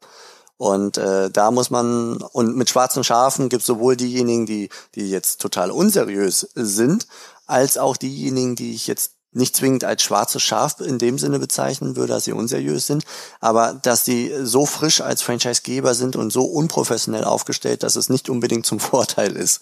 Und 0.57 0.97
äh, 0.97 1.29
da 1.29 1.51
muss 1.51 1.69
man, 1.69 2.17
und 2.17 2.55
mit 2.55 2.69
schwarzen 2.69 3.03
Schafen 3.03 3.49
gibt 3.49 3.61
es 3.61 3.67
sowohl 3.67 3.97
diejenigen, 3.97 4.45
die, 4.45 4.69
die 4.95 5.09
jetzt 5.09 5.41
total 5.41 5.71
unseriös 5.71 6.47
sind, 6.53 7.07
als 7.47 7.77
auch 7.77 7.97
diejenigen, 7.97 8.55
die 8.55 8.73
ich 8.73 8.87
jetzt 8.87 9.11
nicht 9.33 9.55
zwingend 9.55 9.83
als 9.83 10.03
schwarzes 10.03 10.41
Schaf 10.43 10.79
in 10.79 10.99
dem 10.99 11.17
Sinne 11.17 11.39
bezeichnen 11.39 11.95
würde, 11.95 12.13
dass 12.13 12.25
sie 12.25 12.33
unseriös 12.33 12.87
sind, 12.87 13.03
aber 13.39 13.73
dass 13.73 14.05
sie 14.05 14.31
so 14.43 14.65
frisch 14.65 15.01
als 15.01 15.21
Franchisegeber 15.21 15.95
sind 15.95 16.15
und 16.15 16.31
so 16.31 16.45
unprofessionell 16.45 17.23
aufgestellt, 17.23 17.83
dass 17.83 17.95
es 17.95 18.09
nicht 18.09 18.29
unbedingt 18.29 18.65
zum 18.65 18.79
Vorteil 18.79 19.35
ist. 19.35 19.61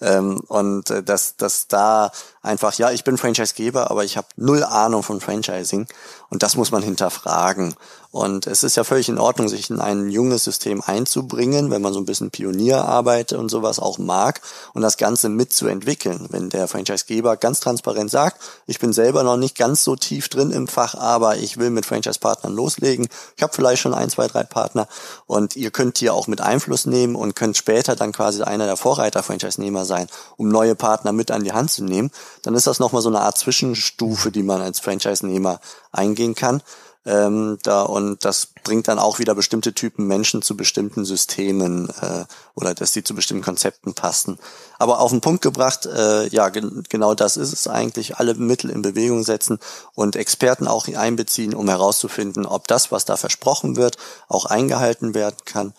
Ähm, 0.00 0.40
und 0.48 0.90
äh, 0.90 1.02
dass, 1.02 1.36
dass 1.36 1.66
da 1.66 2.12
einfach, 2.42 2.74
ja, 2.74 2.90
ich 2.90 3.04
bin 3.04 3.18
Franchisegeber, 3.18 3.90
aber 3.90 4.04
ich 4.04 4.16
habe 4.16 4.28
null 4.36 4.62
Ahnung 4.62 5.02
von 5.02 5.20
Franchising 5.20 5.86
und 6.30 6.42
das 6.42 6.56
muss 6.56 6.70
man 6.70 6.82
hinterfragen. 6.82 7.74
Und 8.10 8.46
es 8.46 8.62
ist 8.62 8.74
ja 8.76 8.84
völlig 8.84 9.10
in 9.10 9.18
Ordnung, 9.18 9.48
sich 9.48 9.68
in 9.68 9.80
ein 9.80 10.08
junges 10.08 10.44
System 10.44 10.82
einzubringen, 10.84 11.70
wenn 11.70 11.82
man 11.82 11.92
so 11.92 12.00
ein 12.00 12.06
bisschen 12.06 12.30
Pionierarbeit 12.30 13.34
und 13.34 13.50
sowas 13.50 13.78
auch 13.78 13.98
mag 13.98 14.40
und 14.72 14.80
das 14.80 14.96
Ganze 14.96 15.28
mitzuentwickeln. 15.28 16.26
Wenn 16.30 16.48
der 16.48 16.68
Franchisegeber 16.68 17.36
ganz 17.36 17.60
transparent 17.60 18.10
sagt, 18.10 18.40
ich 18.66 18.78
bin 18.78 18.94
selber 18.94 19.24
noch 19.24 19.36
nicht 19.36 19.58
ganz 19.58 19.84
so 19.84 19.94
tief 19.94 20.30
drin 20.30 20.52
im 20.52 20.68
Fach, 20.68 20.94
aber 20.94 21.36
ich 21.36 21.58
will 21.58 21.68
mit 21.68 21.84
Franchise-Partnern 21.84 22.54
loslegen. 22.54 23.08
Ich 23.36 23.42
habe 23.42 23.52
vielleicht 23.52 23.82
schon 23.82 23.92
ein, 23.92 24.08
zwei, 24.08 24.26
drei 24.26 24.42
Partner 24.42 24.88
und 25.26 25.54
ihr 25.56 25.70
könnt 25.70 25.98
hier 25.98 26.14
auch 26.14 26.28
mit 26.28 26.40
Einfluss 26.40 26.86
nehmen 26.86 27.14
und 27.14 27.36
könnt 27.36 27.58
später 27.58 27.94
dann 27.94 28.12
quasi 28.12 28.42
einer 28.42 28.64
der 28.64 28.78
Vorreiter-Franchise-Nehmer 28.78 29.84
sein, 29.88 30.06
um 30.36 30.48
neue 30.48 30.76
Partner 30.76 31.10
mit 31.10 31.32
an 31.32 31.42
die 31.42 31.52
Hand 31.52 31.72
zu 31.72 31.82
nehmen. 31.82 32.12
Dann 32.42 32.54
ist 32.54 32.68
das 32.68 32.78
nochmal 32.78 33.02
so 33.02 33.08
eine 33.08 33.20
Art 33.20 33.36
Zwischenstufe, 33.36 34.30
die 34.30 34.44
man 34.44 34.60
als 34.60 34.78
Franchise-Nehmer 34.78 35.58
eingehen 35.90 36.36
kann. 36.36 36.62
Ähm, 37.04 37.58
da, 37.62 37.82
und 37.82 38.24
das 38.24 38.48
bringt 38.68 38.86
dann 38.86 38.98
auch 38.98 39.18
wieder 39.18 39.34
bestimmte 39.34 39.72
Typen 39.72 40.06
Menschen 40.06 40.42
zu 40.42 40.54
bestimmten 40.54 41.06
Systemen 41.06 41.88
äh, 42.02 42.26
oder 42.54 42.74
dass 42.74 42.92
die 42.92 43.02
zu 43.02 43.14
bestimmten 43.14 43.42
Konzepten 43.42 43.94
passen. 43.94 44.38
Aber 44.78 45.00
auf 45.00 45.10
den 45.10 45.22
Punkt 45.22 45.40
gebracht, 45.40 45.86
äh, 45.86 46.28
ja, 46.28 46.50
gen 46.50 46.82
genau 46.90 47.14
das 47.14 47.38
ist 47.38 47.54
es 47.54 47.66
eigentlich, 47.66 48.18
alle 48.18 48.34
Mittel 48.34 48.68
in 48.68 48.82
Bewegung 48.82 49.24
setzen 49.24 49.58
und 49.94 50.16
Experten 50.16 50.68
auch 50.68 50.86
einbeziehen, 50.86 51.54
um 51.54 51.66
herauszufinden, 51.66 52.44
ob 52.44 52.68
das, 52.68 52.92
was 52.92 53.06
da 53.06 53.16
versprochen 53.16 53.76
wird, 53.76 53.96
auch 54.28 54.44
eingehalten 54.44 55.14
werden 55.14 55.38
kann. 55.46 55.72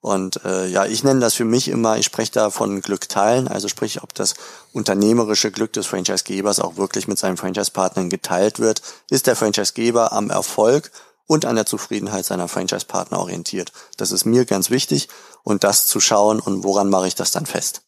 Und 0.00 0.44
äh, 0.44 0.68
ja, 0.68 0.84
ich 0.86 1.02
nenne 1.02 1.18
das 1.18 1.34
für 1.34 1.44
mich 1.44 1.66
immer, 1.66 1.98
ich 1.98 2.06
spreche 2.06 2.30
da 2.30 2.50
von 2.50 2.80
Glück 2.80 3.08
teilen, 3.08 3.48
also 3.48 3.66
sprich, 3.66 4.04
ob 4.04 4.14
das 4.14 4.34
unternehmerische 4.72 5.50
Glück 5.50 5.72
des 5.72 5.86
Franchisegebers 5.86 6.60
auch 6.60 6.76
wirklich 6.76 7.08
mit 7.08 7.18
seinen 7.18 7.38
Franchise-Partnern 7.38 8.08
geteilt 8.08 8.60
wird. 8.60 8.82
Ist 9.10 9.26
der 9.26 9.34
Franchisegeber 9.34 10.12
am 10.12 10.30
Erfolg 10.30 10.92
und 11.26 11.44
an 11.44 11.56
der 11.56 11.66
Zufriedenheit 11.66 12.24
seiner 12.24 12.48
Franchise-Partner 12.48 13.18
orientiert? 13.18 13.72
Das 13.96 14.12
ist 14.12 14.24
mir 14.24 14.44
ganz 14.44 14.70
wichtig 14.70 15.08
und 15.42 15.64
das 15.64 15.86
zu 15.86 16.00
schauen 16.00 16.40
und 16.40 16.64
woran 16.64 16.90
mache 16.90 17.08
ich 17.08 17.14
das 17.14 17.30
dann 17.30 17.46
fest? 17.46 17.82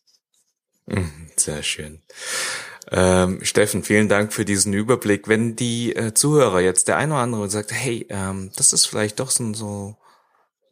Mhm, 0.86 1.30
sehr 1.36 1.62
schön. 1.62 2.02
Ähm, 2.90 3.44
Steffen, 3.44 3.82
vielen 3.82 4.08
Dank 4.08 4.32
für 4.32 4.44
diesen 4.44 4.72
Überblick. 4.72 5.28
Wenn 5.28 5.56
die 5.56 5.94
äh, 5.94 6.14
Zuhörer 6.14 6.60
jetzt 6.60 6.88
der 6.88 6.96
eine 6.96 7.14
oder 7.14 7.22
andere 7.22 7.50
sagt, 7.50 7.72
hey, 7.72 8.06
ähm, 8.08 8.50
das 8.56 8.72
ist 8.72 8.86
vielleicht 8.86 9.20
doch 9.20 9.30
so, 9.30 9.52
so 9.52 9.96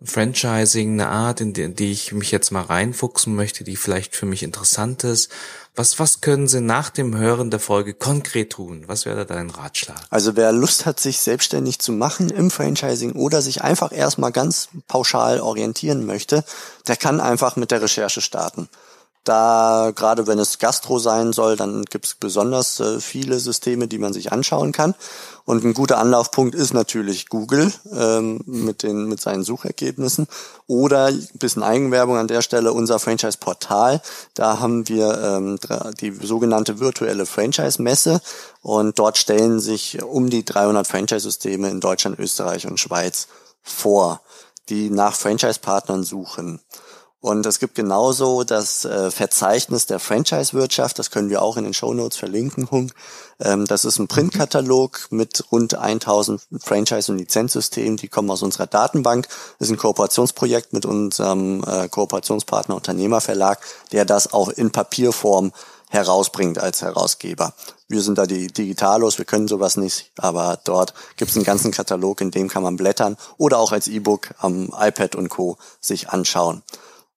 Franchising, 0.02 0.92
eine 0.92 1.08
Art, 1.08 1.40
in 1.40 1.52
die, 1.52 1.62
in 1.62 1.74
die 1.74 1.92
ich 1.92 2.12
mich 2.12 2.30
jetzt 2.30 2.50
mal 2.50 2.62
reinfuchsen 2.62 3.34
möchte, 3.34 3.64
die 3.64 3.76
vielleicht 3.76 4.16
für 4.16 4.26
mich 4.26 4.42
interessant 4.42 5.04
ist. 5.04 5.30
Was, 5.78 5.98
was 5.98 6.22
können 6.22 6.48
Sie 6.48 6.62
nach 6.62 6.88
dem 6.88 7.18
Hören 7.18 7.50
der 7.50 7.60
Folge 7.60 7.92
konkret 7.92 8.50
tun? 8.54 8.84
Was 8.86 9.04
wäre 9.04 9.26
dein 9.26 9.50
Ratschlag? 9.50 10.00
Also 10.08 10.34
wer 10.34 10.50
Lust 10.50 10.86
hat, 10.86 10.98
sich 10.98 11.20
selbstständig 11.20 11.80
zu 11.80 11.92
machen 11.92 12.30
im 12.30 12.50
Franchising 12.50 13.12
oder 13.12 13.42
sich 13.42 13.60
einfach 13.60 13.92
erstmal 13.92 14.32
ganz 14.32 14.68
pauschal 14.88 15.38
orientieren 15.38 16.06
möchte, 16.06 16.44
der 16.88 16.96
kann 16.96 17.20
einfach 17.20 17.56
mit 17.56 17.70
der 17.70 17.82
Recherche 17.82 18.22
starten. 18.22 18.70
Da, 19.26 19.90
gerade 19.92 20.28
wenn 20.28 20.38
es 20.38 20.60
Gastro 20.60 21.00
sein 21.00 21.32
soll, 21.32 21.56
dann 21.56 21.84
gibt 21.84 22.06
es 22.06 22.14
besonders 22.14 22.78
äh, 22.78 23.00
viele 23.00 23.40
Systeme, 23.40 23.88
die 23.88 23.98
man 23.98 24.12
sich 24.12 24.30
anschauen 24.30 24.70
kann. 24.70 24.94
Und 25.44 25.64
ein 25.64 25.74
guter 25.74 25.98
Anlaufpunkt 25.98 26.54
ist 26.54 26.72
natürlich 26.72 27.28
Google 27.28 27.72
ähm, 27.92 28.40
mit, 28.46 28.84
den, 28.84 29.06
mit 29.08 29.20
seinen 29.20 29.42
Suchergebnissen. 29.42 30.28
Oder 30.68 31.06
ein 31.06 31.28
bisschen 31.34 31.64
Eigenwerbung 31.64 32.16
an 32.16 32.28
der 32.28 32.40
Stelle, 32.40 32.72
unser 32.72 33.00
Franchise-Portal. 33.00 34.00
Da 34.34 34.60
haben 34.60 34.86
wir 34.88 35.20
ähm, 35.20 35.58
die 36.00 36.12
sogenannte 36.12 36.78
virtuelle 36.78 37.26
Franchise-Messe. 37.26 38.20
Und 38.62 38.96
dort 39.00 39.18
stellen 39.18 39.58
sich 39.58 40.04
um 40.04 40.30
die 40.30 40.44
300 40.44 40.86
Franchise-Systeme 40.86 41.68
in 41.68 41.80
Deutschland, 41.80 42.20
Österreich 42.20 42.68
und 42.68 42.78
Schweiz 42.78 43.26
vor, 43.64 44.20
die 44.68 44.88
nach 44.88 45.16
Franchise-Partnern 45.16 46.04
suchen. 46.04 46.60
Und 47.26 47.44
es 47.44 47.58
gibt 47.58 47.74
genauso 47.74 48.44
das 48.44 48.84
äh, 48.84 49.10
Verzeichnis 49.10 49.86
der 49.86 49.98
Franchise-Wirtschaft, 49.98 50.96
das 50.96 51.10
können 51.10 51.28
wir 51.28 51.42
auch 51.42 51.56
in 51.56 51.64
den 51.64 51.74
Show 51.74 51.92
Notes 51.92 52.16
verlinken, 52.16 52.70
Hung. 52.70 52.92
Ähm, 53.40 53.64
das 53.64 53.84
ist 53.84 53.98
ein 53.98 54.06
Printkatalog 54.06 55.08
mit 55.10 55.42
rund 55.50 55.74
1000 55.74 56.40
Franchise- 56.60 57.10
und 57.10 57.18
Lizenzsystemen, 57.18 57.96
die 57.96 58.06
kommen 58.06 58.30
aus 58.30 58.44
unserer 58.44 58.68
Datenbank. 58.68 59.26
Das 59.58 59.66
ist 59.66 59.74
ein 59.74 59.76
Kooperationsprojekt 59.76 60.72
mit 60.72 60.86
unserem 60.86 61.64
äh, 61.64 61.88
Kooperationspartner 61.88 62.76
Unternehmerverlag, 62.76 63.58
der 63.90 64.04
das 64.04 64.32
auch 64.32 64.48
in 64.50 64.70
Papierform 64.70 65.50
herausbringt 65.90 66.60
als 66.60 66.82
Herausgeber. 66.82 67.54
Wir 67.88 68.02
sind 68.02 68.18
da 68.18 68.26
die 68.26 68.46
Digitalos, 68.46 69.18
wir 69.18 69.24
können 69.24 69.48
sowas 69.48 69.76
nicht, 69.76 70.12
aber 70.16 70.60
dort 70.62 70.94
gibt 71.16 71.32
es 71.32 71.36
einen 71.36 71.44
ganzen 71.44 71.72
Katalog, 71.72 72.20
in 72.20 72.30
dem 72.30 72.46
kann 72.46 72.62
man 72.62 72.76
blättern 72.76 73.16
oder 73.36 73.58
auch 73.58 73.72
als 73.72 73.88
E-Book 73.88 74.28
am 74.38 74.72
iPad 74.78 75.16
und 75.16 75.28
Co. 75.28 75.56
sich 75.80 76.10
anschauen. 76.10 76.62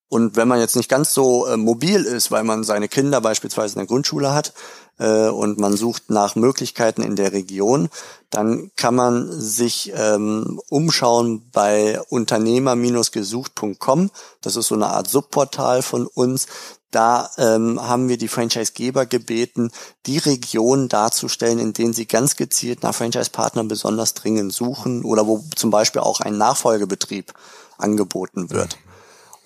Und 0.10 0.36
wenn 0.36 0.48
man 0.48 0.60
jetzt 0.60 0.76
nicht 0.76 0.90
ganz 0.90 1.14
so 1.14 1.46
äh, 1.46 1.56
mobil 1.56 2.04
ist, 2.04 2.32
weil 2.32 2.44
man 2.44 2.64
seine 2.64 2.88
Kinder 2.88 3.22
beispielsweise 3.22 3.76
in 3.76 3.80
der 3.80 3.88
Grundschule 3.88 4.34
hat 4.34 4.54
äh, 4.98 5.28
und 5.28 5.60
man 5.60 5.78
sucht 5.78 6.10
nach 6.10 6.36
Möglichkeiten 6.36 7.04
in 7.04 7.16
der 7.16 7.32
Region, 7.32 7.90
dann 8.32 8.72
kann 8.76 8.96
man 8.96 9.32
sich 9.32 9.94
ähm, 9.96 10.60
umschauen 10.68 11.48
bei 11.52 12.02
unternehmer-gesucht.com. 12.10 14.10
Das 14.42 14.56
ist 14.56 14.68
so 14.68 14.76
eine 14.76 14.88
Art 14.88 15.08
Subportal 15.08 15.84
von 15.84 16.08
uns. 16.08 16.48
Da 16.90 17.30
ähm, 17.38 17.80
haben 17.80 18.10
wir 18.10 18.18
die 18.18 18.28
Franchisegeber 18.28 19.06
gebeten, 19.06 19.70
die 20.08 20.18
Regionen 20.18 20.90
darzustellen, 20.90 21.60
in 21.60 21.74
denen 21.74 21.94
sie 21.94 22.08
ganz 22.08 22.36
gezielt 22.36 22.82
nach 22.82 22.96
Franchise-Partnern 22.96 23.68
besonders 23.68 24.16
dringend 24.16 24.54
suchen 24.54 25.06
oder 25.06 25.28
wo 25.28 25.44
zum 25.56 25.70
Beispiel 25.70 26.02
auch 26.02 26.20
ein 26.20 26.40
Nachfolgebetrieb 26.40 27.32
angeboten 27.78 28.50
wird. 28.50 28.80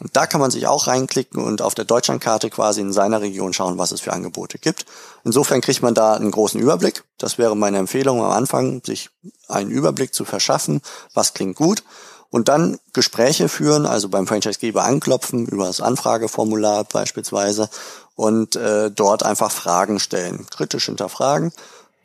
Und 0.03 0.17
da 0.17 0.27
kann 0.27 0.41
man 0.41 0.51
sich 0.51 0.67
auch 0.67 0.87
reinklicken 0.87 1.41
und 1.41 1.61
auf 1.61 1.75
der 1.75 1.85
Deutschlandkarte 1.85 2.49
quasi 2.49 2.81
in 2.81 2.91
seiner 2.91 3.21
Region 3.21 3.53
schauen, 3.53 3.77
was 3.77 3.93
es 3.93 4.01
für 4.01 4.11
Angebote 4.11 4.59
gibt. 4.59 4.85
Insofern 5.23 5.61
kriegt 5.61 5.81
man 5.81 5.93
da 5.93 6.13
einen 6.13 6.29
großen 6.29 6.59
Überblick. 6.59 7.05
Das 7.17 7.37
wäre 7.37 7.55
meine 7.55 7.77
Empfehlung 7.77 8.21
am 8.21 8.31
Anfang, 8.31 8.81
sich 8.85 9.09
einen 9.47 9.71
Überblick 9.71 10.13
zu 10.13 10.25
verschaffen, 10.25 10.81
was 11.13 11.33
klingt 11.33 11.55
gut. 11.55 11.83
Und 12.29 12.49
dann 12.49 12.79
Gespräche 12.91 13.47
führen, 13.47 13.85
also 13.85 14.09
beim 14.09 14.27
Franchisegeber 14.27 14.83
anklopfen, 14.83 15.45
über 15.45 15.67
das 15.67 15.79
Anfrageformular 15.79 16.83
beispielsweise 16.83 17.69
und 18.15 18.57
äh, 18.57 18.91
dort 18.91 19.23
einfach 19.23 19.51
Fragen 19.51 19.99
stellen, 19.99 20.45
kritisch 20.49 20.87
hinterfragen, 20.87 21.53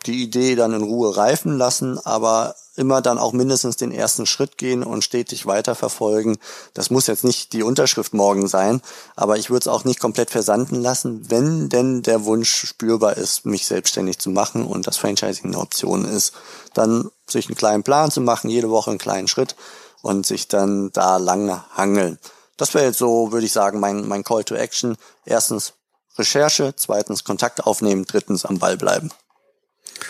die 0.06 0.22
Idee 0.22 0.54
dann 0.54 0.72
in 0.72 0.82
Ruhe 0.82 1.16
reifen 1.16 1.56
lassen, 1.56 1.98
aber 2.04 2.54
immer 2.76 3.02
dann 3.02 3.18
auch 3.18 3.32
mindestens 3.32 3.76
den 3.76 3.90
ersten 3.90 4.24
Schritt 4.24 4.56
gehen 4.56 4.84
und 4.84 5.02
stetig 5.02 5.46
weiterverfolgen. 5.46 6.38
Das 6.74 6.90
muss 6.90 7.08
jetzt 7.08 7.24
nicht 7.24 7.52
die 7.52 7.64
Unterschrift 7.64 8.14
morgen 8.14 8.46
sein, 8.46 8.80
aber 9.16 9.36
ich 9.36 9.50
würde 9.50 9.62
es 9.62 9.68
auch 9.68 9.84
nicht 9.84 9.98
komplett 9.98 10.30
versanden 10.30 10.76
lassen, 10.76 11.28
wenn 11.28 11.68
denn 11.68 12.02
der 12.02 12.24
Wunsch 12.24 12.66
spürbar 12.66 13.16
ist, 13.16 13.44
mich 13.44 13.66
selbstständig 13.66 14.18
zu 14.18 14.30
machen 14.30 14.64
und 14.64 14.86
das 14.86 14.96
Franchising 14.96 15.46
eine 15.46 15.58
Option 15.58 16.04
ist, 16.04 16.32
dann 16.74 17.10
sich 17.26 17.48
einen 17.48 17.56
kleinen 17.56 17.82
Plan 17.82 18.12
zu 18.12 18.20
machen, 18.20 18.48
jede 18.48 18.70
Woche 18.70 18.90
einen 18.90 19.00
kleinen 19.00 19.28
Schritt 19.28 19.56
und 20.02 20.24
sich 20.24 20.46
dann 20.46 20.90
da 20.92 21.16
lange 21.16 21.64
hangeln. 21.76 22.18
Das 22.56 22.74
wäre 22.74 22.86
jetzt 22.86 22.98
so, 22.98 23.32
würde 23.32 23.46
ich 23.46 23.52
sagen, 23.52 23.80
mein, 23.80 24.06
mein 24.06 24.24
Call 24.24 24.44
to 24.44 24.54
Action. 24.54 24.96
Erstens 25.24 25.74
Recherche, 26.16 26.74
zweitens 26.76 27.24
Kontakt 27.24 27.64
aufnehmen, 27.64 28.04
drittens 28.04 28.44
am 28.44 28.58
Ball 28.58 28.76
bleiben. 28.76 29.10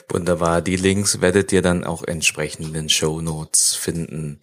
Wunderbar. 0.08 0.62
Die 0.62 0.76
Links 0.76 1.20
werdet 1.20 1.52
ihr 1.52 1.62
dann 1.62 1.84
auch 1.84 2.02
entsprechend 2.04 2.68
in 2.68 2.74
den 2.74 2.88
Show 2.88 3.20
Notes 3.20 3.74
finden. 3.74 4.40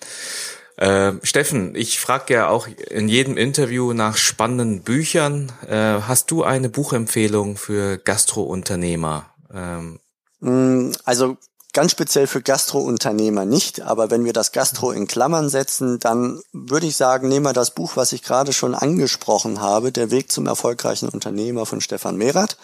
Äh, 0.78 1.14
Steffen, 1.24 1.74
ich 1.76 2.00
frage 2.00 2.34
ja 2.34 2.50
auch 2.50 2.68
in 2.68 3.08
jedem 3.08 3.38
Interview 3.38 3.94
nach 3.94 4.18
spannenden 4.18 4.82
Büchern. 4.82 5.52
Äh, 5.68 6.02
hast 6.02 6.32
du 6.32 6.44
eine 6.44 6.70
Buchempfehlung 6.70 7.56
für 7.56 7.98
Gastrounternehmer? 7.98 9.26
Ähm, 9.54 10.00
mm, 10.42 10.92
also 11.06 11.38
ganz 11.72 11.92
speziell 11.92 12.28
für 12.28 12.42
Gastrounternehmer 12.42 13.46
nicht, 13.46 13.82
aber 13.82 14.12
wenn 14.12 14.26
wir 14.26 14.34
das 14.34 14.52
Gastro 14.52 14.92
in 14.92 15.08
Klammern 15.08 15.50
setzen, 15.50 16.00
dann 16.00 16.42
würde 16.52 16.88
ich 16.88 16.96
sagen, 16.96 17.28
nehmen 17.30 17.46
wir 17.46 17.54
das 17.54 17.72
Buch, 17.72 17.96
was 17.96 18.14
ich 18.14 18.24
gerade 18.24 18.54
schon 18.54 18.76
angesprochen 18.76 19.62
habe, 19.62 19.92
Der 19.92 20.12
Weg 20.12 20.32
zum 20.32 20.46
erfolgreichen 20.46 21.10
Unternehmer 21.10 21.66
von 21.66 21.82
Stefan 21.82 22.18
Merath. 22.18 22.58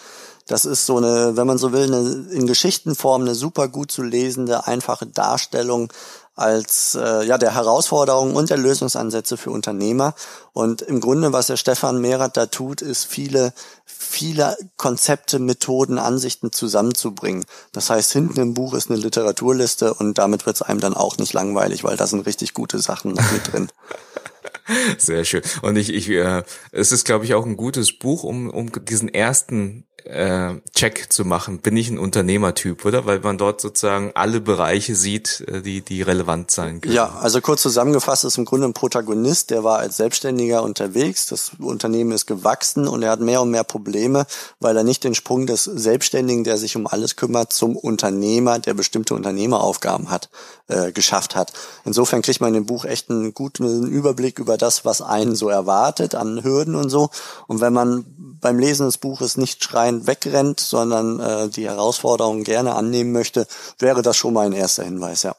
Das 0.46 0.64
ist 0.64 0.86
so 0.86 0.96
eine, 0.96 1.36
wenn 1.36 1.46
man 1.46 1.58
so 1.58 1.72
will, 1.72 1.84
eine, 1.84 2.28
in 2.32 2.46
Geschichtenform 2.46 3.22
eine 3.22 3.34
super 3.34 3.68
gut 3.68 3.90
zu 3.92 4.02
lesende, 4.02 4.66
einfache 4.66 5.06
Darstellung 5.06 5.92
als 6.34 6.94
äh, 6.94 7.24
ja 7.26 7.36
der 7.36 7.54
Herausforderungen 7.54 8.34
und 8.34 8.48
der 8.48 8.56
Lösungsansätze 8.56 9.36
für 9.36 9.50
Unternehmer. 9.50 10.14
Und 10.52 10.82
im 10.82 11.00
Grunde, 11.00 11.32
was 11.32 11.46
der 11.46 11.56
Stefan 11.56 12.00
Mehrath 12.00 12.36
da 12.36 12.46
tut, 12.46 12.80
ist 12.80 13.04
viele, 13.04 13.52
viele 13.84 14.56
Konzepte, 14.76 15.38
Methoden, 15.38 15.98
Ansichten 15.98 16.50
zusammenzubringen. 16.50 17.44
Das 17.72 17.90
heißt, 17.90 18.12
hinten 18.12 18.40
im 18.40 18.54
Buch 18.54 18.74
ist 18.74 18.90
eine 18.90 18.98
Literaturliste 18.98 19.92
und 19.94 20.18
damit 20.18 20.46
wird 20.46 20.56
es 20.56 20.62
einem 20.62 20.80
dann 20.80 20.94
auch 20.94 21.18
nicht 21.18 21.34
langweilig, 21.34 21.84
weil 21.84 21.96
da 21.96 22.06
sind 22.06 22.26
richtig 22.26 22.54
gute 22.54 22.78
Sachen 22.78 23.12
noch 23.12 23.32
mit 23.32 23.52
drin. 23.52 23.68
Sehr 24.98 25.24
schön. 25.24 25.42
Und 25.60 25.76
ich, 25.76 25.92
ich, 25.92 26.08
äh, 26.08 26.42
es 26.70 26.92
ist, 26.92 27.04
glaube 27.04 27.24
ich, 27.24 27.34
auch 27.34 27.44
ein 27.44 27.56
gutes 27.56 27.98
Buch, 27.98 28.24
um, 28.24 28.48
um 28.48 28.70
diesen 28.84 29.08
ersten 29.08 29.84
äh, 30.04 30.54
Check 30.74 31.12
zu 31.12 31.24
machen, 31.24 31.58
bin 31.58 31.76
ich 31.76 31.90
ein 31.90 31.98
Unternehmertyp, 31.98 32.84
oder? 32.84 33.06
Weil 33.06 33.20
man 33.20 33.38
dort 33.38 33.60
sozusagen 33.60 34.12
alle 34.14 34.40
Bereiche 34.40 34.94
sieht, 34.94 35.44
äh, 35.48 35.62
die, 35.62 35.80
die 35.80 36.02
relevant 36.02 36.50
sein 36.50 36.80
können. 36.80 36.94
Ja, 36.94 37.18
also 37.20 37.40
kurz 37.40 37.62
zusammengefasst 37.62 38.24
ist 38.24 38.38
im 38.38 38.44
Grunde 38.44 38.66
ein 38.66 38.72
Protagonist, 38.72 39.50
der 39.50 39.64
war 39.64 39.78
als 39.78 39.96
Selbstständiger 39.96 40.62
unterwegs, 40.62 41.26
das 41.26 41.52
Unternehmen 41.58 42.12
ist 42.12 42.26
gewachsen 42.26 42.88
und 42.88 43.02
er 43.02 43.10
hat 43.10 43.20
mehr 43.20 43.42
und 43.42 43.50
mehr 43.50 43.64
Probleme, 43.64 44.26
weil 44.60 44.76
er 44.76 44.84
nicht 44.84 45.04
den 45.04 45.14
Sprung 45.14 45.46
des 45.46 45.64
Selbstständigen, 45.64 46.44
der 46.44 46.58
sich 46.58 46.76
um 46.76 46.86
alles 46.86 47.16
kümmert, 47.16 47.52
zum 47.52 47.76
Unternehmer, 47.76 48.58
der 48.58 48.74
bestimmte 48.74 49.14
Unternehmeraufgaben 49.14 50.10
hat, 50.10 50.30
äh, 50.68 50.92
geschafft 50.92 51.36
hat. 51.36 51.52
Insofern 51.84 52.22
kriegt 52.22 52.40
man 52.40 52.48
in 52.48 52.54
dem 52.62 52.66
Buch 52.66 52.84
echt 52.84 53.10
einen 53.10 53.34
guten 53.34 53.86
Überblick 53.86 54.38
über 54.38 54.56
das, 54.56 54.84
was 54.84 55.02
einen 55.02 55.34
so 55.34 55.48
erwartet 55.48 56.14
an 56.14 56.42
Hürden 56.42 56.74
und 56.74 56.90
so. 56.90 57.10
Und 57.46 57.60
wenn 57.60 57.72
man 57.72 58.04
beim 58.40 58.58
Lesen 58.58 58.86
des 58.86 58.98
Buches 58.98 59.36
nicht 59.36 59.62
schreiend 59.92 60.06
wegrennt, 60.06 60.60
sondern 60.60 61.20
äh, 61.20 61.48
die 61.48 61.66
Herausforderungen 61.66 62.44
gerne 62.44 62.74
annehmen 62.74 63.12
möchte, 63.12 63.46
wäre 63.78 64.02
das 64.02 64.16
schon 64.16 64.34
mal 64.34 64.46
ein 64.46 64.52
erster 64.52 64.84
Hinweis, 64.84 65.22
ja. 65.22 65.34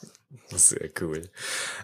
Sehr 0.55 0.89
cool. 1.01 1.23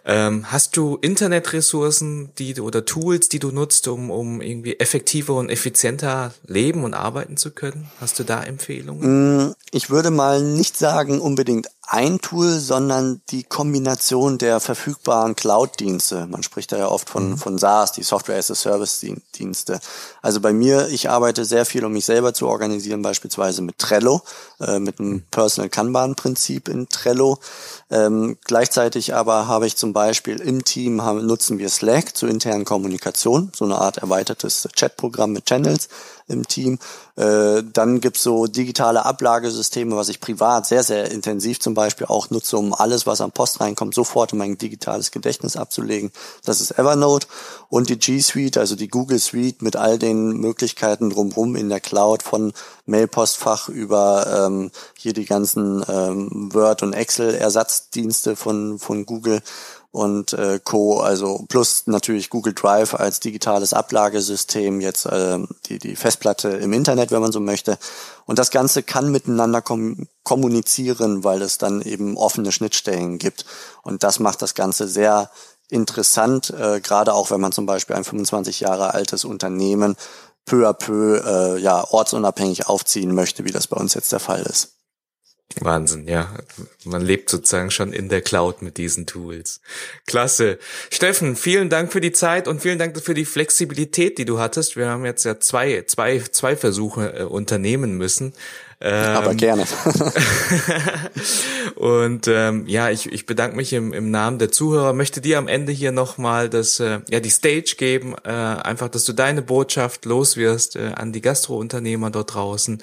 Ähm, 0.06 0.52
hast 0.52 0.78
du 0.78 0.98
Internetressourcen, 1.02 2.36
die 2.38 2.54
du, 2.54 2.66
oder 2.66 2.86
Tools, 2.86 3.28
die 3.28 3.40
du 3.40 3.52
nutzt, 3.52 3.88
um, 3.88 4.12
um 4.12 4.42
irgendwie 4.42 4.80
effektiver 4.80 5.34
und 5.36 5.50
effizienter 5.50 6.36
leben 6.46 6.84
und 6.84 6.94
arbeiten 6.94 7.36
zu 7.36 7.50
können? 7.50 7.90
Hast 8.00 8.20
du 8.20 8.24
da 8.24 8.44
Empfehlungen? 8.44 9.48
Mm, 9.48 9.56
ich 9.72 9.90
würde 9.90 10.12
mal 10.12 10.44
nicht 10.44 10.78
sagen 10.78 11.20
unbedingt 11.20 11.68
ein 11.92 12.22
Tool, 12.22 12.60
sondern 12.60 13.22
die 13.32 13.44
Kombination 13.44 14.38
der 14.38 14.60
verfügbaren 14.60 15.36
Cloud-Dienste. 15.36 16.28
Man 16.28 16.44
spricht 16.44 16.72
da 16.72 16.78
ja 16.78 16.88
oft 16.88 17.10
von, 17.10 17.32
mhm. 17.32 17.38
von 17.40 17.58
SaaS, 17.58 17.94
die 17.94 18.04
Software 18.04 18.38
as 18.38 18.52
a 18.52 18.56
Service-Dienste. 18.56 19.80
Also 20.22 20.40
bei 20.40 20.54
mir, 20.54 20.88
ich 20.90 21.10
arbeite 21.10 21.46
sehr 21.46 21.66
viel, 21.66 21.84
um 21.84 21.94
mich 21.94 22.06
selber 22.06 22.36
zu 22.36 22.48
organisieren, 22.48 23.02
beispielsweise 23.02 23.64
mit 23.64 23.80
Trello, 23.80 24.22
äh, 24.60 24.78
mit 24.78 25.00
einem 25.00 25.24
Personal 25.32 25.70
Kanban-Prinzip 25.70 26.70
in 26.70 26.88
Trello. 26.90 27.40
Ähm, 27.90 28.38
gleichzeitig 28.46 29.16
aber 29.16 29.48
habe 29.48 29.66
ich 29.66 29.76
zum 29.76 29.92
Beispiel 29.92 30.40
im 30.42 30.64
Team 30.64 31.02
haben, 31.02 31.26
nutzen 31.26 31.58
wir 31.58 31.70
Slack 31.70 32.16
zur 32.16 32.30
internen 32.30 32.66
Kommunikation, 32.66 33.52
so 33.56 33.66
eine 33.66 33.80
Art 33.80 33.98
erweitertes 33.98 34.70
Chatprogramm 34.76 35.32
mit 35.32 35.48
Channels 35.48 35.90
im 36.30 36.48
Team. 36.48 36.80
Äh, 37.16 37.64
dann 37.74 38.00
gibt's 38.00 38.24
so 38.24 38.48
digitale 38.48 39.06
Ablagesysteme, 39.06 39.96
was 39.96 40.10
ich 40.10 40.20
privat 40.20 40.66
sehr, 40.66 40.84
sehr 40.84 41.12
intensiv 41.12 41.60
zum 41.60 41.74
Beispiel 41.74 42.08
auch 42.08 42.30
nutze, 42.30 42.58
um 42.58 42.74
alles, 42.74 43.06
was 43.06 43.22
am 43.22 43.32
Post 43.32 43.60
reinkommt, 43.60 43.94
sofort 43.94 44.32
in 44.34 44.40
mein 44.40 44.58
digitales 44.58 45.12
Gedächtnis 45.12 45.58
abzulegen. 45.58 46.12
Das 46.46 46.62
ist 46.62 46.78
Evernote 46.78 47.28
und 47.70 47.90
die 47.90 48.00
G 48.00 48.20
Suite, 48.22 48.58
also 48.58 48.76
die 48.76 48.88
Google 48.88 49.20
Suite 49.20 49.62
mit 49.62 49.76
all 49.76 50.00
den 50.00 50.38
Möglichkeiten 50.38 51.10
drumherum 51.10 51.56
in 51.56 51.70
der 51.70 51.80
Cloud 51.80 52.24
von 52.24 52.54
Mailpostfach 52.86 53.70
über 53.70 54.48
ähm, 54.48 54.72
hier 54.98 55.14
die 55.14 55.26
ganzen 55.26 55.84
ähm, 55.88 56.54
Word- 56.54 56.84
und 56.84 56.94
Excel-Ersatzdienste 56.94 58.36
von, 58.36 58.80
von 58.80 59.06
Google 59.06 59.42
und 59.92 60.34
äh, 60.34 60.60
Co. 60.64 61.00
Also 61.00 61.46
plus 61.50 61.88
natürlich 61.88 62.30
Google 62.30 62.54
Drive 62.54 62.94
als 62.94 63.20
digitales 63.20 63.74
Ablagesystem, 63.74 64.82
jetzt 64.82 65.06
äh, 65.06 65.40
die, 65.66 65.80
die 65.80 65.96
Festplatte 65.96 66.50
im 66.50 66.74
Internet, 66.74 67.12
wenn 67.12 67.22
man 67.22 67.32
so 67.32 67.40
möchte. 67.40 67.78
Und 68.26 68.38
das 68.38 68.52
Ganze 68.52 68.84
kann 68.84 69.12
miteinander 69.12 69.62
kom 69.62 70.08
kommunizieren, 70.24 71.24
weil 71.24 71.42
es 71.42 71.58
dann 71.58 71.82
eben 71.82 72.16
offene 72.16 72.52
Schnittstellen 72.52 73.18
gibt. 73.18 73.46
Und 73.82 74.04
das 74.04 74.20
macht 74.20 74.44
das 74.44 74.54
Ganze 74.54 74.88
sehr 74.88 75.32
interessant, 75.70 76.52
äh, 76.52 76.82
gerade 76.82 77.14
auch 77.14 77.32
wenn 77.32 77.42
man 77.42 77.52
zum 77.52 77.66
Beispiel 77.66 77.96
ein 77.96 78.04
25 78.04 78.60
Jahre 78.60 78.94
altes 78.94 79.26
Unternehmen 79.26 79.96
peu 80.46 80.68
à 80.68 80.74
peu 80.74 81.18
äh, 81.18 81.60
ja 81.60 81.84
ortsunabhängig 81.90 82.68
aufziehen 82.68 83.14
möchte, 83.14 83.46
wie 83.46 83.52
das 83.52 83.68
bei 83.68 83.78
uns 83.78 83.94
jetzt 83.94 84.12
der 84.12 84.20
Fall 84.20 84.42
ist. 84.44 84.79
Wahnsinn, 85.60 86.08
ja. 86.08 86.34
Man 86.86 87.02
lebt 87.02 87.30
sozusagen 87.30 87.72
schon 87.72 87.92
in 87.92 88.08
der 88.08 88.22
Cloud 88.22 88.62
mit 88.62 88.78
diesen 88.78 89.08
Tools. 89.08 89.62
Klasse. 90.06 90.60
Steffen, 90.92 91.36
vielen 91.36 91.70
Dank 91.70 91.92
für 91.92 92.02
die 92.02 92.12
Zeit 92.12 92.48
und 92.48 92.62
vielen 92.62 92.78
Dank 92.80 93.00
für 93.02 93.14
die 93.16 93.26
Flexibilität, 93.26 94.18
die 94.20 94.26
du 94.26 94.40
hattest. 94.40 94.76
Wir 94.76 94.88
haben 94.88 95.06
jetzt 95.06 95.26
ja 95.26 95.40
zwei, 95.40 95.84
zwei, 95.88 96.20
zwei 96.20 96.56
Versuche 96.56 97.14
äh, 97.14 97.24
unternehmen 97.24 97.98
müssen. 97.98 98.34
Ähm, 98.82 99.18
Aber 99.18 99.36
gerne. 99.36 99.66
und 101.76 102.30
ähm, 102.30 102.66
ja, 102.66 102.90
ich, 102.90 103.12
ich 103.12 103.26
bedanke 103.26 103.58
mich 103.58 103.74
im, 103.74 103.92
im 103.92 104.10
Namen 104.10 104.40
der 104.40 104.54
Zuhörer. 104.54 104.94
Möchte 104.94 105.20
dir 105.20 105.38
am 105.38 105.50
Ende 105.50 105.74
hier 105.74 105.92
nochmal 105.92 106.50
das, 106.50 106.80
äh, 106.80 107.00
ja, 107.10 107.20
die 107.20 107.30
Stage 107.30 107.76
geben, 107.78 108.16
äh, 108.24 108.30
einfach, 108.30 108.88
dass 108.88 109.04
du 109.04 109.12
deine 109.12 109.42
Botschaft 109.42 110.06
loswirst 110.06 110.78
äh, 110.78 110.94
an 110.96 111.12
die 111.12 111.20
Gastrounternehmer 111.20 112.10
dort 112.10 112.36
draußen 112.36 112.82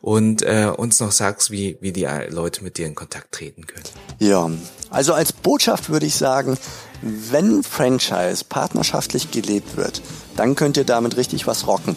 und 0.00 0.42
äh, 0.42 0.68
uns 0.76 0.98
noch 0.98 1.12
sagst, 1.12 1.52
wie, 1.52 1.78
wie 1.80 1.92
die 1.92 2.08
Leute 2.28 2.64
mit 2.64 2.76
dir 2.76 2.86
in 2.86 2.96
Kontakt 2.96 3.30
treten 3.30 3.68
können. 3.68 3.84
Ja, 4.18 4.50
also 4.90 5.14
als 5.14 5.32
Botschaft 5.32 5.90
würde 5.90 6.06
ich 6.06 6.16
sagen, 6.16 6.58
wenn 7.02 7.62
Franchise 7.62 8.44
partnerschaftlich 8.48 9.30
gelebt 9.30 9.76
wird, 9.76 10.02
dann 10.36 10.56
könnt 10.56 10.76
ihr 10.76 10.84
damit 10.84 11.16
richtig 11.16 11.46
was 11.46 11.68
rocken. 11.68 11.94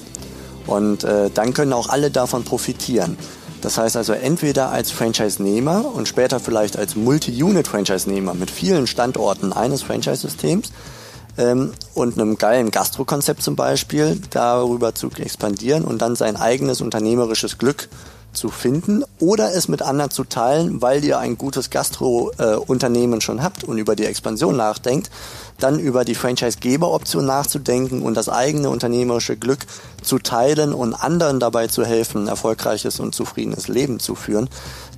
Und 0.67 1.03
äh, 1.03 1.31
dann 1.33 1.55
können 1.55 1.73
auch 1.73 1.89
alle 1.89 2.11
davon 2.11 2.43
profitieren. 2.43 3.17
Das 3.61 3.77
heißt 3.77 3.97
also 3.97 4.13
entweder 4.13 4.69
als 4.69 4.91
Franchise-Nehmer 4.91 5.85
und 5.93 6.07
später 6.07 6.39
vielleicht 6.39 6.77
als 6.77 6.95
Multi-Unit-Franchise-Nehmer 6.95 8.33
mit 8.33 8.51
vielen 8.51 8.87
Standorten 8.87 9.51
eines 9.53 9.83
Franchise-Systems 9.83 10.71
ähm, 11.37 11.73
und 11.93 12.17
einem 12.17 12.37
geilen 12.37 12.71
Gastro-Konzept 12.71 13.41
zum 13.41 13.55
Beispiel 13.55 14.21
darüber 14.29 14.95
zu 14.95 15.09
expandieren 15.17 15.83
und 15.83 16.01
dann 16.01 16.15
sein 16.15 16.37
eigenes 16.37 16.81
unternehmerisches 16.81 17.57
Glück 17.57 17.89
zu 18.33 18.49
finden 18.49 19.03
oder 19.19 19.53
es 19.53 19.67
mit 19.67 19.81
anderen 19.81 20.11
zu 20.11 20.23
teilen, 20.23 20.81
weil 20.81 21.03
ihr 21.03 21.19
ein 21.19 21.37
gutes 21.37 21.69
Gastro-Unternehmen 21.69 23.21
schon 23.21 23.43
habt 23.43 23.63
und 23.63 23.77
über 23.77 23.95
die 23.95 24.05
Expansion 24.05 24.55
nachdenkt, 24.55 25.09
dann 25.59 25.79
über 25.79 26.05
die 26.05 26.15
Franchise-Geber-Option 26.15 27.25
nachzudenken 27.25 28.01
und 28.01 28.15
das 28.15 28.29
eigene 28.29 28.69
unternehmerische 28.69 29.35
Glück 29.37 29.59
zu 30.01 30.19
teilen 30.19 30.73
und 30.73 30.93
anderen 30.93 31.39
dabei 31.39 31.67
zu 31.67 31.85
helfen, 31.85 32.23
ein 32.23 32.27
erfolgreiches 32.27 32.99
und 32.99 33.15
zufriedenes 33.15 33.67
Leben 33.67 33.99
zu 33.99 34.15
führen. 34.15 34.49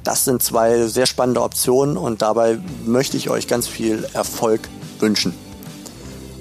Das 0.04 0.26
sind 0.26 0.42
zwei 0.44 0.88
sehr 0.88 1.06
spannende 1.06 1.42
Optionen 1.42 1.98
und 1.98 2.22
dabei 2.22 2.60
möchte 2.86 3.18
ich 3.18 3.30
euch 3.30 3.48
ganz 3.48 3.68
viel 3.68 4.08
Erfolg 4.14 4.62
wünschen. 5.00 5.51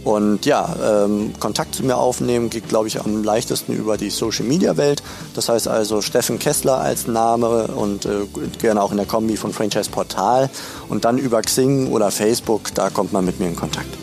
Und 0.05 0.47
ja, 0.47 1.05
ähm, 1.05 1.35
Kontakt 1.39 1.75
zu 1.75 1.85
mir 1.85 1.97
aufnehmen 1.97 2.49
geht, 2.49 2.69
glaube 2.69 2.89
ich, 2.89 3.01
am 3.01 3.23
leichtesten 3.23 3.75
über 3.75 3.99
die 3.99 4.11
Social-Media-Welt. 4.11 5.03
Das 5.35 5.49
heißt 5.49 5.69
also 5.69 6.01
Steffen 6.01 6.39
Kessler 6.39 6.79
als 6.79 7.07
Name 7.07 7.69
und 7.69 8.07
äh, 8.07 8.27
gerne 8.59 8.83
auch 8.83 8.93
in 8.93 8.97
der 8.97 9.07
Kombi 9.07 9.37
von 9.37 9.53
Franchise 9.53 9.91
Portal. 9.91 10.49
Und 10.89 11.05
dann 11.05 11.19
über 11.19 11.43
Xing 11.43 11.89
oder 11.89 12.11
Facebook, 12.11 12.75
da 12.75 12.89
kommt 12.89 13.13
man 13.13 13.25
mit 13.25 13.41
mir 13.41 13.49
in 13.49 13.57
Kontakt. 13.57 13.95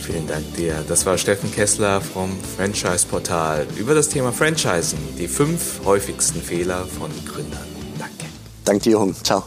Vielen 0.00 0.26
Dank 0.26 0.56
dir. 0.56 0.82
Das 0.88 1.04
war 1.04 1.18
Steffen 1.18 1.52
Kessler 1.52 2.00
vom 2.00 2.30
Franchise 2.56 3.06
Portal 3.06 3.66
über 3.76 3.94
das 3.94 4.08
Thema 4.08 4.32
Franchising, 4.32 4.98
die 5.18 5.28
fünf 5.28 5.80
häufigsten 5.84 6.40
Fehler 6.40 6.86
von 6.86 7.10
Gründern. 7.26 7.66
Danke. 7.98 8.24
Danke 8.64 8.82
dir, 8.84 9.00
Hung. 9.00 9.14
Ciao. 9.22 9.44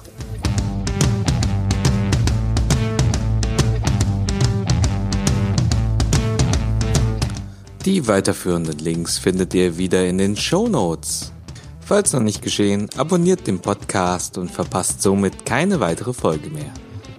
Die 7.86 8.08
weiterführenden 8.08 8.78
Links 8.78 9.18
findet 9.18 9.56
ihr 9.56 9.76
wieder 9.76 10.06
in 10.06 10.20
den 10.20 10.38
Show 10.38 10.68
Notes. 10.68 11.34
Falls 11.84 12.14
noch 12.14 12.20
nicht 12.20 12.44
geschehen, 12.44 12.88
abonniert 12.96 13.48
den 13.48 13.60
Podcast 13.60 14.38
und 14.38 14.52
verpasst 14.52 15.02
somit 15.02 15.48
keine 15.48 15.80
weitere 15.80 16.14
Folge 16.14 16.52
mehr. 16.52 16.72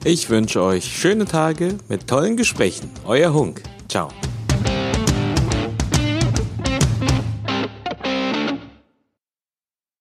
Ich 0.05 0.31
wünsche 0.31 0.63
euch 0.63 0.85
schöne 0.85 1.25
Tage 1.25 1.79
mit 1.89 2.07
tollen 2.07 2.37
Gesprächen. 2.37 2.91
Euer 3.05 3.35
Hunk. 3.35 3.63
Ciao. 3.89 4.09